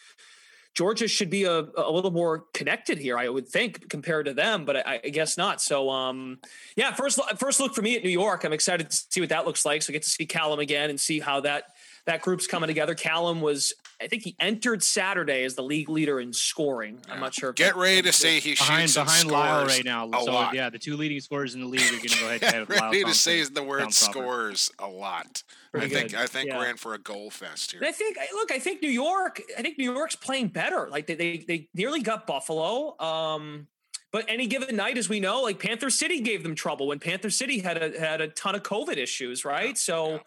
[0.74, 4.66] Georgia should be a, a little more connected here, I would think, compared to them,
[4.66, 5.62] but I, I guess not.
[5.62, 6.40] So, um,
[6.76, 8.44] yeah, first first look for me at New York.
[8.44, 9.84] I'm excited to see what that looks like.
[9.84, 11.76] So, I get to see Callum again and see how that
[12.06, 12.96] that group's coming together.
[12.96, 17.00] Callum was, I think, he entered Saturday as the league leader in scoring.
[17.10, 17.54] I'm not sure.
[17.54, 20.10] Get that- ready to that's say he behind shoots behind Lyle right now.
[20.10, 20.54] a so lot.
[20.54, 22.40] yeah, the two leading scorers in the league are going to go ahead.
[22.42, 23.46] to head Get with Lyle ready to Thompson.
[23.46, 25.44] say the word Tom scores a lot.
[25.74, 26.20] I Pretty think good.
[26.20, 26.58] I think Yeah.
[26.58, 27.80] we're in for a goal fest here.
[27.80, 30.90] And I think, I- look, I think New York, I think New York's playing better.
[30.90, 33.00] Like they they, they nearly got Buffalo.
[33.00, 33.68] Um,
[34.12, 37.30] but any given night, as we know, like Panther City gave them trouble when Panther
[37.32, 39.76] City had a had a ton of COVID issues, right?
[39.78, 40.20] So,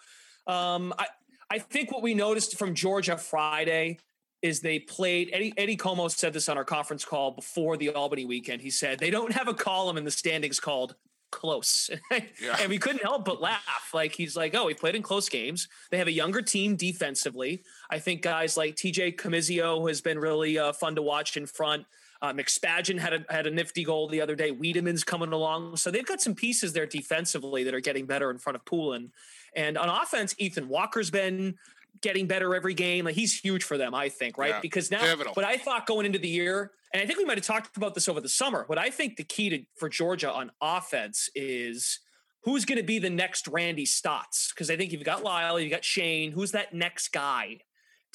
[0.49, 1.07] um, I
[1.51, 3.99] I think what we noticed from Georgia Friday
[4.43, 5.31] is they played.
[5.33, 8.63] Eddie Eddie Comeau said this on our conference call before the Albany weekend.
[8.63, 10.95] He said they don't have a column in the standings called
[11.31, 11.91] close.
[12.41, 12.57] Yeah.
[12.61, 13.91] and we couldn't help but laugh.
[13.93, 15.69] Like he's like, oh, he played in close games.
[15.91, 17.63] They have a younger team defensively.
[17.91, 21.87] I think guys like TJ Comizio has been really uh, fun to watch in front.
[22.23, 24.51] Uh, McSpadgen had a had a nifty goal the other day.
[24.53, 28.39] Wiedemann's coming along, so they've got some pieces there defensively that are getting better in
[28.39, 29.13] front of Poulin.
[29.57, 31.57] And on offense, Ethan Walker's been
[32.03, 33.07] getting better every game.
[33.07, 34.51] Like he's huge for them, I think, right?
[34.51, 35.33] Yeah, Because now, pivotal.
[35.35, 37.95] what I thought going into the year, and I think we might have talked about
[37.95, 38.65] this over the summer.
[38.67, 42.01] What I think the key to for Georgia on offense is
[42.43, 44.51] who's going to be the next Randy Staats?
[44.51, 46.33] Because I think you've got Lyle, you've got Shane.
[46.33, 47.59] Who's that next guy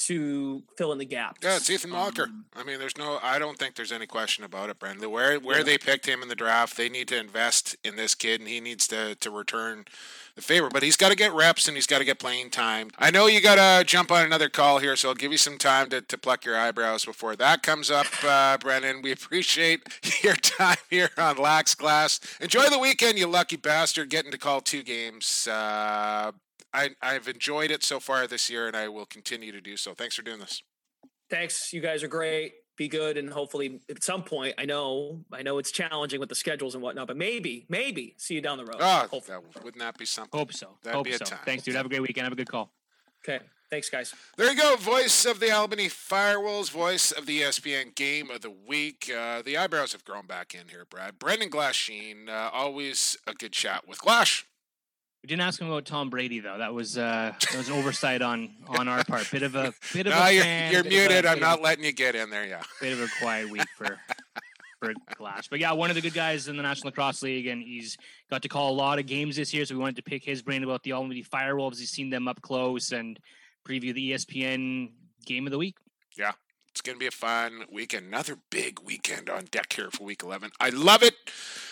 [0.07, 1.39] to fill in the gaps?
[1.43, 2.23] Yeah, it's Ethan Walker.
[2.23, 3.19] Um, I mean, there's no.
[3.21, 5.09] I don't think there's any question about it, Brendan.
[5.09, 8.39] Where where they picked him in the draft, they need to invest in this kid,
[8.39, 9.85] and he needs to to return
[10.35, 10.69] the favor.
[10.69, 12.89] But he's got to get reps, and he's got to get playing time.
[12.97, 15.57] I know you got to jump on another call here, so I'll give you some
[15.57, 19.01] time to, to pluck your eyebrows before that comes up, uh, Brendan.
[19.01, 19.81] We appreciate
[20.23, 22.19] your time here on Lax Class.
[22.39, 25.47] Enjoy the weekend, you lucky bastard, getting to call two games.
[25.47, 26.31] Uh,
[26.73, 29.93] I, I've enjoyed it so far this year, and I will continue to do so.
[29.93, 30.63] Thanks for doing this.
[31.29, 31.71] thanks.
[31.73, 32.53] You guys are great.
[32.77, 36.35] Be good, and hopefully at some point, I know, I know it's challenging with the
[36.35, 38.77] schedules and whatnot, but maybe, maybe see you down the road.
[38.79, 39.37] Oh, Hopefully.
[39.53, 40.37] that, wouldn't that be something?
[40.37, 40.77] Hope so.
[40.81, 41.25] That'd Hope be a so.
[41.25, 41.39] time.
[41.45, 41.75] Thanks, dude.
[41.75, 42.23] Have a great weekend.
[42.23, 42.71] Have a good call.
[43.23, 43.43] Okay.
[43.69, 44.13] Thanks, guys.
[44.35, 44.75] There you go.
[44.77, 49.09] Voice of the Albany Firewolves, voice of the ESPN Game of the Week.
[49.15, 51.19] Uh, the eyebrows have grown back in here, Brad.
[51.19, 54.43] Brendan Glasheen, uh, always a good chat with Glash.
[55.23, 56.57] We didn't ask him about Tom Brady though.
[56.57, 59.29] That was uh, that was an oversight on on our part.
[59.31, 61.25] Bit of a bit of no, a you're, fan, you're bit of a- muted.
[61.27, 62.45] I'm bit of a- not letting you get in there.
[62.45, 62.63] Yeah.
[62.79, 63.99] bit of a quiet week for
[64.79, 65.47] for Glash.
[65.47, 67.97] But yeah, one of the good guys in the National Lacrosse League, and he's
[68.31, 69.63] got to call a lot of games this year.
[69.65, 71.77] So we wanted to pick his brain about the Albany Firewolves.
[71.77, 73.19] He's seen them up close and
[73.63, 74.89] preview the ESPN
[75.27, 75.77] game of the week.
[76.71, 78.07] It's going to be a fun weekend.
[78.07, 80.51] Another big weekend on deck here for week 11.
[80.59, 81.15] I love it.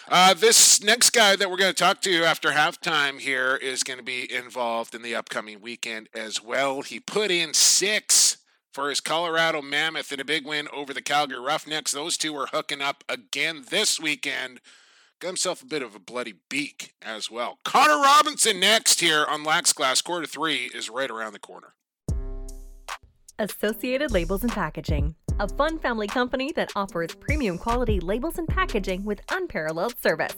[0.10, 4.00] Uh, this next guy that we're going to talk to after halftime here is going
[4.00, 6.82] to be involved in the upcoming weekend as well.
[6.82, 8.38] He put in six
[8.74, 11.94] for his Colorado Mammoth in a big win over the Calgary Roughnecks.
[11.94, 14.60] Those two are hooking up again this weekend.
[15.20, 17.60] Got himself a bit of a bloody beak as well.
[17.64, 20.02] Connor Robinson next here on Lax Class.
[20.02, 21.74] Quarter three is right around the corner.
[23.42, 29.06] Associated Labels and Packaging, a fun family company that offers premium quality labels and packaging
[29.06, 30.36] with unparalleled service.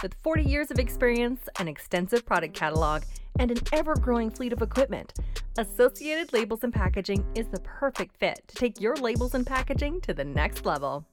[0.00, 3.02] With 40 years of experience, an extensive product catalog,
[3.40, 5.12] and an ever growing fleet of equipment,
[5.58, 10.14] Associated Labels and Packaging is the perfect fit to take your labels and packaging to
[10.14, 11.04] the next level.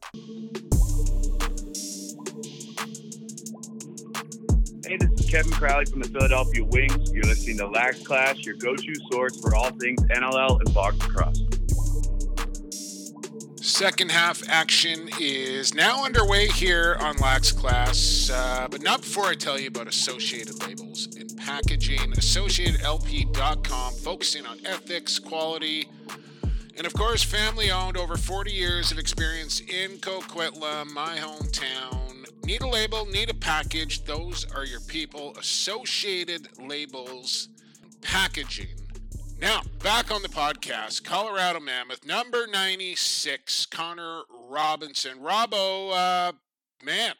[4.86, 7.14] Hey, this is Kevin Crowley from the Philadelphia Wings.
[7.14, 11.42] You're listening to Lax Class, your go-to source for all things NLL and box lacrosse.
[13.62, 19.36] Second half action is now underway here on Lax Class, uh, but not before I
[19.36, 22.12] tell you about Associated Labels and Packaging.
[22.12, 25.88] AssociatedLP.com, focusing on ethics, quality,
[26.76, 32.03] and of course, family owned, over 40 years of experience in Coquitlam, my hometown.
[32.46, 34.04] Need a label, need a package.
[34.04, 35.34] Those are your people.
[35.38, 37.48] Associated Labels
[38.02, 38.68] Packaging.
[39.40, 45.20] Now, back on the podcast, Colorado Mammoth, number 96, Connor Robinson.
[45.20, 46.34] Robbo, uh,
[46.84, 47.14] man,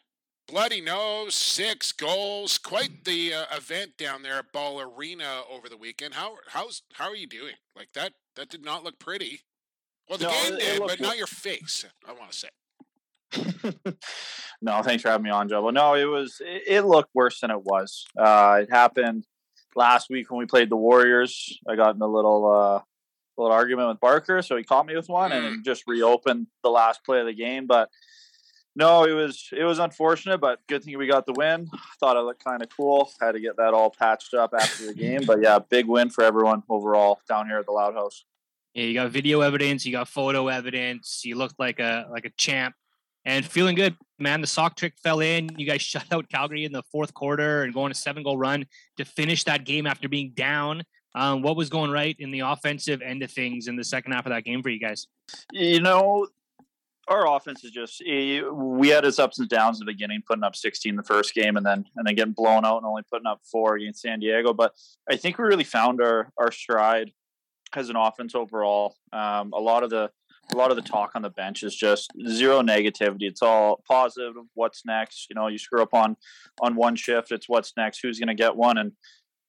[0.48, 5.78] bloody nose, six goals, quite the uh, event down there at Ball Arena over the
[5.78, 6.14] weekend.
[6.16, 7.56] How how's how are you doing?
[7.76, 9.42] Like that that did not look pretty.
[10.10, 11.86] Well, the No, game did, but not your face.
[12.08, 12.50] I want to say.
[14.62, 15.70] no, thanks for having me on, Joe.
[15.70, 18.06] No, it was it, it looked worse than it was.
[18.18, 19.26] Uh, it happened
[19.76, 21.60] last week when we played the Warriors.
[21.68, 22.82] I got in a little uh,
[23.38, 26.70] little argument with Barker, so he caught me with one, and it just reopened the
[26.70, 27.68] last play of the game.
[27.68, 27.90] But
[28.76, 31.70] no, it was it was unfortunate, but good thing we got the win.
[32.00, 33.12] Thought it looked kind of cool.
[33.22, 36.24] Had to get that all patched up after the game, but yeah, big win for
[36.24, 38.26] everyone overall down here at the Loud House.
[38.74, 41.22] Yeah, you got video evidence, you got photo evidence.
[41.24, 42.74] You looked like a like a champ,
[43.26, 44.42] and feeling good, man.
[44.42, 45.50] The sock trick fell in.
[45.58, 48.66] You guys shut out Calgary in the fourth quarter and going a seven goal run
[48.98, 50.84] to finish that game after being down.
[51.16, 54.26] Um, what was going right in the offensive end of things in the second half
[54.26, 55.08] of that game for you guys?
[55.52, 56.28] You know,
[57.08, 60.44] our offense is just eh, we had its ups and downs in the beginning, putting
[60.44, 63.28] up 16 the first game, and then and then getting blown out and only putting
[63.28, 64.54] up four against San Diego.
[64.54, 64.74] But
[65.10, 67.12] I think we really found our our stride
[67.76, 68.96] as an offense overall.
[69.12, 70.10] Um, a lot of the
[70.52, 73.24] a lot of the talk on the bench is just zero negativity.
[73.24, 74.34] It's all positive.
[74.54, 75.28] What's next?
[75.30, 76.18] You know, you screw up on
[76.62, 78.00] on one shift, it's what's next.
[78.02, 78.78] Who's going to get one?
[78.78, 78.92] And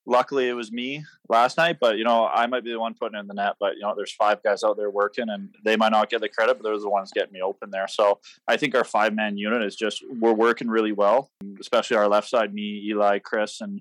[0.06, 1.78] luckily, it was me last night.
[1.80, 3.54] But you know, I might be the one putting in the net.
[3.58, 6.28] But you know, there's five guys out there working, and they might not get the
[6.28, 7.88] credit, but they're the ones getting me open there.
[7.88, 11.30] So I think our five man unit is just we're working really well,
[11.60, 12.54] especially our left side.
[12.54, 13.80] Me, Eli, Chris, and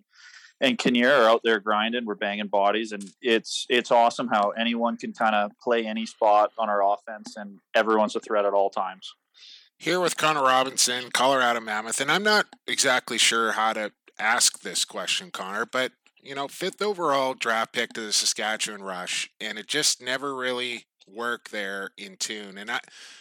[0.63, 2.05] and Kinnear are out there grinding.
[2.05, 6.53] We're banging bodies, and it's it's awesome how anyone can kind of play any spot
[6.57, 9.13] on our offense, and everyone's a threat at all times.
[9.77, 14.85] Here with Connor Robinson, Colorado Mammoth, and I'm not exactly sure how to ask this
[14.85, 15.91] question, Connor, but
[16.21, 20.85] you know, fifth overall draft pick to the Saskatchewan Rush, and it just never really
[21.05, 22.57] worked there in tune.
[22.57, 22.79] And I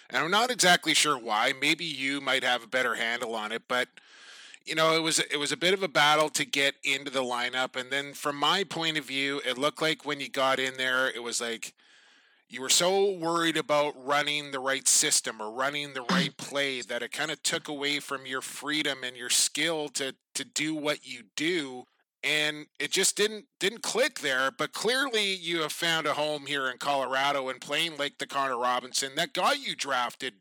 [0.09, 1.53] and I'm not exactly sure why.
[1.61, 3.89] Maybe you might have a better handle on it, but
[4.65, 7.23] you know, it was it was a bit of a battle to get into the
[7.23, 10.77] lineup, and then from my point of view, it looked like when you got in
[10.77, 11.75] there, it was like
[12.53, 17.03] you were so worried about running the right system or running the right play that
[17.03, 21.07] it kind of took away from your freedom and your skill to to do what
[21.07, 21.85] you do
[22.23, 26.69] and it just didn't didn't click there but clearly you have found a home here
[26.69, 30.35] in Colorado and playing like the Connor Robinson that got you drafted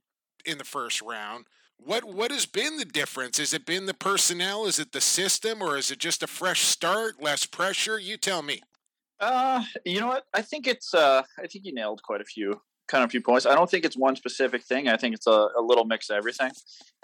[0.45, 1.45] in the first round
[1.83, 5.61] what what has been the difference has it been the personnel is it the system
[5.61, 8.61] or is it just a fresh start less pressure you tell me
[9.19, 10.23] Uh, you know what?
[10.33, 10.93] I think it's.
[10.93, 13.45] Uh, I think you nailed quite a few, kind of few points.
[13.45, 14.87] I don't think it's one specific thing.
[14.89, 16.51] I think it's a, a little mix of everything.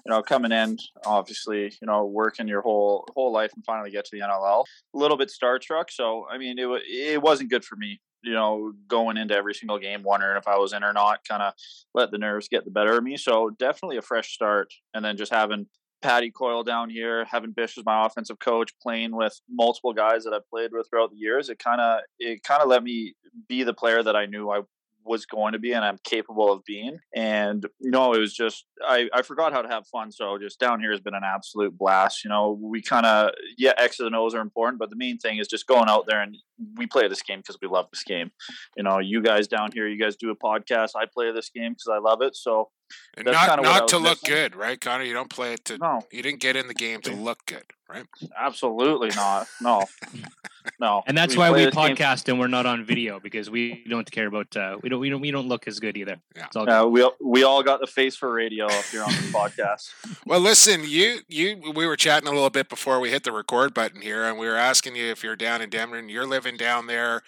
[0.06, 4.06] You know, coming in, obviously, you know, working your whole whole life and finally get
[4.06, 4.64] to the NLL.
[4.96, 5.92] A little bit star struck.
[5.92, 8.02] So, I mean, it it wasn't good for me.
[8.24, 11.44] You know, going into every single game, wondering if I was in or not, kind
[11.44, 11.54] of
[11.94, 13.18] let the nerves get the better of me.
[13.18, 14.74] So definitely a fresh start.
[14.94, 15.68] And then just having
[16.02, 20.34] Patty Coyle down here, having Bish as my offensive coach, playing with multiple guys that
[20.34, 23.16] I've played with throughout the years, it kind of it kind of let me
[23.48, 24.62] be the player that I knew I
[25.08, 27.00] was going to be and I'm capable of being.
[27.16, 30.12] And no, it was just I, I forgot how to have fun.
[30.12, 32.24] So just down here has been an absolute blast.
[32.24, 35.38] You know, we kind of yeah, X's and O's are important, but the main thing
[35.38, 36.36] is just going out there and
[36.76, 38.32] we play this game because we love this game.
[38.76, 40.92] You know, you guys down here, you guys do a podcast.
[40.96, 42.36] I play this game because I love it.
[42.36, 42.70] So
[43.16, 44.36] and not not to look missing.
[44.36, 45.04] good, right, Connor?
[45.04, 45.78] You don't play it to.
[45.78, 48.06] No, you didn't get in the game to look good, right?
[48.38, 49.48] Absolutely not.
[49.62, 49.86] No,
[50.80, 51.04] no.
[51.08, 52.34] And that's we why we podcast game.
[52.34, 54.56] and we're not on video because we don't care about.
[54.56, 55.00] Uh, we don't.
[55.00, 55.22] We don't.
[55.22, 56.18] We don't look as good either.
[56.36, 56.48] Yeah.
[56.56, 59.90] Uh, we we all got the face for radio if you're on the podcast.
[60.26, 63.74] Well, listen, you you we were chatting a little bit before we hit the record
[63.74, 66.58] button here, and we were asking you if you're down in Denver and you're living
[66.58, 67.24] down there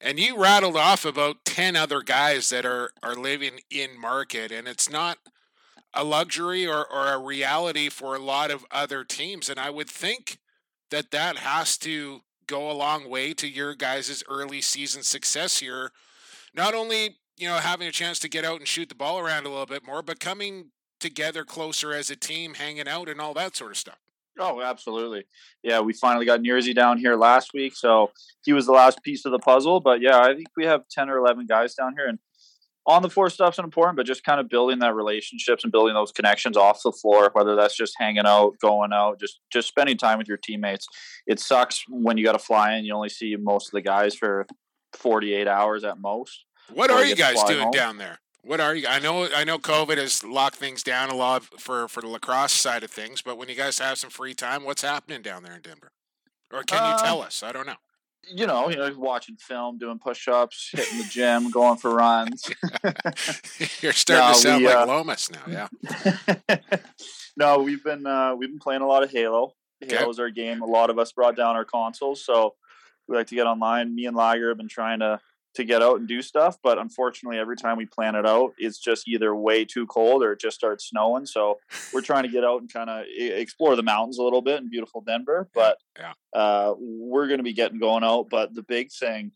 [0.00, 4.66] and you rattled off about 10 other guys that are are living in market and
[4.68, 5.18] it's not
[5.92, 9.88] a luxury or, or a reality for a lot of other teams and i would
[9.88, 10.38] think
[10.90, 15.90] that that has to go a long way to your guys' early season success here
[16.54, 19.46] not only you know having a chance to get out and shoot the ball around
[19.46, 23.34] a little bit more but coming together closer as a team hanging out and all
[23.34, 23.98] that sort of stuff
[24.38, 25.24] Oh, absolutely.
[25.62, 28.10] Yeah, we finally got Nearsy down here last week, so
[28.44, 29.80] he was the last piece of the puzzle.
[29.80, 32.18] But yeah, I think we have ten or eleven guys down here, and
[32.86, 36.12] on the floor stuff's important, but just kind of building that relationships and building those
[36.12, 40.18] connections off the floor, whether that's just hanging out, going out, just just spending time
[40.18, 40.86] with your teammates.
[41.26, 44.14] It sucks when you got to fly in; you only see most of the guys
[44.14, 44.46] for
[44.92, 46.44] forty eight hours at most.
[46.72, 47.70] What are you guys doing home.
[47.70, 48.18] down there?
[48.44, 48.86] What are you?
[48.86, 52.52] I know I know COVID has locked things down a lot for for the lacrosse
[52.52, 55.54] side of things, but when you guys have some free time, what's happening down there
[55.54, 55.92] in Denver?
[56.52, 57.42] Or can uh, you tell us?
[57.42, 57.76] I don't know.
[58.32, 62.48] You know, you know, watching film, doing push-ups, hitting the gym, going for runs.
[63.82, 65.68] You're starting no, to sound we, like uh, Lomas now,
[66.48, 66.56] yeah.
[67.36, 69.54] no, we've been uh, we've been playing a lot of Halo.
[69.80, 70.22] Halo's okay.
[70.22, 70.62] our game.
[70.62, 72.54] A lot of us brought down our consoles, so
[73.08, 73.94] we like to get online.
[73.94, 75.20] Me and Lager have been trying to
[75.54, 76.58] to get out and do stuff.
[76.62, 80.32] But unfortunately, every time we plan it out, it's just either way too cold or
[80.32, 81.26] it just starts snowing.
[81.26, 81.58] So
[81.92, 84.70] we're trying to get out and kind of explore the mountains a little bit in
[84.70, 85.48] beautiful Denver.
[85.54, 86.12] But yeah.
[86.34, 88.28] uh, we're going to be getting going out.
[88.30, 89.32] But the big thing,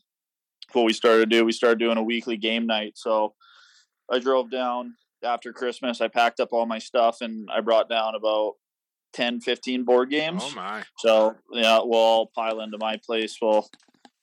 [0.73, 2.93] what we started to do, we started doing a weekly game night.
[2.95, 3.33] So
[4.11, 6.01] I drove down after Christmas.
[6.01, 8.53] I packed up all my stuff and I brought down about
[9.13, 10.43] 10, 15 board games.
[10.45, 10.83] Oh my!
[10.97, 13.37] So yeah, we'll all pile into my place.
[13.41, 13.67] We'll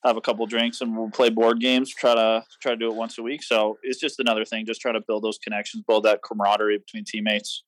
[0.07, 2.95] have a couple drinks and we'll play board games try to try to do it
[2.95, 6.05] once a week so it's just another thing just try to build those connections build
[6.05, 7.65] that camaraderie between teammates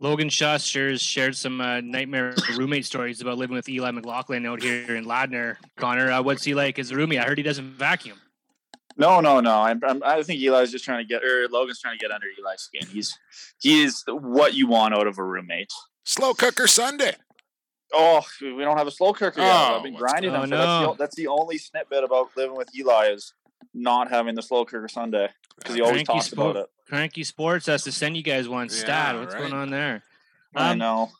[0.00, 4.62] logan shaw shares shared some uh, nightmare roommate stories about living with eli mclaughlin out
[4.62, 7.70] here in ladner connor uh, what's he like as a roommate i heard he doesn't
[7.74, 8.18] vacuum
[8.96, 9.60] no, no, no.
[9.60, 12.28] I'm, I'm, i think Eli's just trying to get, or Logan's trying to get under
[12.38, 12.86] Eli's skin.
[12.86, 13.18] He's,
[13.60, 15.72] he is what you want out of a roommate.
[16.04, 17.14] Slow cooker Sunday.
[17.94, 19.50] Oh, we don't have a slow cooker yet.
[19.50, 20.50] Oh, I've been grinding them.
[20.50, 20.56] No.
[20.56, 23.32] That's, the, that's the only snippet about living with Eli is
[23.72, 26.66] not having the slow cooker Sunday because he always Cranky talks about it.
[26.88, 29.16] Cranky Sports has to send you guys one yeah, stat.
[29.16, 29.40] What's right.
[29.40, 30.02] going on there?
[30.54, 31.10] Um, I know.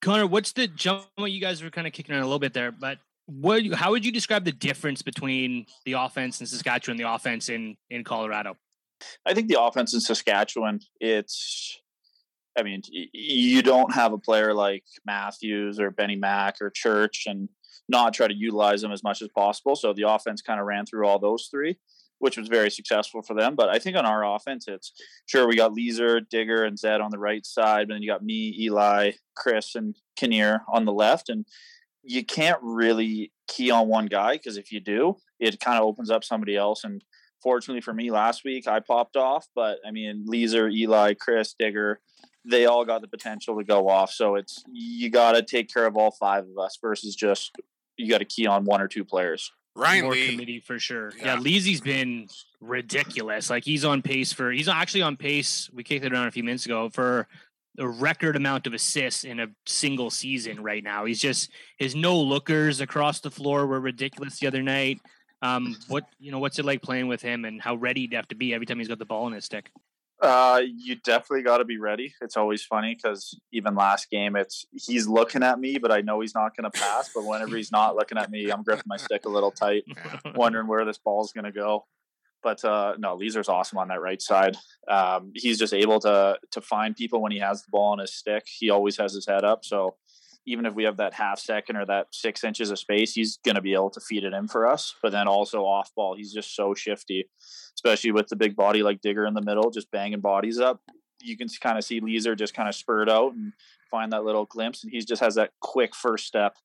[0.00, 1.06] Connor, what's the jump?
[1.16, 3.64] What You guys were kind of kicking on a little bit there, but what?
[3.74, 7.76] How would you describe the difference between the offense in Saskatchewan, and the offense in
[7.90, 8.56] in Colorado?
[9.26, 11.80] I think the offense in Saskatchewan, it's
[12.58, 17.48] I mean, you don't have a player like Matthews or Benny Mack or Church and
[17.88, 19.76] not try to utilize them as much as possible.
[19.76, 21.78] So the offense kind of ran through all those three,
[22.18, 23.54] which was very successful for them.
[23.54, 24.92] But I think on our offense, it's
[25.26, 28.24] sure we got Leeser, Digger, and Zed on the right side, but then you got
[28.24, 31.28] me, Eli, Chris, and Kinnear on the left.
[31.28, 31.46] And
[32.02, 36.10] you can't really key on one guy because if you do, it kind of opens
[36.10, 36.84] up somebody else.
[36.84, 37.02] And
[37.42, 39.46] fortunately for me, last week I popped off.
[39.54, 42.00] But I mean, Leeser, Eli, Chris, Digger,
[42.48, 44.12] they all got the potential to go off.
[44.12, 47.56] So it's you got to take care of all five of us versus just
[47.96, 49.52] you got to key on one or two players.
[49.76, 50.30] Ryan More Lee.
[50.30, 51.12] committee for sure.
[51.18, 52.26] Yeah, yeah Leesy's been
[52.60, 53.48] ridiculous.
[53.50, 55.70] Like he's on pace for he's actually on pace.
[55.72, 57.28] We kicked it around a few minutes ago for
[57.78, 61.04] a record amount of assists in a single season right now.
[61.04, 64.98] He's just his no lookers across the floor were ridiculous the other night.
[65.42, 68.16] Um, what you know, what's it like playing with him, and how ready do you
[68.16, 69.70] have to be every time he's got the ball in his stick?
[70.20, 72.12] Uh, you definitely got to be ready.
[72.20, 76.20] It's always funny because even last game, it's he's looking at me, but I know
[76.20, 77.10] he's not going to pass.
[77.14, 79.84] But whenever he's not looking at me, I'm gripping my stick a little tight,
[80.34, 81.86] wondering where this ball's going to go.
[82.42, 84.56] But uh, no, Leeser's awesome on that right side.
[84.88, 88.14] Um, he's just able to to find people when he has the ball on his
[88.14, 88.44] stick.
[88.46, 89.96] He always has his head up, so
[90.48, 93.54] even if we have that half second or that six inches of space, he's going
[93.54, 94.94] to be able to feed it in for us.
[95.02, 97.28] But then also off ball, he's just so shifty,
[97.76, 100.80] especially with the big body like Digger in the middle, just banging bodies up.
[101.20, 103.52] You can kind of see Leeser just kind of spurt out and
[103.90, 106.56] find that little glimpse, and he just has that quick first step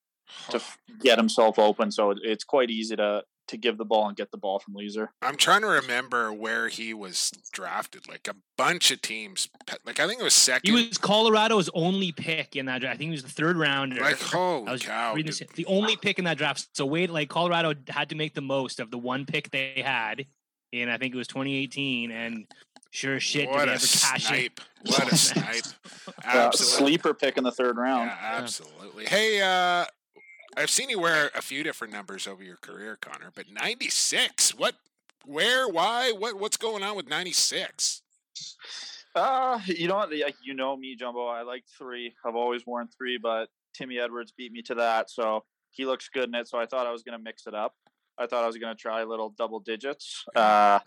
[0.49, 0.93] to oh.
[1.01, 1.91] get himself open.
[1.91, 5.09] So it's quite easy to to give the ball and get the ball from Leeser.
[5.21, 8.07] I'm trying to remember where he was drafted.
[8.07, 9.49] Like a bunch of teams.
[9.85, 10.69] Like I think it was second.
[10.73, 12.95] He was Colorado's only pick in that draft.
[12.95, 13.97] I think he was the third rounder.
[14.01, 15.15] like I was cow!
[15.15, 16.67] this, the only pick in that draft.
[16.73, 20.25] So wait, like Colorado had to make the most of the one pick they had,
[20.71, 22.45] and I think it was 2018, and
[22.91, 24.21] sure shit what did they a ever cash it.
[24.27, 24.61] snipe!
[24.85, 25.65] What a snipe!
[26.25, 28.07] Uh, sleeper pick in the third round.
[28.09, 29.05] Yeah, absolutely.
[29.05, 29.85] Hey, uh,
[30.55, 34.57] I've seen you wear a few different numbers over your career, Connor, but 96.
[34.57, 34.75] What,
[35.25, 38.01] where, why, what, what's going on with 96?
[39.15, 40.11] Uh, you know what?
[40.11, 41.27] Like you know me, Jumbo.
[41.27, 42.13] I like three.
[42.25, 46.29] I've always worn three, but Timmy Edwards beat me to that, so he looks good
[46.29, 46.47] in it.
[46.47, 47.73] So I thought I was gonna mix it up.
[48.17, 50.25] I thought I was gonna try little double digits.
[50.35, 50.79] Uh,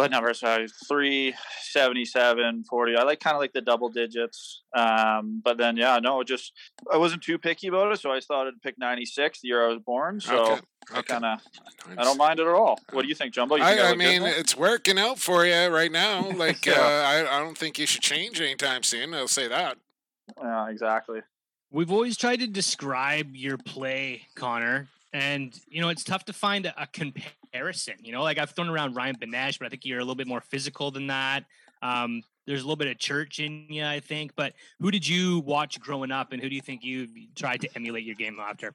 [0.00, 0.32] what number?
[0.34, 2.96] So three, 77, 40.
[2.96, 4.62] I like kind of like the double digits.
[4.74, 6.52] Um, but then yeah, no, just
[6.92, 9.68] I wasn't too picky about it, so I thought I'd pick 96, the year I
[9.68, 10.20] was born.
[10.20, 10.60] So Okay,
[10.94, 11.02] I okay.
[11.12, 11.40] kind of
[11.98, 12.78] I don't mind it at all.
[12.92, 13.56] What do you think, Jumbo?
[13.56, 16.30] You think I, I look mean, it's working out for you right now.
[16.36, 16.74] Like, Yeah.
[16.74, 16.78] uh,
[17.30, 19.14] I, I don't think you should change anytime soon.
[19.14, 19.78] I'll say that.
[20.40, 21.20] yeah, exactly.
[21.70, 26.66] We've always tried to describe your play, Connor, and you know it's tough to find
[26.66, 27.94] a, a comparison.
[28.02, 30.26] You know, like I've thrown around Ryan Benesh, but I think you're a little bit
[30.26, 31.44] more physical than that.
[31.82, 34.34] Um, there's a little bit of church in you, I think.
[34.36, 37.68] But who did you watch growing up, and who do you think you tried to
[37.74, 38.74] emulate your game after?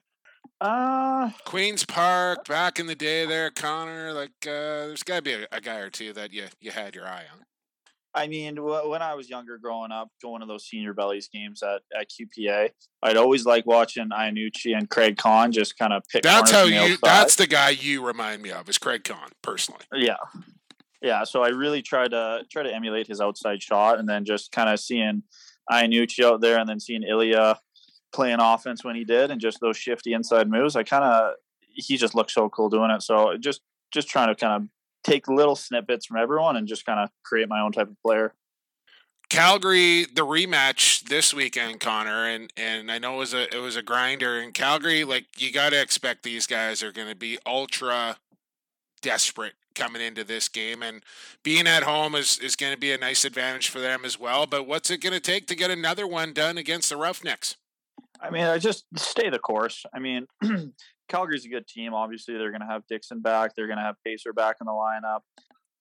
[0.60, 5.34] Uh, Queens Park, back in the day there, Connor, like, uh, there's got to be
[5.34, 7.44] a, a guy or two that you, you had your eye on.
[8.14, 11.82] I mean, when I was younger, growing up, going to those senior bellies games at,
[11.98, 12.70] at QPA,
[13.02, 16.24] I'd always like watching Iannucci and Craig Kahn just kind of pick.
[16.24, 19.82] That's how you, that's the guy you remind me of, is Craig Kahn, personally.
[19.94, 20.18] yeah,
[21.02, 21.24] yeah.
[21.24, 24.70] So I really try to try to emulate his outside shot, and then just kind
[24.70, 25.24] of seeing
[25.72, 27.60] Iannucci out there, and then seeing Ilya
[28.12, 30.76] playing offense when he did, and just those shifty inside moves.
[30.76, 33.02] I kind of he just looked so cool doing it.
[33.02, 33.62] So just
[33.92, 34.70] just trying to kind of
[35.04, 38.34] take little snippets from everyone and just kind of create my own type of player.
[39.30, 43.78] Calgary, the rematch this weekend, Connor, and and I know it was a it was
[43.78, 45.06] a grinder in Calgary.
[45.06, 48.18] Like you got to expect these guys are going to be ultra
[49.02, 51.02] desperate coming into this game, and
[51.44, 54.46] being at home is is going to be a nice advantage for them as well.
[54.46, 57.56] But what's it going to take to get another one done against the Roughnecks?
[58.22, 59.84] I mean, I just stay the course.
[59.94, 60.28] I mean,
[61.10, 61.94] Calgary's a good team.
[61.94, 63.56] Obviously, they're going to have Dixon back.
[63.56, 65.22] They're going to have Pacer back in the lineup.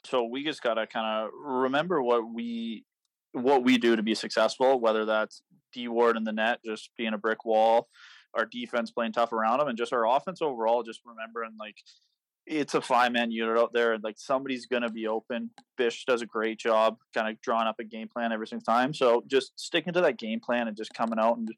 [0.05, 2.85] So we just got to kind of remember what we
[3.33, 4.81] what we do to be successful.
[4.81, 5.43] Whether that's
[5.73, 7.89] D Ward in the net, just being a brick wall,
[8.35, 10.83] our defense playing tough around them, and just our offense overall.
[10.83, 11.77] Just remembering like
[12.47, 15.51] it's a five man unit out there, and like somebody's going to be open.
[15.77, 18.95] Bish does a great job, kind of drawing up a game plan every single time.
[18.95, 21.49] So just sticking to that game plan and just coming out and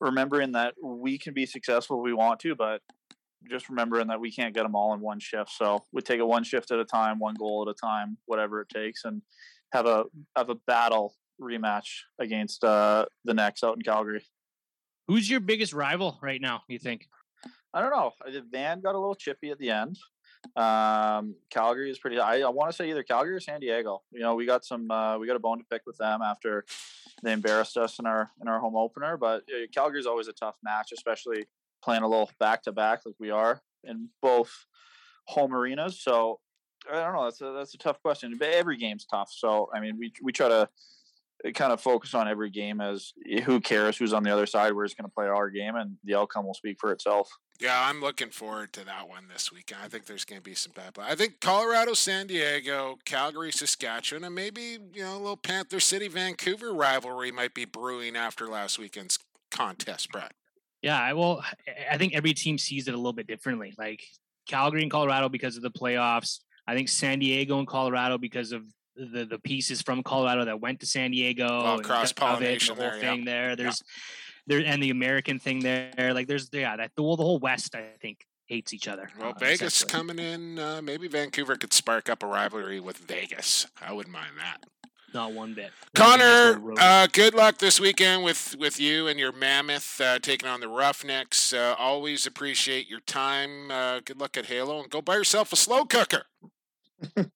[0.00, 2.80] remembering that we can be successful if we want to, but
[3.48, 5.50] just remembering that we can't get them all in one shift.
[5.50, 8.60] So we take it one shift at a time, one goal at a time, whatever
[8.60, 9.22] it takes, and
[9.72, 10.04] have a
[10.36, 14.24] have a battle rematch against uh, the next out in Calgary.
[15.08, 16.62] Who's your biggest rival right now?
[16.68, 17.06] You think?
[17.72, 18.12] I don't know.
[18.30, 19.96] Think Van got a little chippy at the end.
[20.56, 22.18] Um, Calgary is pretty.
[22.18, 24.02] I, I want to say either Calgary or San Diego.
[24.12, 24.90] You know, we got some.
[24.90, 26.64] Uh, we got a bone to pick with them after
[27.22, 29.16] they embarrassed us in our in our home opener.
[29.16, 31.46] But uh, Calgary's always a tough match, especially
[31.82, 34.66] playing a little back to back like we are in both
[35.26, 36.00] home arenas.
[36.00, 36.40] So
[36.90, 37.24] I don't know.
[37.24, 38.36] That's a that's a tough question.
[38.38, 39.30] But every game's tough.
[39.34, 40.68] So I mean, we we try to
[41.54, 43.12] kind of focus on every game as
[43.44, 44.74] who cares who's on the other side.
[44.74, 47.30] We're just going to play our game, and the outcome will speak for itself.
[47.60, 49.82] Yeah, I'm looking forward to that one this weekend.
[49.84, 51.04] I think there's going to be some bad play.
[51.06, 56.08] I think Colorado, San Diego, Calgary, Saskatchewan, and maybe you know a little Panther City,
[56.08, 59.18] Vancouver rivalry might be brewing after last weekend's
[59.50, 60.32] contest, Brett.
[60.80, 61.44] Yeah, I well,
[61.90, 63.74] I think every team sees it a little bit differently.
[63.76, 64.02] Like
[64.48, 66.40] Calgary and Colorado because of the playoffs.
[66.66, 68.62] I think San Diego and Colorado because of
[68.96, 71.46] the the pieces from Colorado that went to San Diego.
[71.46, 73.10] Oh, and cross-pollination the whole there, yeah.
[73.10, 73.56] thing there.
[73.56, 73.82] There's
[74.46, 76.12] there and the American thing there.
[76.14, 79.08] Like there's yeah, that the whole the whole West I think hates each other.
[79.18, 80.58] Well, uh, Vegas coming in.
[80.58, 83.66] Uh, maybe Vancouver could spark up a rivalry with Vegas.
[83.80, 84.64] I wouldn't mind that.
[85.14, 85.70] not one bit.
[85.94, 90.60] Connor, uh, good luck this weekend with, with you and your Mammoth uh, taking on
[90.60, 91.52] the Roughnecks.
[91.52, 93.70] Uh, always appreciate your time.
[93.70, 96.24] Uh, good luck at Halo and go buy yourself a slow cooker.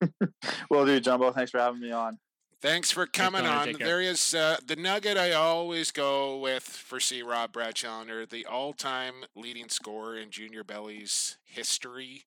[0.70, 2.18] Well, dude, Jumbo, thanks for having me on.
[2.60, 3.74] Thanks for coming on.
[3.78, 7.22] There is uh, the nugget I always go with for C.
[7.22, 12.24] Rob Brad Challoner, the all-time leading scorer in Junior Belly's history.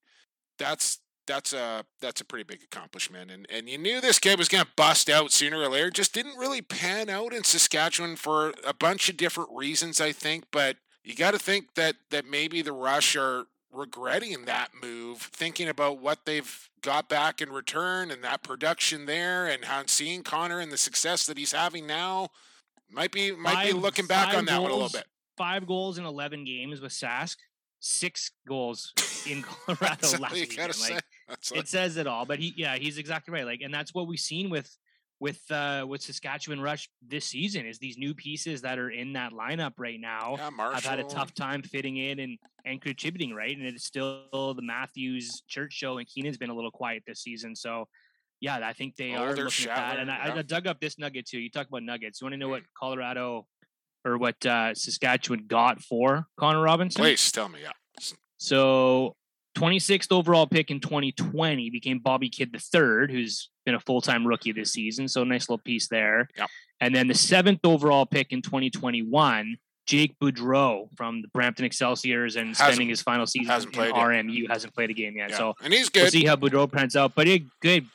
[0.59, 4.47] That's that's a that's a pretty big accomplishment, and and you knew this kid was
[4.47, 5.91] going to bust out sooner or later.
[5.91, 10.45] Just didn't really pan out in Saskatchewan for a bunch of different reasons, I think.
[10.51, 15.67] But you got to think that that maybe the Rush are regretting that move, thinking
[15.67, 20.59] about what they've got back in return and that production there, and how seeing Connor
[20.59, 22.29] and the success that he's having now
[22.89, 25.05] might be might be looking back five on that one a little bit.
[25.37, 27.35] Five goals in 11 games with Sask,
[27.79, 28.93] six goals
[29.29, 30.67] in Colorado last weekend.
[30.67, 30.99] Like, say.
[31.27, 32.25] That's it says it all.
[32.25, 33.45] But he, yeah, he's exactly right.
[33.45, 34.75] Like, and that's what we've seen with
[35.19, 39.33] with uh with Saskatchewan Rush this season is these new pieces that are in that
[39.33, 40.35] lineup right now.
[40.37, 43.55] yeah, I've had a tough time fitting in and and contributing, right?
[43.55, 47.55] And it's still the Matthews Church show, and Keenan's been a little quiet this season.
[47.55, 47.87] So,
[48.41, 49.99] yeah, I think they are Older looking at that.
[49.99, 50.39] And Shatler, I.
[50.39, 51.39] I dug up this nugget too.
[51.39, 52.21] You talk about nuggets.
[52.21, 53.47] You want to know what Colorado
[54.05, 57.01] or what uh, Saskatchewan got for Connor Robinson?
[57.01, 57.71] Please tell me, yeah.
[58.37, 59.15] So
[59.57, 64.51] 26th overall pick in 2020 became Bobby Kidd the third, who's been a full-time rookie
[64.51, 65.07] this season.
[65.07, 66.29] So nice little piece there.
[66.37, 66.49] Yep.
[66.79, 69.57] And then the seventh overall pick in 2021,
[69.87, 73.95] Jake Boudreau from the Brampton Excelsiors and Hasn't- spending his final season hasn't in played
[73.95, 74.05] yet.
[74.05, 75.31] RMU hasn't played a game yet.
[75.31, 75.37] Yeah.
[75.37, 77.15] So and he's we'll see how Boudreau pans out.
[77.15, 77.85] But it good.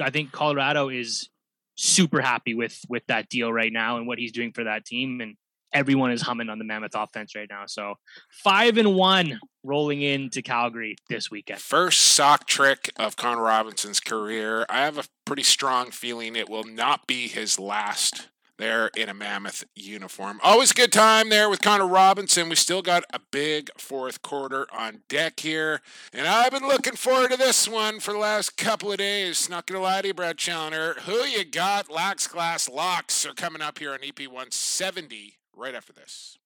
[0.00, 1.28] I think Colorado is
[1.74, 5.20] super happy with with that deal right now and what he's doing for that team.
[5.20, 5.36] And
[5.72, 7.64] everyone is humming on the Mammoth offense right now.
[7.66, 7.94] So
[8.30, 11.60] five and one rolling into Calgary this weekend.
[11.60, 14.66] First sock trick of Connor Robinson's career.
[14.68, 18.28] I have a pretty strong feeling it will not be his last
[18.60, 20.38] there in a mammoth uniform.
[20.44, 22.48] Always a good time there with Connor Robinson.
[22.48, 25.80] We still got a big fourth quarter on deck here.
[26.12, 29.48] And I've been looking forward to this one for the last couple of days.
[29.48, 30.94] Not gonna lie to you, Brad Challoner.
[31.06, 31.90] Who you got?
[31.90, 36.38] Lax Class Locks are coming up here on EP 170 right after this.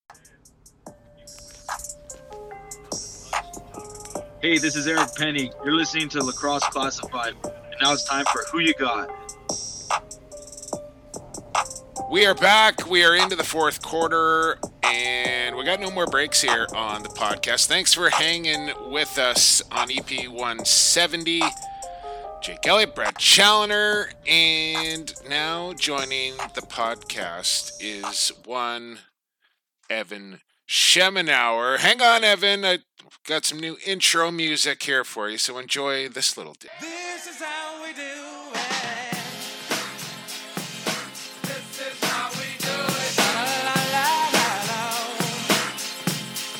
[4.42, 5.52] Hey, this is Eric Penny.
[5.64, 9.08] You're listening to Lacrosse Classified, and now it's time for Who You Got.
[12.10, 12.88] We are back.
[12.90, 17.08] We are into the fourth quarter, and we got no more breaks here on the
[17.08, 17.66] podcast.
[17.66, 21.40] Thanks for hanging with us on EP 170.
[22.44, 28.98] Jake Elliott, Brad Challoner, and now joining the podcast is one
[29.88, 31.78] Evan Schemenauer.
[31.78, 32.62] Hang on, Evan.
[32.66, 32.80] I
[33.26, 36.70] got some new intro music here for you, so enjoy this little dip.
[36.82, 39.16] This is how we do it.
[41.44, 43.16] This is how we do it.
[43.20, 44.28] La, la, la,
[44.68, 45.08] la,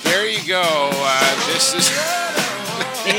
[0.02, 0.62] There you go.
[0.94, 2.23] Uh, this is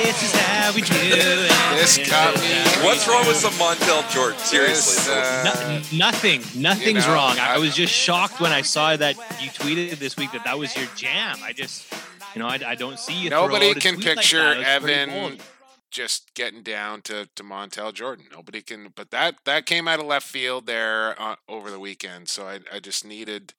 [0.06, 1.50] This is how we do it.
[1.80, 2.86] this got me.
[2.86, 4.38] What's wrong with some Montel Jordan?
[4.38, 4.94] Seriously.
[4.94, 6.44] This, uh, No- nothing.
[6.56, 7.40] Nothing's know, wrong.
[7.40, 10.60] I, I- was just shocked when I saw that you tweeted this week that that
[10.60, 11.38] was your jam.
[11.44, 11.92] I just,
[12.36, 13.30] you know, I, I don't see you.
[13.32, 14.58] throw Nobody out a can tweet like picture that.
[14.58, 15.40] It was pretty Evan
[15.90, 18.26] just getting down to, to Montel Jordan.
[18.32, 22.30] Nobody can, but that that came out of left field there uh, over the weekend.
[22.30, 23.56] So I, I just needed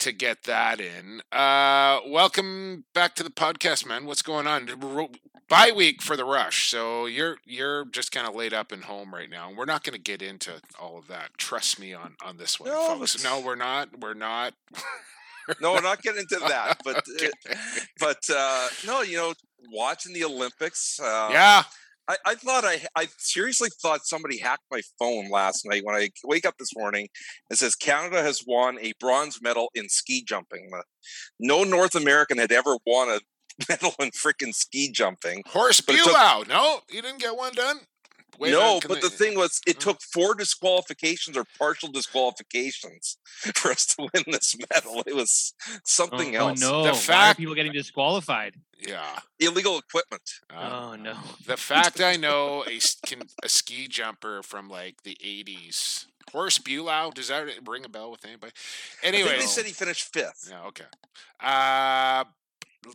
[0.00, 1.22] to get that in.
[1.32, 4.04] Uh, welcome back to the podcast, man.
[4.04, 4.66] What's going on?
[5.48, 6.68] Bye week for the rush.
[6.68, 9.48] So you're you're just kind of laid up in home right now.
[9.48, 11.30] And we're not going to get into all of that.
[11.38, 13.14] Trust me on on this one, No, folks.
[13.14, 13.88] it's- No, we're not.
[13.98, 14.52] We're not.
[15.62, 16.78] no, we're not getting into that.
[16.84, 17.30] But Okay.
[17.50, 17.54] uh,
[17.98, 19.32] but uh, no, you know,
[19.72, 21.00] watching the Olympics.
[21.00, 21.62] Uh, yeah.
[22.10, 26.08] I, I thought I I seriously thought somebody hacked my phone last night when I
[26.24, 27.08] wake up this morning.
[27.50, 30.70] It says Canada has won a bronze medal in ski jumping.
[31.38, 33.20] No North American had ever won a
[33.68, 35.42] medal in freaking ski jumping.
[35.46, 37.80] Horse But it took- No, you didn't get one done.
[38.38, 39.80] Wait, no, can but the thing was, it Oh.
[39.80, 43.16] took four disqualifications or partial disqualifications
[43.56, 45.02] for us to win this medal.
[45.06, 45.54] It was
[45.84, 46.62] something oh, else.
[46.62, 46.86] Oh no!
[46.86, 48.54] The fact- people getting disqualified?
[48.78, 49.18] yeah.
[49.40, 50.22] Illegal equipment.
[50.54, 51.16] uh, oh no!
[51.46, 56.06] The fact I know a, s- can, a ski jumper from like the 80s.
[56.30, 58.52] Horst Bulau, does that ring a bell with anybody?
[59.02, 60.46] I Anyway, think they said he finished fifth.
[60.50, 60.84] yeah, okay.
[61.40, 62.24] Uh,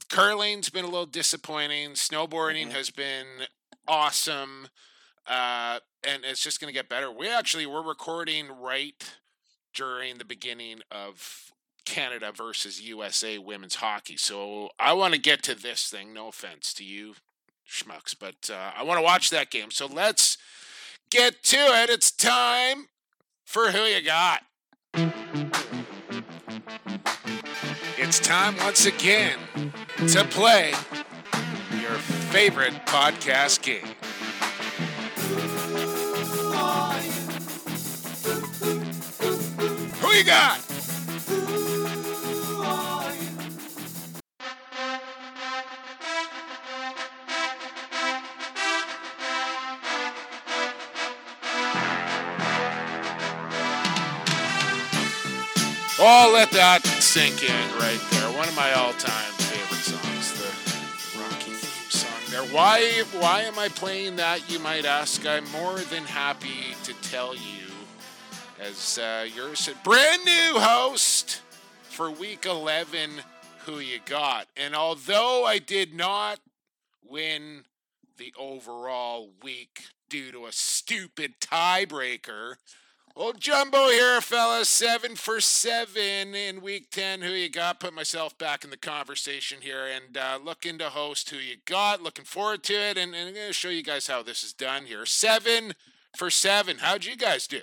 [0.10, 1.92] curling's been a little disappointing.
[1.92, 2.72] Snowboarding Mhm.
[2.72, 3.48] has been
[3.88, 4.70] awesome,
[5.28, 7.12] uh, and it's just going to get better.
[7.12, 9.04] We actually we're recording right
[9.74, 11.52] during the beginning of
[11.86, 16.14] Canada versus USA women's hockey, so I want to get to this thing.
[16.14, 17.16] No offense to you,
[17.70, 19.72] schmucks, but uh, I want to watch that game.
[19.72, 20.38] So let's
[21.10, 21.90] get to it.
[21.90, 22.88] It's time
[23.46, 24.44] for who you got.
[27.98, 29.40] It's time once again
[30.08, 30.74] to play
[31.80, 31.98] your
[32.32, 33.86] favorite podcast game.
[40.02, 40.60] Who you got?
[56.00, 58.30] Oh, let that sink in right there.
[58.38, 59.33] One of my all-time favorite
[62.54, 65.26] Why why am I playing that, you might ask?
[65.26, 67.66] I'm more than happy to tell you,
[68.62, 69.50] as uh, your
[69.84, 71.42] brand new host
[71.82, 73.10] for week 11,
[73.66, 74.50] who you got.
[74.56, 76.42] And although I did not
[77.04, 77.64] win
[78.18, 82.58] the overall week due to a stupid tiebreaker,
[83.16, 84.68] Old Jumbo here, fellas.
[84.68, 87.22] Seven for seven in week 10.
[87.22, 87.80] Who you got?
[87.80, 92.02] Put myself back in the conversation here and uh, looking to host who you got.
[92.02, 92.98] Looking forward to it.
[92.98, 95.06] And, and I'm going to show you guys how this is done here.
[95.06, 95.74] Seven
[96.18, 96.78] for seven.
[96.80, 97.62] How'd you guys do?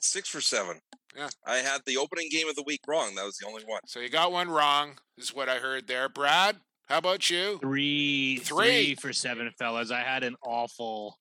[0.00, 0.80] Six for seven.
[1.16, 1.28] Yeah.
[1.46, 3.14] I had the opening game of the week wrong.
[3.14, 3.82] That was the only one.
[3.86, 6.08] So you got one wrong, is what I heard there.
[6.08, 6.56] Brad,
[6.88, 7.58] how about you?
[7.60, 8.86] Three, Three.
[8.86, 9.92] three for seven, fellas.
[9.92, 11.18] I had an awful,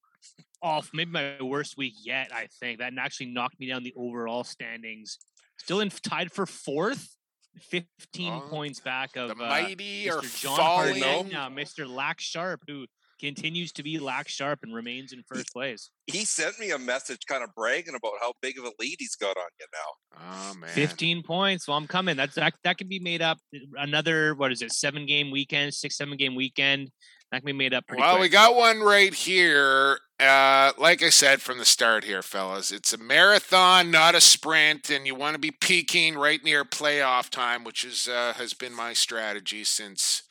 [0.61, 2.31] off maybe my worst week yet.
[2.33, 5.17] I think that actually knocked me down the overall standings.
[5.57, 7.15] Still in tied for fourth,
[7.59, 10.41] fifteen Oh, points back of the uh, mighty are Mr.
[10.41, 11.01] John falling.
[11.01, 11.87] Harding, uh, Mr.
[11.87, 12.85] Lack Sharp, who
[13.21, 15.91] continues to be Lack Sharp and remains in first place.
[16.07, 19.15] He sent me a message kind of bragging about how big of a lead he's
[19.15, 20.19] got on you now.
[20.19, 20.69] Oh, man.
[20.71, 21.67] 15 points.
[21.67, 22.17] Well, I'm coming.
[22.17, 23.37] That's that, that can be made up
[23.77, 24.71] another what is it?
[24.73, 26.89] Seven game weekend, six seven game weekend.
[27.31, 29.99] That can be made up pretty Well, we got one right here.
[30.21, 34.91] Uh, like I said from the start here, fellas, it's a marathon, not a sprint,
[34.91, 38.73] and you want to be peaking right near playoff time, which is uh, has been
[38.75, 40.21] my strategy since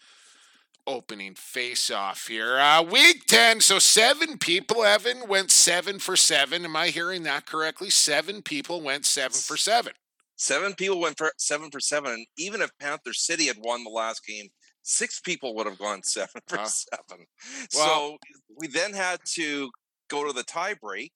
[0.87, 2.59] opening face-off here.
[2.59, 4.85] Uh, week ten, so seven people.
[4.85, 6.65] Evan went seven for seven.
[6.65, 7.91] Am I hearing that correctly?
[7.91, 9.93] Seven people went seven for seven.
[10.37, 12.13] Seven people went for seven for seven.
[12.13, 14.47] And even if Panther City had won the last game,
[14.83, 16.67] six people would have gone seven for Huh.
[16.67, 17.27] seven.
[17.75, 18.19] Well- so
[18.57, 19.71] we then had to
[20.11, 21.13] go to the tie break.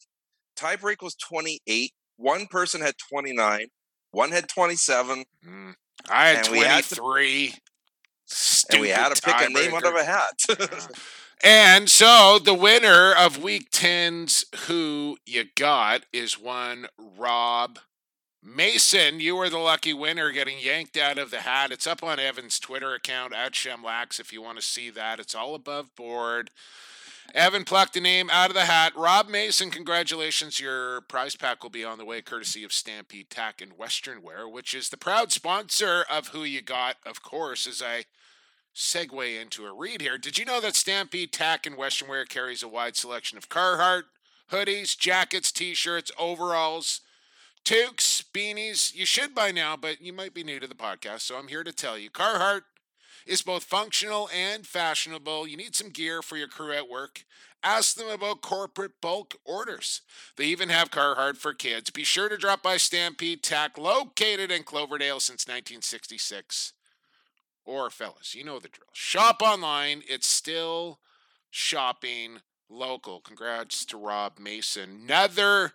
[0.57, 1.93] Tie break was 28.
[2.17, 3.67] One person had 29.
[4.13, 5.25] One had 27.
[5.47, 5.75] Mm.
[6.09, 7.55] I had And we had to- twenty-three.
[8.73, 10.39] and we had to pick a name out of a hat.
[11.43, 17.81] And so the winner of week 10's Who You Got is one Rob
[18.43, 19.21] Mason.
[19.21, 21.71] You were the lucky winner getting yanked out of the hat.
[21.71, 25.21] It's up on Evan's Twitter account at Shemlax if you want to see that.
[25.21, 26.51] It's all above board.
[27.35, 28.93] Evan plucked a name out of the hat.
[28.95, 30.61] Rob Mason, congratulations.
[30.61, 34.49] Your prize pack will be on the way, courtesy of Stampede Tack and Western Wear,
[34.49, 38.05] which is the proud sponsor of Who You Got, of course, as I
[38.73, 40.17] segue into a read here.
[40.17, 44.05] Did you know that Stampede Tack and Western Wear carries a wide selection of Carhartt
[44.53, 47.01] hoodies, jackets, t-shirts, overalls,
[47.65, 48.95] toques, beanies?
[48.95, 51.65] You should by now, but you might be new to the podcast, so I'm here
[51.65, 52.11] to tell you.
[52.11, 52.63] Carhartt
[53.27, 55.47] is both functional and fashionable.
[55.47, 57.25] You need some gear for your crew at work.
[57.63, 60.03] Ask them about corporate bulk orders.
[60.37, 61.91] They even have Carhartt for kids.
[61.91, 66.75] Be sure to drop by Stampede Tack, located in Cloverdale since 1966
[67.65, 68.89] or fellas, you know the drill.
[68.93, 70.03] Shop online.
[70.09, 71.01] It's still
[71.51, 72.39] shopping
[72.69, 73.21] local.
[73.21, 75.01] Congrats to Rob Mason.
[75.05, 75.73] Another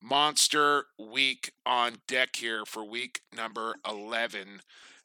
[0.00, 4.60] monster week on deck here for week number 11.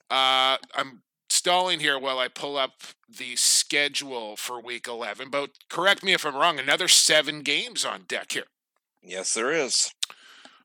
[0.09, 1.01] Uh, I'm
[1.47, 2.73] stalling here while I pull up
[3.07, 6.59] the schedule for week 11, but correct me if I'm wrong.
[6.59, 8.47] Another seven games on deck here.
[9.01, 9.93] yes, there is.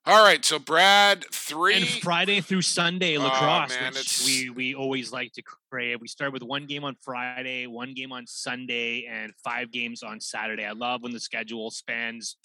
[0.05, 1.77] All right, so Brad, three.
[1.77, 6.01] and Friday through Sunday Oh, lacrosse, man, which we we always like to crave.
[6.01, 10.19] We start with one game on Friday, one game on Sunday, and five games on
[10.21, 10.65] Saturday.
[10.65, 12.37] I love when the schedule spans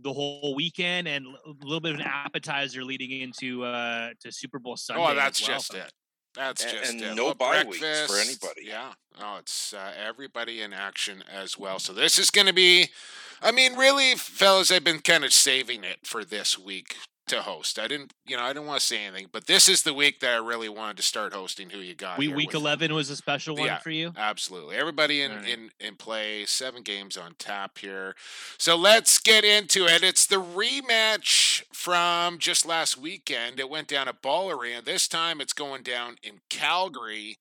[0.00, 4.58] the whole weekend and a little bit of an appetizer leading into uh to Super
[4.58, 5.04] Bowl Sunday.
[5.06, 5.58] Oh, that's well.
[5.58, 5.92] just it.
[6.34, 8.62] That's And- just and no bye weeks for anybody.
[8.64, 8.92] Yeah.
[9.20, 11.78] Oh, it's uh, everybody in action as well.
[11.78, 12.88] So this is going to be,
[13.40, 17.78] I mean, really, fellas, I've been kind of saving it for this week to host.
[17.78, 20.20] I didn't, you know, I didn't want to say anything, but this is the week
[20.20, 21.70] that I really wanted to start hosting.
[21.70, 22.18] Who you got?
[22.18, 23.78] We, week with- eleven was a special one Yeah.
[23.78, 24.12] for you.
[24.16, 24.76] Absolutely.
[24.76, 25.48] Everybody in, right.
[25.48, 28.14] in, in play, seven games on tap here.
[28.58, 30.02] So let's get into it.
[30.02, 33.58] It's the rematch from just last weekend.
[33.58, 34.82] It went down at Ball Arena.
[34.82, 37.38] This time it's going down in Calgary.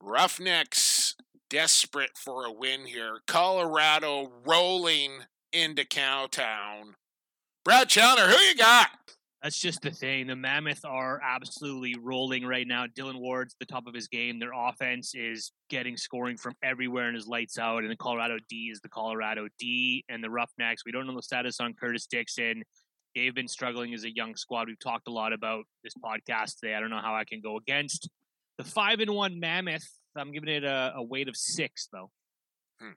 [0.00, 1.16] Roughnecks
[1.50, 3.20] desperate for a win here.
[3.26, 5.20] Colorado rolling
[5.52, 6.94] into Cowtown.
[7.64, 8.88] Brad Challoner, who you got?
[9.42, 10.26] That's just the thing.
[10.26, 12.86] The Mammoth are absolutely rolling right now.
[12.94, 14.38] Dillon Ward's the top of his game.
[14.38, 17.82] Their offense is getting scoring from everywhere and is lights out.
[17.82, 20.04] And the Colorado D is the Colorado D.
[20.08, 22.62] And the Roughnecks, we don't know the status on Curtis Dickson.
[23.14, 24.68] they've been struggling as a young squad.
[24.68, 26.74] We've talked a lot about this podcast today.
[26.74, 28.08] I don't know how I can go against
[28.58, 29.88] the five and one Mammoth.
[30.16, 32.10] I'm giving it a, a weight of six, though.
[32.80, 32.92] Hmm.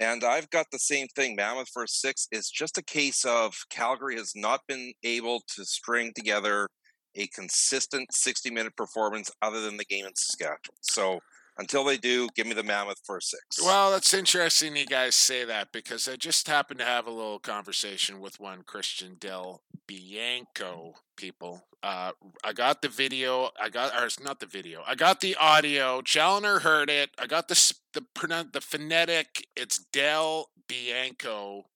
[0.00, 1.34] And I've got the same thing.
[1.34, 6.12] Mammoth for six is just a case of Calgary has not been able to string
[6.14, 6.68] together
[7.16, 10.76] a consistent 60 minute performance other than the game in Saskatchewan.
[10.82, 11.18] So
[11.58, 13.62] until they do, give me the Mammoth for six.
[13.62, 17.38] Well, it's interesting you guys say that because I just happened to have a little
[17.38, 21.64] conversation with one Christian Del Bianco people.
[21.82, 22.12] Uh,
[22.44, 23.50] I got the video.
[23.60, 24.82] I got, or it's not the video.
[24.86, 26.00] I got the audio.
[26.02, 27.10] Challoner heard it.
[27.18, 28.04] I got the the
[28.52, 29.46] the phonetic.
[29.56, 31.66] It's Del Bianco.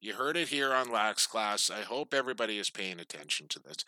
[0.00, 1.70] You heard it here on Lax Class.
[1.70, 3.84] I hope everybody is paying attention to this.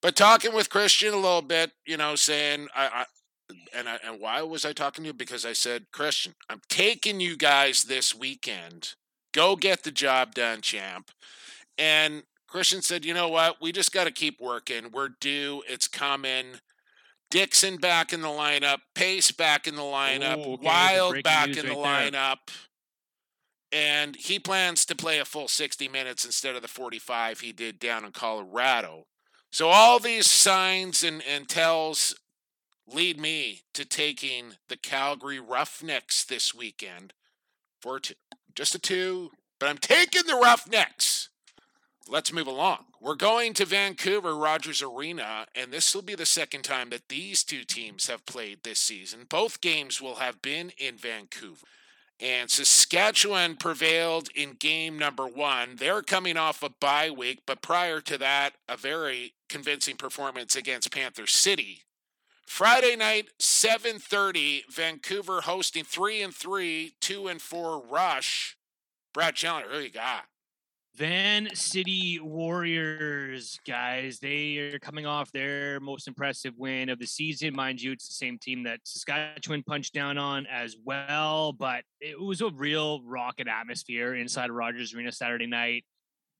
[0.00, 3.04] But talking with Christian a little bit, you know, saying I, I
[3.74, 5.14] and I, and why was I talking to you?
[5.14, 8.94] Because I said, Christian, I'm taking you guys this weekend.
[9.32, 11.10] Go get the job done, champ.
[11.78, 13.60] And Christian said, you know what?
[13.60, 14.90] We just got to keep working.
[14.92, 15.62] We're due.
[15.68, 16.60] It's coming.
[17.30, 18.78] Dickson back in the lineup.
[18.94, 20.38] Pace back in the lineup.
[20.38, 22.20] Ooh, okay, Wild back in the right there.
[22.20, 22.36] lineup.
[23.72, 27.78] And he plans to play a full 60 minutes instead of the 45 he did
[27.78, 29.04] down in Colorado.
[29.50, 32.14] So all these signs and, and tells
[32.86, 37.12] lead me to taking the Calgary Roughnecks this weekend
[37.80, 38.14] for two.
[38.54, 41.28] Just a two, but I'm taking the Roughnecks.
[42.08, 42.84] Let's move along.
[43.00, 47.42] We're going to Vancouver Rogers Arena, and this will be the second time that these
[47.42, 49.26] two teams have played this season.
[49.28, 51.66] Both games will have been in Vancouver.
[52.18, 55.76] And Saskatchewan prevailed in game number one.
[55.76, 60.92] They're coming off a bye week, but prior to that, a very convincing performance against
[60.92, 61.82] Panther City.
[62.46, 68.56] Friday night, 7:30, Vancouver hosting three and three, two and four Rush.
[69.12, 70.24] Brad Challoner, who you got?
[70.94, 74.18] Van City Warriors, guys.
[74.18, 77.54] They are coming off their most impressive win of the season.
[77.54, 82.18] Mind you, it's the same team that Saskatchewan punched down on as well, but it
[82.18, 85.84] was a real rocket atmosphere inside Rogers Arena Saturday night.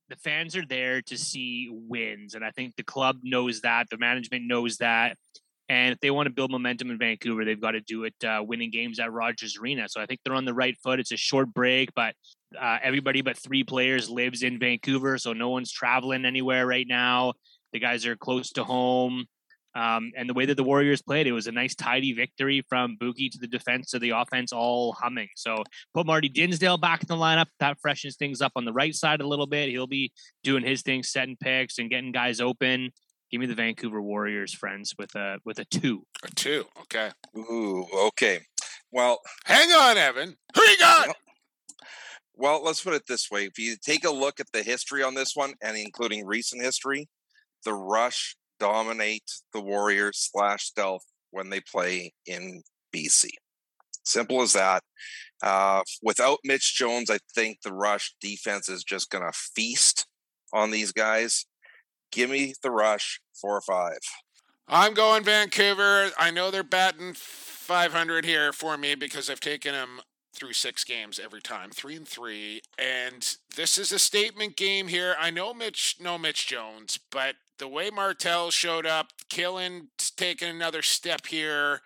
[0.09, 3.89] The fans are there to see wins, and I think the club knows that.
[3.91, 5.17] The management knows that.
[5.69, 8.41] And if they want to build momentum in Vancouver, they've got to do it uh,
[8.41, 9.89] winning games at Rogers Arena.
[9.89, 10.99] So I think they're on the right foot.
[10.99, 12.15] It's a short break, but
[12.59, 17.33] uh, everybody but three players lives in Vancouver, so no one's traveling anywhere right now.
[17.73, 19.25] The guys are close to home.
[19.75, 22.97] Um, and the way that the Warriors played, it was a nice, tidy victory from
[22.99, 25.27] Buki to the defense to the offense, all humming.
[25.35, 25.63] So
[25.93, 27.45] put Marty Dinsdale back in the lineup.
[27.59, 29.69] That freshens things up on the right side a little bit.
[29.69, 30.11] He'll be
[30.43, 32.89] doing his thing, setting picks and getting guys open.
[33.31, 36.03] Give me the Vancouver Warriors, friends, with a with a two.
[36.23, 36.65] A two.
[36.83, 37.11] Okay.
[37.35, 38.39] Ooh, okay.
[38.91, 40.35] Well, Hang on, Evan.
[40.55, 41.15] Who you got?
[42.35, 43.45] Well, let's put it this way.
[43.45, 47.09] If you take a look at the history on this one, and including recent history,
[47.65, 52.61] the Rush dominate the Warriors slash Stealth when they play in
[52.95, 53.29] BC.
[54.03, 54.83] Simple as that.
[55.43, 60.05] Uh, without Mitch Jones, I think the Rush defense is just going to feast
[60.53, 61.45] on these guys.
[62.11, 63.99] Give me the Rush four or five.
[64.67, 66.11] I'm going Vancouver.
[66.17, 70.01] I know they're batting 500 here for me because I've taken them
[70.33, 72.61] through six games every time, three and three.
[72.77, 75.15] And this is a statement game here.
[75.19, 80.81] I know Mitch, no Mitch Jones, but the way Martel showed up, Killen taking another
[80.81, 81.81] step here.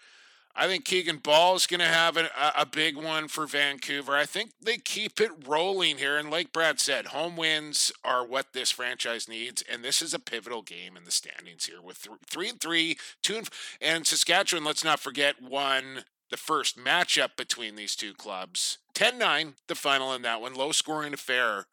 [0.55, 4.15] I think Keegan Bal is going to have a, a big one for Vancouver.
[4.15, 6.17] I think they keep it rolling here.
[6.17, 9.63] And like Brad said, home wins are what this franchise needs.
[9.71, 12.97] And this is a pivotal game in the standings here with th- three and three,
[13.21, 13.49] two and,
[13.81, 18.77] and Saskatchewan, let's not forget, won the first matchup between these two clubs.
[18.93, 20.53] 10 9, the final in that one.
[20.53, 21.65] Low scoring affair.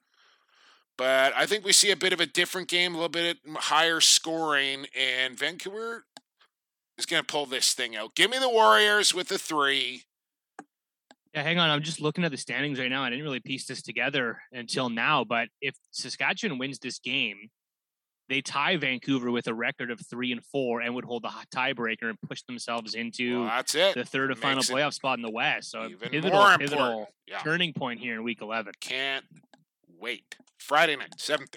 [0.98, 4.00] But I think we see a bit of a different game, a little bit higher
[4.00, 6.04] scoring, and Vancouver
[6.98, 8.14] is going to pull this thing out.
[8.14, 10.02] Give me the Warriors with the three.
[11.34, 11.70] Yeah, hang on.
[11.70, 13.02] I'm just looking at the standings right now.
[13.04, 17.50] I didn't really piece this together until now, but if Saskatchewan wins this game,
[18.28, 22.08] they tie Vancouver with a record of three and four and would hold the tiebreaker
[22.10, 23.94] and push themselves into Well, that's it.
[23.94, 25.70] the third and final playoff spot in the West.
[25.70, 27.08] So even pivotal, more pivotal important.
[27.26, 27.38] Yeah.
[27.38, 28.72] turning point here in Week 11.
[28.80, 29.24] Can't
[29.98, 30.36] wait.
[30.58, 31.56] Friday night, 7:30.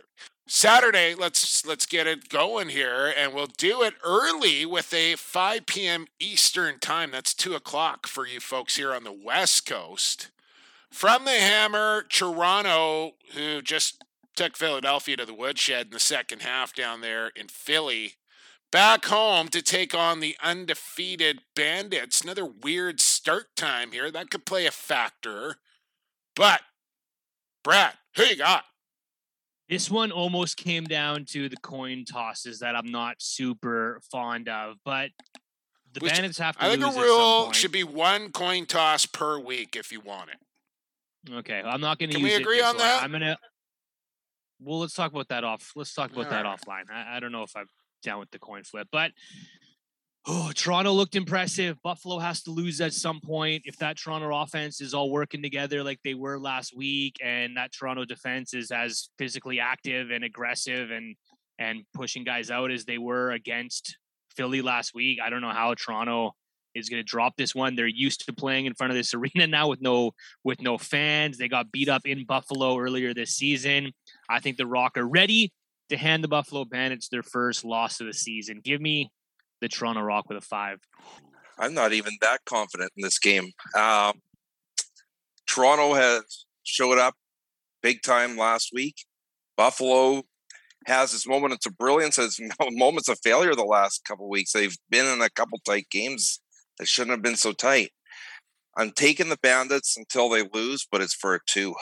[0.54, 5.66] Saturday, let's let's get it going here, and we'll do it early with a 5
[5.66, 6.08] p.m.
[6.20, 7.10] Eastern time.
[7.12, 10.30] That's two o'clock for you folks here on the West Coast.
[10.92, 14.04] From the Hammer, Toronto, who just
[14.36, 18.16] took Philadelphia to the woodshed in the second half down there in Philly.
[18.74, 22.24] Back home to take on the undefeated Bandits.
[22.24, 24.12] Another weird start time here.
[24.12, 25.56] That could play a factor.
[26.36, 26.60] But,
[27.64, 28.66] Brad, who you got?
[29.72, 34.76] This one almost came down to the coin tosses that I'm not super fond of,
[34.84, 35.12] but
[35.94, 39.40] the should- Bandits have to I think a rule should be one coin toss per
[39.40, 41.34] week if you want it.
[41.34, 42.80] Okay, I'm not going to Can use we agree on way.
[42.84, 43.02] that?
[43.02, 43.38] I'm gonna.
[44.60, 45.72] Well, let's talk about that off.
[45.76, 46.60] Let's talk about that Alright.
[46.60, 46.92] offline.
[46.94, 47.68] I, I don't know if I'm
[48.04, 49.12] down with the coin flip, but
[50.28, 51.82] oh, Toronto looked impressive.
[51.82, 53.64] Buffalo has to lose at some point.
[53.66, 57.72] If that Toronto offense is all working together like they were last week, and that
[57.72, 61.16] Toronto defense is as physically active and aggressive and
[61.60, 63.98] and pushing guys out as they were against
[64.36, 66.34] Philly last week, I don't know how Toronto
[66.74, 67.76] is going to drop this one.
[67.76, 70.12] They're used to playing in front of this arena now with no
[70.44, 71.38] with no fans.
[71.38, 73.92] They got beat up in Buffalo earlier this season.
[74.30, 75.52] I think the Rock are ready
[75.90, 78.62] to hand the Buffalo Bandits their first loss of the season.
[78.64, 79.12] Give me
[79.62, 80.80] the Toronto Rock with a five.
[81.58, 83.52] I'm not even that confident in this game.
[83.78, 84.22] Um,
[85.48, 87.14] Toronto has showed up
[87.82, 88.96] big time last week.
[89.56, 90.24] Buffalo
[90.88, 92.40] has its moments of brilliance, has
[92.72, 94.52] moments of failure the last couple weeks.
[94.52, 96.42] They've been in a couple tight games
[96.80, 97.92] that shouldn't have been so tight.
[98.76, 101.76] I'm taking the Bandits until they lose, but it's for a two.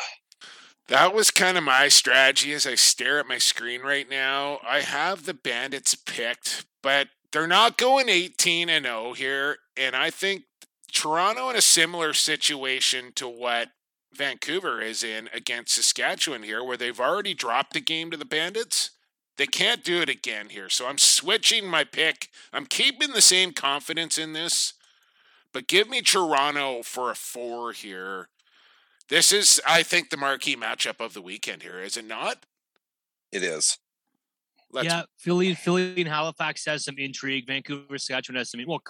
[0.88, 4.60] That was kind of my strategy as I stare at my screen right now.
[4.68, 9.57] I have the Bandits picked, but they're not going 18 and 0 here.
[9.77, 10.43] And I think
[10.91, 13.69] Toronto in a similar situation to what
[14.14, 18.91] Vancouver is in against Saskatchewan here, where they've already dropped the game to the Bandits.
[19.38, 20.68] They can't do it again here.
[20.69, 22.30] So I'm switching my pick.
[22.51, 24.73] I'm keeping the same confidence in this,
[25.53, 28.27] but give me Toronto for a four here.
[29.07, 32.45] This is, I think, the marquee matchup of the weekend here, is it not?
[33.31, 33.77] It is.
[34.71, 37.47] Let's, yeah, Philly, Philly and Halifax has some intrigue.
[37.47, 38.61] Vancouver, Saskatchewan has some.
[38.67, 38.81] Well,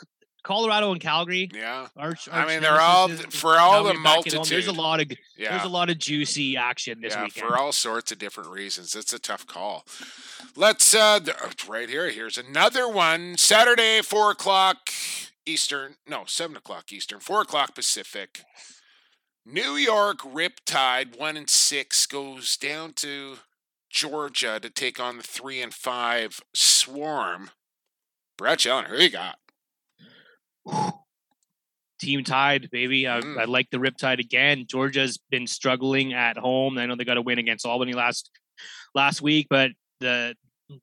[0.43, 1.49] Colorado and Calgary.
[1.53, 1.87] Yeah.
[1.97, 4.47] Arch, I mean, they're all is for all the at.
[4.47, 5.51] There's a lot of Yeah.
[5.51, 7.47] there's a lot of juicy action this yeah, weekend.
[7.47, 8.95] for all sorts of different reasons.
[8.95, 9.85] It's a tough call.
[10.55, 11.19] Let's uh
[11.67, 12.09] right here.
[12.09, 13.37] Here's another one.
[13.37, 14.77] Saturday, four o'clock
[15.45, 15.95] Eastern.
[16.07, 17.19] No, seven o'clock Eastern.
[17.19, 18.43] Four o'clock Pacific.
[19.45, 23.37] New York Riptide one and six goes down to
[23.89, 27.51] Georgia to take on the three and five Swarm.
[28.37, 29.37] Brett Challoner, who you got?
[31.99, 33.07] team Tide, baby.
[33.07, 33.39] I, Mm.
[33.39, 34.65] I like the Riptide again.
[34.67, 36.77] Georgia's been struggling at home.
[36.77, 38.31] I know they got a win against Albany last
[38.95, 40.35] last week, but the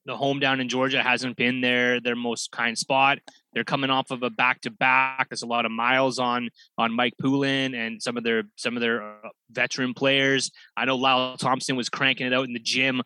[0.05, 3.19] the home down in Georgia hasn't been their their most kind spot.
[3.57, 5.31] They're coming off of a back to back.
[5.31, 8.83] There's a lot of miles on on Mike Poulin and some of their some of
[8.83, 10.51] their uh, veteran players.
[10.77, 13.01] I know Lyle Thompson was cranking it out in the gym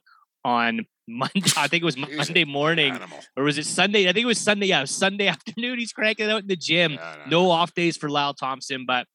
[0.45, 1.53] on Monday.
[1.57, 2.99] I think it was Monday morning
[3.37, 4.09] or was it Sunday?
[4.09, 4.67] I think it was Sunday.
[4.67, 5.79] Yeah, was Sunday afternoon.
[5.79, 6.95] He's cranking it out in the gym.
[6.95, 9.07] Yeah, no, No off days for Lyle Thompson, but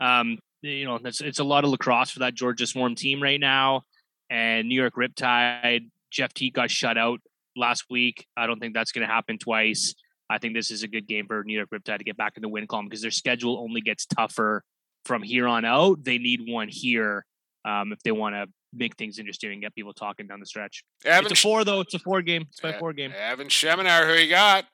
[0.00, 3.40] um, you know, it's, it's a lot of lacrosse for that Georgia Swarm team right
[3.40, 3.82] now.
[4.30, 7.18] And New York Riptide, Jeff Teat got shut out
[7.56, 8.26] last week.
[8.36, 9.94] I don't think that's going to happen twice.
[10.30, 12.42] I think this is a good game for New York Riptide to get back in
[12.42, 14.62] the win column because their schedule only gets tougher
[15.04, 16.02] from here on out.
[16.02, 17.24] They need one here
[17.64, 20.82] um, if they want to make things interesting and get people talking down the stretch.
[21.04, 21.80] Evan, it's a four though.
[21.80, 22.42] It's a four game.
[22.48, 23.12] It's by Eh, four game.
[23.16, 24.64] Evan Schemenauer, who you got?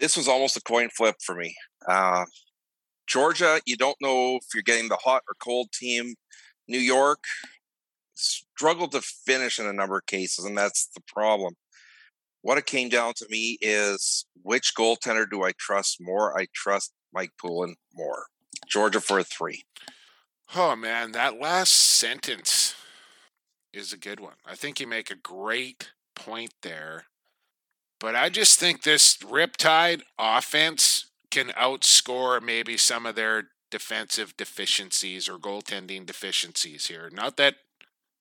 [0.00, 1.54] This was almost a coin flip for me.
[1.88, 2.24] Uh,
[3.06, 6.14] Georgia, you don't know if you're getting the hot or cold team.
[6.66, 7.18] New York
[8.14, 11.54] struggled to finish in a number of cases, and that's the problem.
[12.44, 16.38] What it came down to me is which goaltender do I trust more?
[16.38, 18.26] I trust Mike Poulin more.
[18.68, 19.64] Georgia for a three.
[20.54, 22.74] Oh man, that last sentence
[23.72, 24.34] is a good one.
[24.44, 27.06] I think you make a great point there.
[27.98, 35.30] But I just think this Riptide offense can outscore maybe some of their defensive deficiencies
[35.30, 37.08] or goaltending deficiencies here.
[37.10, 37.54] Not that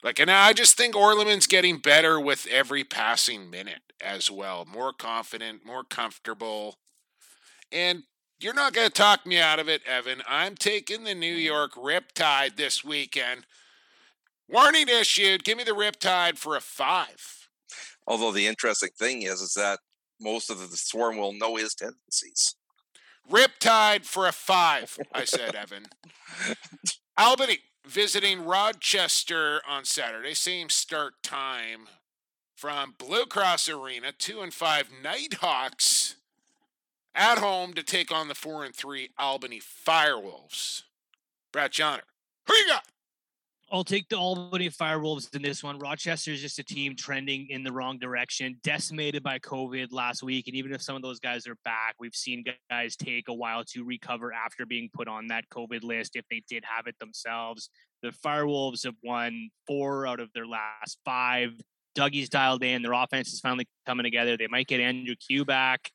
[0.03, 4.65] like and I just think Orleman's getting better with every passing minute as well.
[4.65, 6.77] More confident, more comfortable.
[7.71, 8.03] And
[8.39, 10.21] you're not going to talk me out of it, Evan.
[10.27, 11.43] I'm taking the New mm.
[11.43, 13.45] York Riptide this weekend.
[14.49, 15.45] Warning issued.
[15.45, 17.47] Give me the Riptide for a five.
[18.05, 19.80] Although the interesting thing is, is that
[20.19, 22.55] most of the swarm will know his tendencies.
[23.31, 25.85] Riptide for a five, I said, Evan.
[27.17, 30.34] Albany visiting Rochester on Saturday.
[30.34, 31.88] Same start time
[32.55, 34.11] from Blue Cross Arena.
[34.18, 36.15] Two and five Nighthawks
[37.15, 40.84] at home to take on the four and three Albany Firewolves.
[41.51, 42.03] Brad Challoner,
[42.47, 42.85] who you got?
[43.73, 45.79] I'll take the Albany Firewolves in this one.
[45.79, 50.45] Rochester is just a team trending in the wrong direction, decimated by COVID last week.
[50.45, 53.63] And even if some of those guys are back, we've seen guys take a while
[53.69, 57.71] to recover after being put on that COVID list if they did have it themselves.
[58.03, 61.59] The Firewolves have won four out of their last five.
[61.95, 62.83] Dougie's dialed in.
[62.83, 64.37] Their offense is finally coming together.
[64.37, 65.89] They might get Andrew Kew back.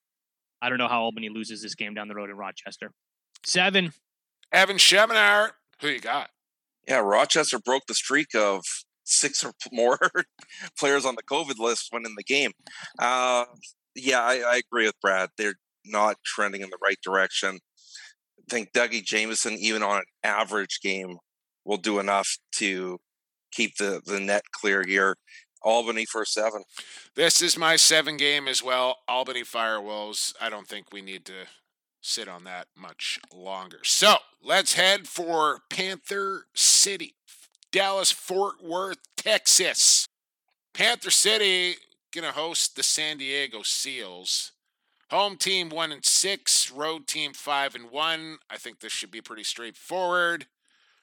[0.61, 2.91] I don't know how Albany loses this game down the road in Rochester.
[3.45, 3.93] Seven.
[4.53, 5.51] Evan Schemenauer,
[5.81, 6.31] who you got?
[6.89, 8.65] Yeah, Rochester broke the streak of
[9.05, 9.99] six or more
[10.79, 12.53] players on the COVID list when in the game.
[12.99, 13.45] Uh,
[13.95, 15.29] yeah, I, I agree with Brad.
[15.37, 17.59] They're not trending in the right direction.
[18.39, 21.19] I think Dougie Jamieson, even on an average game,
[21.65, 22.99] will do enough to
[23.53, 25.17] keep the, the net clear here.
[25.63, 26.63] Albany for seven.
[27.17, 28.99] This is my seven game as well.
[29.09, 30.33] Albany Firewolves.
[30.41, 31.47] I don't think we need to
[32.09, 33.81] sit on that much longer.
[33.83, 37.15] So let's head for Panther City,
[37.71, 40.07] Dallas Fort Worth, Texas.
[40.73, 41.77] Panther City
[42.15, 44.53] gonna host the San Diego Seals.
[45.11, 48.39] Home team one and six, road team five and one.
[48.51, 50.47] I think this should be pretty straightforward.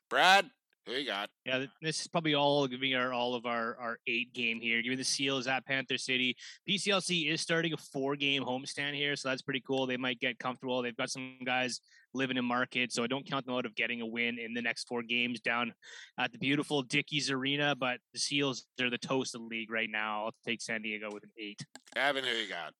[0.10, 0.49] Brad,
[0.86, 1.30] who you got?
[1.45, 4.82] Yeah, this is probably all giving our all of our our eight game here.
[4.82, 6.36] Giving the Seals at Panther City.
[6.70, 9.88] PCLC is starting a four game homestand here, so that's pretty cool.
[9.88, 10.82] They might get comfortable.
[10.82, 11.82] They've got some guys
[12.14, 14.62] living in market, so I don't count them out of getting a win in the
[14.62, 15.74] next four games down
[16.20, 17.76] at the beautiful Dickies Arena.
[17.76, 20.26] But the Seals are the toast of the league right now.
[20.26, 21.66] I'll take San Diego with an eight.
[21.95, 22.74] Evan, who you got?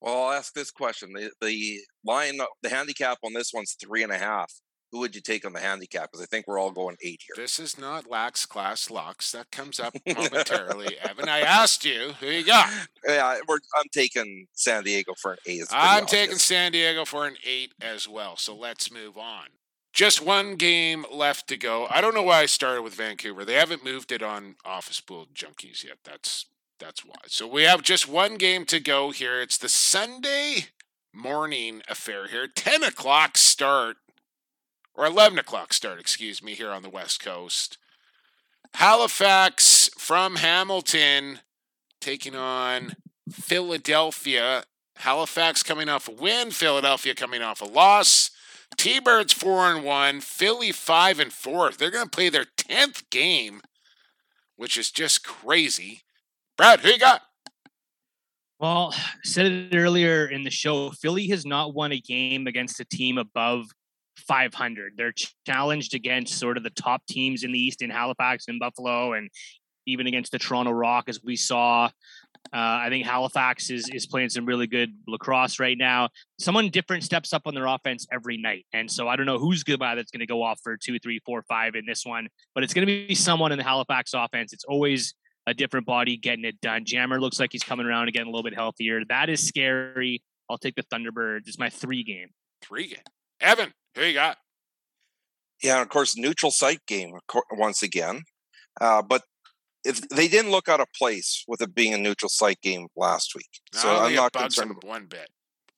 [0.00, 4.12] Well, I'll ask this question: the the line, the handicap on this one's three and
[4.12, 4.52] a half.
[4.94, 6.12] Who would you take on the handicap?
[6.12, 7.34] Because I think we're all going eight here.
[7.36, 9.32] This is not lax class locks.
[9.32, 10.96] That comes up momentarily.
[11.00, 12.70] Evan, I asked you who you got.
[13.04, 15.64] Yeah, we're, I'm taking San Diego for an eight.
[15.72, 16.10] I'm obvious.
[16.12, 18.36] taking San Diego for an eight as well.
[18.36, 19.46] So let's move on.
[19.92, 21.88] Just one game left to go.
[21.90, 23.44] I don't know why I started with Vancouver.
[23.44, 25.98] They haven't moved it on Office Pool Junkies yet.
[26.04, 26.46] That's
[26.78, 27.16] that's why.
[27.26, 29.40] So we have just one game to go here.
[29.42, 30.66] It's the Sunday
[31.12, 32.46] morning affair here.
[32.46, 33.96] Ten o'clock start
[34.94, 35.98] or eleven o'clock start.
[36.00, 36.54] Excuse me.
[36.54, 37.78] Here on the West Coast.
[38.74, 41.40] Halifax from Hamilton
[42.00, 42.96] taking on
[43.30, 44.64] Philadelphia.
[44.96, 48.30] Halifax coming off a win, Philadelphia coming off a loss.
[48.76, 51.70] T-Birds four and one, Philly five and four.
[51.70, 53.62] They're going to play their tenth game,
[54.56, 56.02] which is just crazy.
[56.56, 57.22] Brad, who you got?
[58.58, 60.90] Well, said it earlier in the show.
[60.90, 63.66] Philly has not won a game against a team above
[64.26, 64.94] 500.
[64.96, 65.14] They're
[65.46, 69.30] challenged against sort of the top teams in the East in Halifax and Buffalo, and
[69.86, 71.90] even against the Toronto Rock, as we saw.
[72.52, 76.10] Uh, I think Halifax is is playing some really good lacrosse right now.
[76.38, 79.62] Someone different steps up on their offense every night, and so I don't know who's
[79.62, 82.62] goodbye that's going to go off for two, three, four, five in this one, but
[82.62, 84.52] it's going to be someone in the Halifax offense.
[84.52, 85.14] It's always
[85.46, 86.84] a different body getting it done.
[86.84, 89.02] Jammer looks like he's coming around getting a little bit healthier.
[89.08, 90.22] That is scary.
[90.48, 91.48] I'll take the Thunderbirds.
[91.48, 92.28] It's my three game.
[92.62, 93.02] Three game.
[93.40, 94.38] Evan, who you got?
[95.62, 97.12] Yeah, and of course, neutral site game
[97.52, 98.22] once again.
[98.80, 99.22] Uh, but
[99.84, 103.34] if they didn't look out of place with it being a neutral site game last
[103.34, 104.70] week, so I don't I'm not concerned.
[104.70, 105.28] them one bit.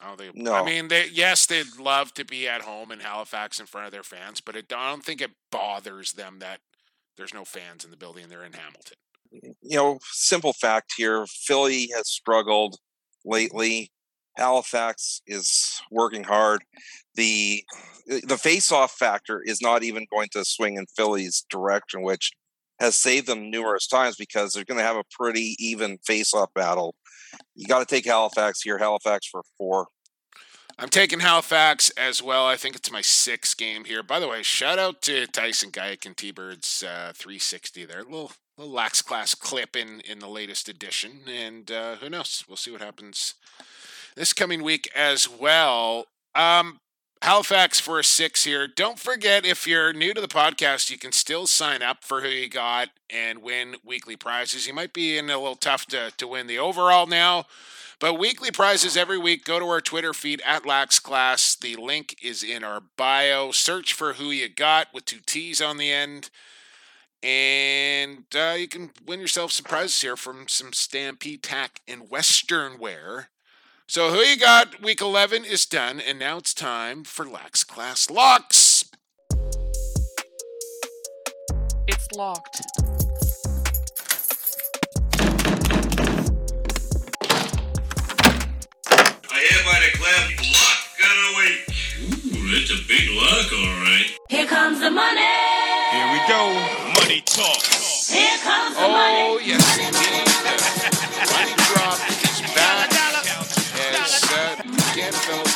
[0.00, 0.54] I don't think it- No.
[0.54, 3.92] I mean, they, yes, they'd love to be at home in Halifax in front of
[3.92, 6.60] their fans, but it, I don't think it bothers them that
[7.16, 8.98] there's no fans in the building and they're in Hamilton.
[9.32, 12.76] you know, simple fact here: Philly has struggled
[13.24, 13.90] lately.
[14.36, 16.62] Halifax is working hard.
[17.14, 17.64] the
[18.06, 22.32] The face-off factor is not even going to swing in Philly's direction, which
[22.78, 26.94] has saved them numerous times because they're going to have a pretty even face-off battle.
[27.54, 28.78] You got to take Halifax here.
[28.78, 29.88] Halifax for four.
[30.78, 32.46] I'm taking Halifax as well.
[32.46, 34.02] I think it's my sixth game here.
[34.02, 38.02] By the way, shout out to Tyson Guyek and T-Birds uh, 360 there.
[38.02, 42.44] little little lax class clip in in the latest edition, and uh, who knows?
[42.46, 43.34] We'll see what happens
[44.16, 46.06] this coming week as well.
[46.34, 46.80] Um,
[47.22, 48.66] Halifax for a six here.
[48.66, 52.28] Don't forget, if you're new to the podcast, you can still sign up for who
[52.28, 54.66] you got and win weekly prizes.
[54.66, 57.44] You might be in a little tough to, to win the overall now,
[57.98, 59.44] but weekly prizes every week.
[59.44, 61.54] Go to our Twitter feed at Lax Class.
[61.54, 63.50] The link is in our bio.
[63.50, 66.30] Search for who you got with two T's on the end.
[67.22, 72.78] And uh, you can win yourself some prizes here from some Stampede Tack and Western
[72.78, 73.30] Wear.
[73.88, 74.82] So who you got?
[74.82, 78.84] Week 11 is done, and now it's time for Lax Class Locks.
[81.86, 82.62] It's locked.
[89.28, 90.22] I hereby declare
[90.52, 91.60] lock of the week.
[92.36, 94.06] Ooh, that's a big lock, all right.
[94.28, 95.20] Here comes the money.
[95.92, 96.52] Here we go.
[97.00, 97.62] Money money talk.
[97.62, 99.46] Here comes the Oh, money.
[99.46, 100.25] yes, indeed.
[100.25, 100.25] The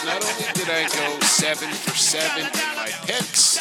[0.05, 3.61] not only did I go seven for seven in my picks,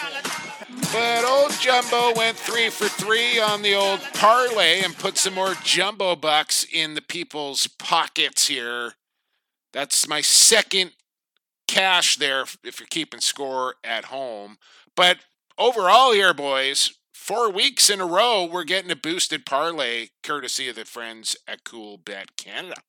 [0.92, 5.54] but old Jumbo went three for three on the old parlay and put some more
[5.64, 8.94] Jumbo bucks in the people's pockets here.
[9.72, 10.94] That's my second
[11.68, 14.58] cash there if you're keeping score at home.
[14.96, 15.20] But
[15.58, 20.76] overall, here, boys, four weeks in a row, we're getting a boosted parlay courtesy of
[20.76, 22.82] the friends at Cool Bet Canada.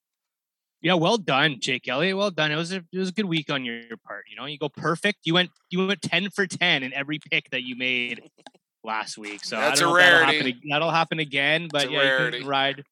[0.82, 2.16] Yeah, well done, Jake Elliott.
[2.16, 2.50] Well done.
[2.50, 4.24] It was a it was a good week on your, your part.
[4.30, 5.18] You know, you go perfect.
[5.24, 8.22] You went you went ten for ten in every pick that you made
[8.82, 9.44] last week.
[9.44, 10.50] So That's I don't a know if that'll rarity.
[10.52, 11.68] happen, that'll happen again.
[11.70, 12.84] But a yeah, you can ride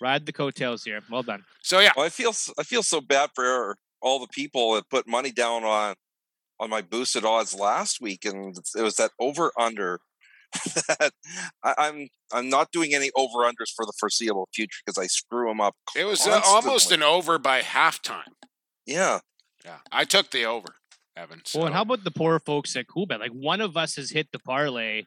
[0.00, 1.00] ride the coattails here.
[1.10, 1.44] Well done.
[1.62, 4.88] So yeah, Well, I feel s- I feel so bad for all the people that
[4.90, 5.94] put money down on
[6.58, 10.00] on my boosted odds last week, and it was that over under.
[10.98, 11.12] That
[11.62, 15.48] I, I'm I'm not doing any over unders for the foreseeable future because I screw
[15.48, 15.74] them up.
[15.96, 18.32] it was uh, almost an over by halftime.
[18.86, 19.20] yeah.
[19.66, 20.76] Yeah, I took the over,
[21.16, 21.42] Evan.
[21.44, 21.58] So.
[21.58, 23.18] Well, and how about the poor folks at Coolbet?
[23.18, 25.02] Like one of us has hit the parlay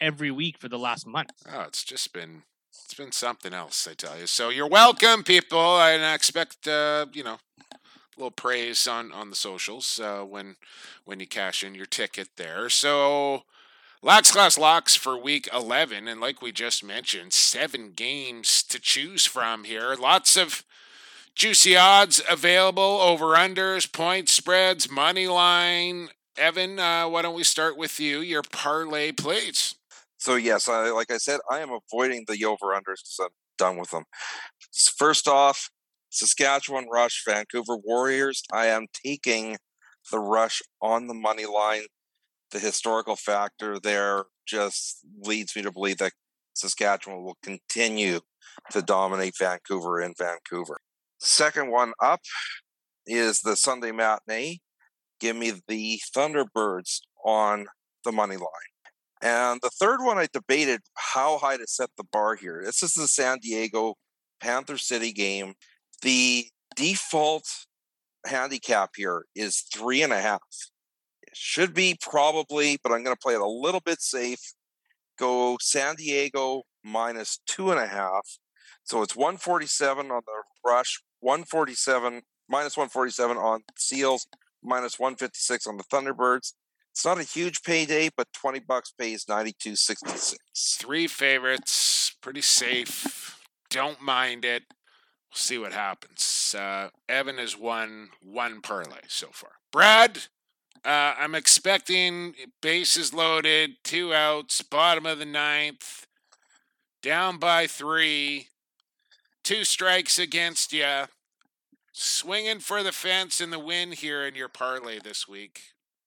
[0.00, 1.30] every week for the last month.
[1.52, 4.26] Oh, it's just been it's been something else, I tell you.
[4.26, 7.38] So you're welcome, people, and I expect uh, you know
[7.70, 7.76] a
[8.16, 10.56] little praise on on the socials uh, when
[11.04, 12.70] when you cash in your ticket there.
[12.70, 13.42] So.
[14.04, 16.08] Lax Class Locks for week 11.
[16.08, 19.94] And like we just mentioned, seven games to choose from here.
[19.94, 20.64] Lots of
[21.36, 26.08] juicy odds available over unders, point spreads, money line.
[26.36, 28.18] Evan, uh, why don't we start with you?
[28.18, 29.76] Your parlay plays.
[30.18, 33.76] So yes, I like I said, I am avoiding the over unders because I'm done
[33.76, 34.04] with them.
[34.96, 35.70] First off,
[36.10, 38.42] Saskatchewan Rush, Vancouver Warriors.
[38.52, 39.58] I am taking
[40.10, 41.82] the Rush on the money line.
[42.52, 46.12] The historical factor there just leads me to believe that
[46.54, 48.20] Saskatchewan will continue
[48.70, 50.78] to dominate Vancouver in Vancouver.
[51.18, 52.20] Second one up
[53.06, 54.58] is the Sunday matinee.
[55.18, 57.66] Give me the Thunderbirds on
[58.04, 58.48] the money line.
[59.22, 62.60] And the third one, I debated how high to set the bar here.
[62.64, 63.94] This is the San Diego
[64.40, 65.54] Panther City game.
[66.02, 67.44] The default
[68.26, 70.40] handicap here is three and a half.
[71.34, 74.40] Should be probably, but I'm going to play it a little bit safe.
[75.18, 78.38] Go San Diego minus two and a half.
[78.84, 84.26] So it's 147 on the rush, 147 minus 147 on Seals,
[84.62, 86.52] minus 156 on the Thunderbirds.
[86.90, 90.34] It's not a huge payday, but 20 bucks pays 92.66.
[90.54, 93.40] Three favorites, pretty safe.
[93.70, 94.64] Don't mind it.
[94.68, 96.54] We'll see what happens.
[96.56, 99.52] Uh, Evan has won one parlay so far.
[99.72, 100.18] Brad,
[100.84, 106.06] uh, I'm expecting bases loaded, two outs, bottom of the ninth,
[107.02, 108.48] down by three,
[109.44, 111.04] two strikes against you.
[111.92, 115.60] Swinging for the fence in the win here in your parlay this week.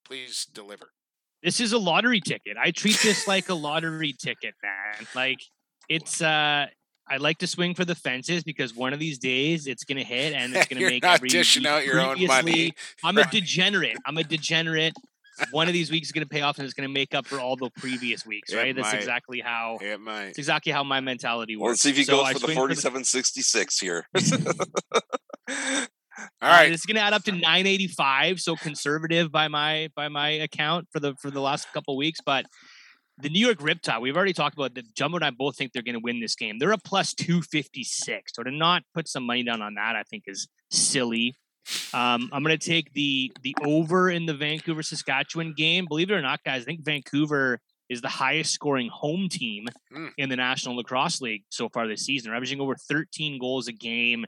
[0.03, 0.89] Please deliver.
[1.43, 2.57] This is a lottery ticket.
[2.59, 5.07] I treat this like a lottery ticket, man.
[5.13, 5.39] Like
[5.87, 6.65] it's uh
[7.07, 10.33] I like to swing for the fences because one of these days it's gonna hit
[10.33, 12.73] and it's gonna You're make not every dishing out your own money.
[13.03, 13.97] I'm a degenerate.
[14.05, 14.93] I'm a degenerate.
[15.51, 17.57] One of these weeks is gonna pay off and it's gonna make up for all
[17.57, 18.75] the previous weeks, It right?
[18.75, 18.97] That's might.
[18.99, 20.27] exactly how It might.
[20.29, 21.71] it's exactly how my mentality works.
[21.73, 24.07] Let's see if he So goes I for the swing 47.66 here.
[26.41, 26.71] All right.
[26.71, 31.13] it's gonna add up to 985, so conservative by my by my account for the
[31.21, 32.19] for the last couple weeks.
[32.25, 32.45] But
[33.17, 34.93] the New York Riptide, we've already talked about that.
[34.95, 36.57] Jumbo and I both think they're gonna win this game.
[36.59, 38.31] They're a plus 256.
[38.35, 41.35] So to not put some money down on that, I think is silly.
[41.93, 45.85] Um, I'm gonna take the the over in the Vancouver Saskatchewan game.
[45.87, 47.59] Believe it or not, guys, I think Vancouver
[47.89, 50.11] is the highest scoring home team Mm.
[50.17, 52.29] in the National Lacrosse League so far this season.
[52.29, 54.25] They're averaging over 13 goals a game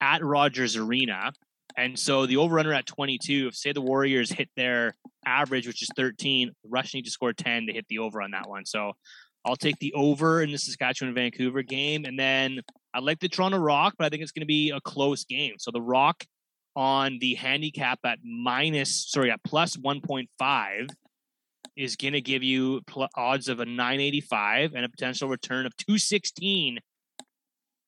[0.00, 1.32] at Rogers Arena.
[1.78, 5.80] And so the over under at 22, if say the Warriors hit their average, which
[5.80, 8.66] is 13, the Rush need to score 10 to hit the over on that one.
[8.66, 8.94] So
[9.44, 12.04] I'll take the over in the Saskatchewan Vancouver game.
[12.04, 14.80] And then I like the Toronto Rock, but I think it's going to be a
[14.80, 15.54] close game.
[15.58, 16.24] So the Rock
[16.74, 20.88] on the handicap at minus, sorry, at plus 1.5
[21.76, 25.76] is going to give you pl- odds of a 985 and a potential return of
[25.76, 26.80] 216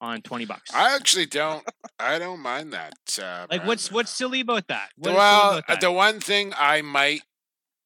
[0.00, 0.74] on 20 bucks.
[0.74, 1.64] I actually don't.
[1.98, 2.94] I don't mind that.
[3.20, 4.90] Uh, Like, what's what's silly about that?
[4.96, 5.80] What well, about that?
[5.80, 7.22] the one thing I might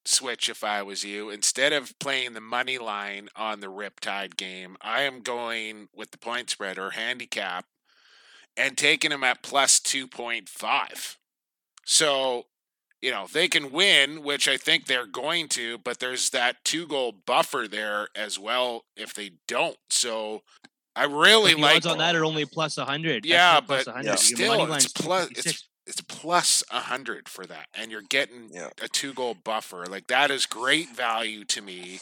[0.05, 4.77] switch if I was you, instead of playing the money line on the Riptide game,
[4.81, 7.65] I am going with the point spread or handicap
[8.57, 11.17] and taking them at plus 2.5.
[11.85, 12.47] So
[13.05, 16.87] you know, they can win, which I think they're going to, but there's that two
[16.87, 19.77] goal buffer there as well if they don't.
[19.91, 20.41] So
[20.97, 23.27] I really But the like odds on that are only plus 100.
[23.27, 24.07] Yeah, but 100.
[24.07, 25.47] Your still, it's line's plus 256.
[25.47, 28.71] it's it's plus a hundred for that, and you're getting Yeah.
[28.83, 29.85] a two goal buffer.
[29.87, 32.01] Like that is great value to me,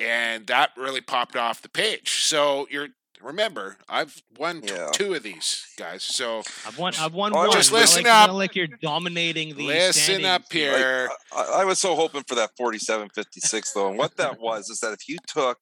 [0.00, 2.22] and that really popped off the page.
[2.22, 2.88] So you're
[3.22, 6.02] remember, I've won t- two of these guys.
[6.02, 6.94] So I've won.
[6.98, 7.52] I've won Oh, one.
[7.52, 8.32] just listen like, up.
[8.32, 9.66] like you're dominating the.
[9.66, 10.26] listen standings.
[10.26, 11.08] up here.
[11.32, 14.92] I, I was so hoping for that 47-56 though, and what that was is that
[14.92, 15.58] if you took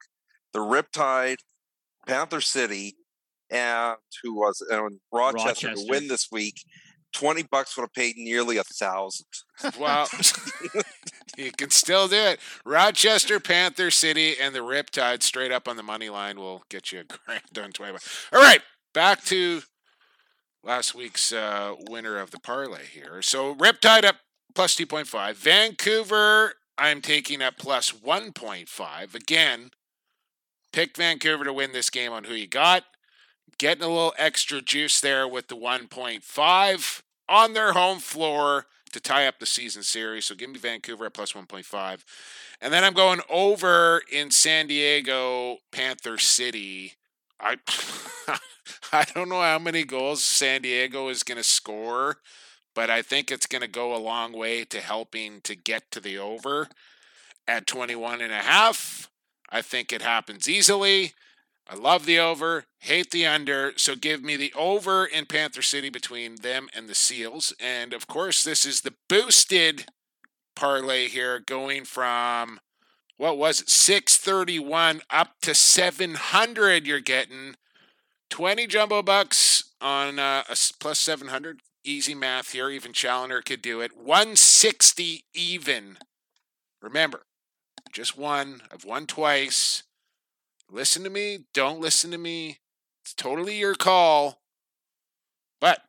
[0.52, 1.36] the Riptide,
[2.06, 2.96] Panther City,
[3.50, 5.74] and who was and Rochester, Rochester.
[5.74, 6.56] to win this week,
[7.12, 9.26] twenty bucks would have paid nearly a thousand.
[9.78, 10.08] Well,
[11.36, 12.40] you can still do it.
[12.64, 17.00] Rochester, Panther City, and the Riptide straight up on the money line will get you
[17.00, 18.26] a grand on 20 bucks.
[18.32, 18.60] All right,
[18.92, 19.62] back to
[20.62, 23.22] last week's uh, winner of the parlay here.
[23.22, 24.16] So Riptide up
[24.54, 25.34] plus 2.5.
[25.34, 29.14] Vancouver, I'm taking up plus 1.5.
[29.14, 29.70] Again,
[30.74, 32.82] pick Vancouver to win this game on who you got.
[33.58, 39.28] Getting a little extra juice there with the 1.5 on their home floor to tie
[39.28, 40.26] up the season series.
[40.26, 42.04] So give me Vancouver at plus 1.5.
[42.60, 46.94] And then I'm going over in San Diego, Panther City.
[47.38, 47.58] I
[48.92, 52.16] I don't know how many goals San Diego is going to score,
[52.74, 56.00] but I think it's going to go a long way to helping to get to
[56.00, 56.68] the over
[57.46, 59.10] at 21 and a half.
[59.50, 61.12] I think it happens easily.
[61.68, 63.72] I love the over, hate the under.
[63.76, 67.54] So give me the over in Panther City between them and the Seals.
[67.58, 69.86] And of course, this is the boosted
[70.54, 72.60] parlay here going from
[73.16, 77.56] what was it 631 up to 700 you're getting
[78.30, 83.80] 20 jumbo bucks on uh, a plus 700 easy math here even Challoner could do
[83.80, 85.98] it 160 even
[86.80, 87.22] remember
[87.94, 89.84] just one i've won twice.
[90.70, 92.58] Listen to me don't listen to me.
[93.02, 94.40] It's totally your call.
[95.60, 95.82] But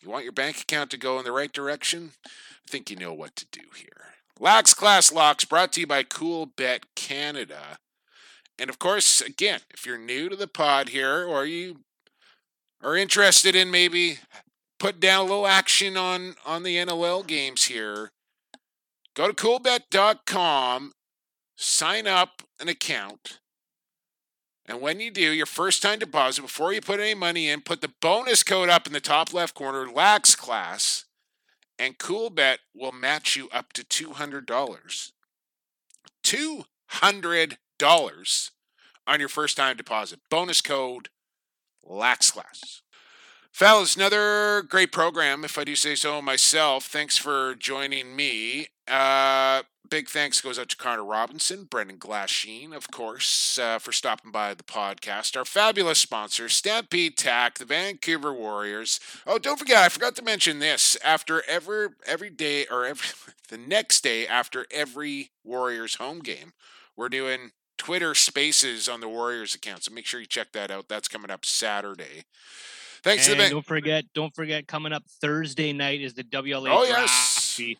[0.00, 2.12] you want your bank account to go in the right direction?
[2.26, 4.14] I think you know what to do here.
[4.40, 7.78] Lax class locks brought to you by cool bet canada.
[8.58, 11.80] And of course again if you're new to the pod here or you
[12.82, 14.18] are interested in maybe
[14.78, 18.10] put down a little action on on the nll games here
[19.14, 20.92] go to coolbet.com
[21.62, 23.38] sign up an account
[24.66, 27.80] and when you do, your first time deposit, before you put any money in, put
[27.80, 31.06] the bonus code up in the top left corner, Lax Class,
[31.78, 35.12] and CoolBet will match you up to $200.
[36.24, 38.50] $200
[39.06, 40.18] on your first time deposit.
[40.30, 41.08] Bonus code
[41.82, 42.82] Lax Class.
[43.52, 46.86] Fellas, another great program, if I do say so myself.
[46.86, 48.68] Thanks for joining me.
[48.88, 54.32] Uh, big thanks goes out to Connor Robinson, Brendan Glasheen, of course, uh, for stopping
[54.32, 55.36] by the podcast.
[55.36, 58.98] Our fabulous sponsor, Stampede Tack, the Vancouver Warriors.
[59.26, 60.96] Oh, don't forget, I forgot to mention this.
[61.04, 63.06] After every every day, or every
[63.50, 66.54] the next day after every Warriors home game,
[66.96, 69.84] we're doing Twitter Spaces on the Warriors account.
[69.84, 70.88] So make sure you check that out.
[70.88, 72.24] That's coming up Saturday.
[73.02, 76.24] Thanks and to the Van- don't forget, don't forget, coming up Thursday night is the
[76.24, 77.58] WLA Oh, draft.
[77.58, 77.76] yes.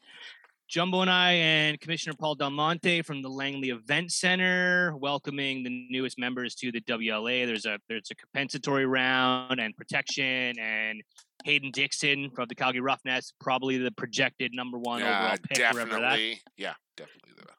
[0.69, 5.87] Jumbo and I and Commissioner Paul Dal Monte from the Langley Event Center welcoming the
[5.91, 7.45] newest members to the WLA.
[7.45, 11.03] There's a there's a compensatory round and protection and
[11.45, 15.59] Hayden Dixon from the Calgary Roughnecks, probably the projected number one Yeah, overall pick.
[15.59, 16.41] definitely.
[16.57, 17.57] Yeah, definitely the number one.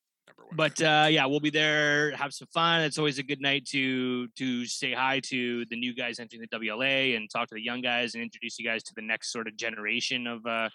[0.56, 2.82] But uh, yeah, we'll be there, have some fun.
[2.82, 6.48] It's always a good night to to say hi to the new guys entering the
[6.60, 9.48] WLA and talk to the young guys and introduce you guys to the next sort
[9.48, 10.70] of generation of uh,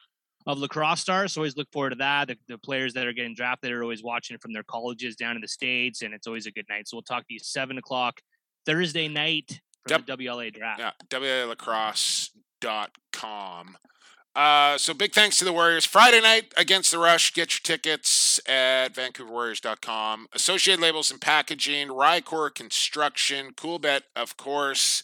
[0.47, 1.33] of lacrosse stars.
[1.35, 2.29] So always look forward to that.
[2.29, 5.43] The, the players that are getting drafted are always watching from their colleges down in
[5.43, 6.89] the states, and it's always a good night.
[6.89, 8.21] So we'll talk to you seven o'clock
[8.67, 10.07] Thursday night for Yep.
[10.07, 10.81] the WLA draft.
[10.81, 13.77] Yeah, WLacrosse.com.
[14.39, 15.85] Uh, so big thanks to the Warriors.
[15.85, 17.35] Friday night against the Rush.
[17.35, 20.29] Get your tickets at VancouverWarriors.com.
[20.33, 25.03] Associated Labels and Packaging, Rycor Construction, CoolBet, of course.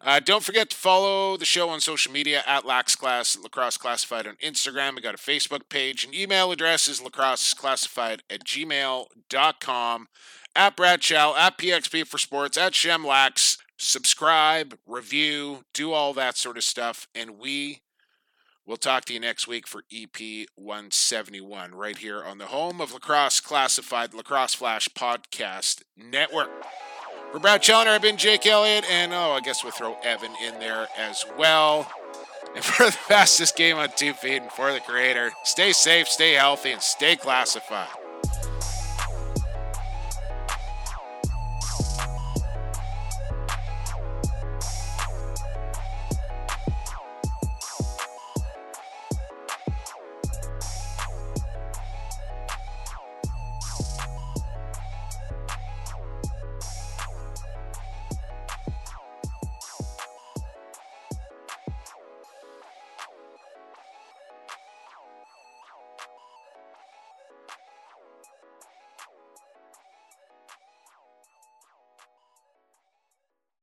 [0.00, 4.28] Uh, don't forget to follow the show on social media at Lax Class, Lacrosse Classified
[4.28, 4.94] on Instagram.
[4.94, 6.04] We got a Facebook page.
[6.04, 10.08] and email address is lacrosseclassified at gmail.com.
[10.54, 13.58] At Brad at PXP for Sports, at Shemlax.
[13.76, 17.08] Subscribe, review, do all that sort of stuff.
[17.12, 17.80] And we
[18.68, 22.92] will talk to you next week for EP 171 right here on the home of
[22.92, 26.50] Lacrosse Classified, Lacrosse Flash Podcast Network.
[27.32, 30.60] For Brad Challoner, I've been Jake Elliott, and oh, I guess we'll throw Evan in
[30.60, 31.90] there as well.
[32.54, 36.34] And for the fastest game on two feet and for the creator, stay safe, stay
[36.34, 37.88] healthy, and stay classified.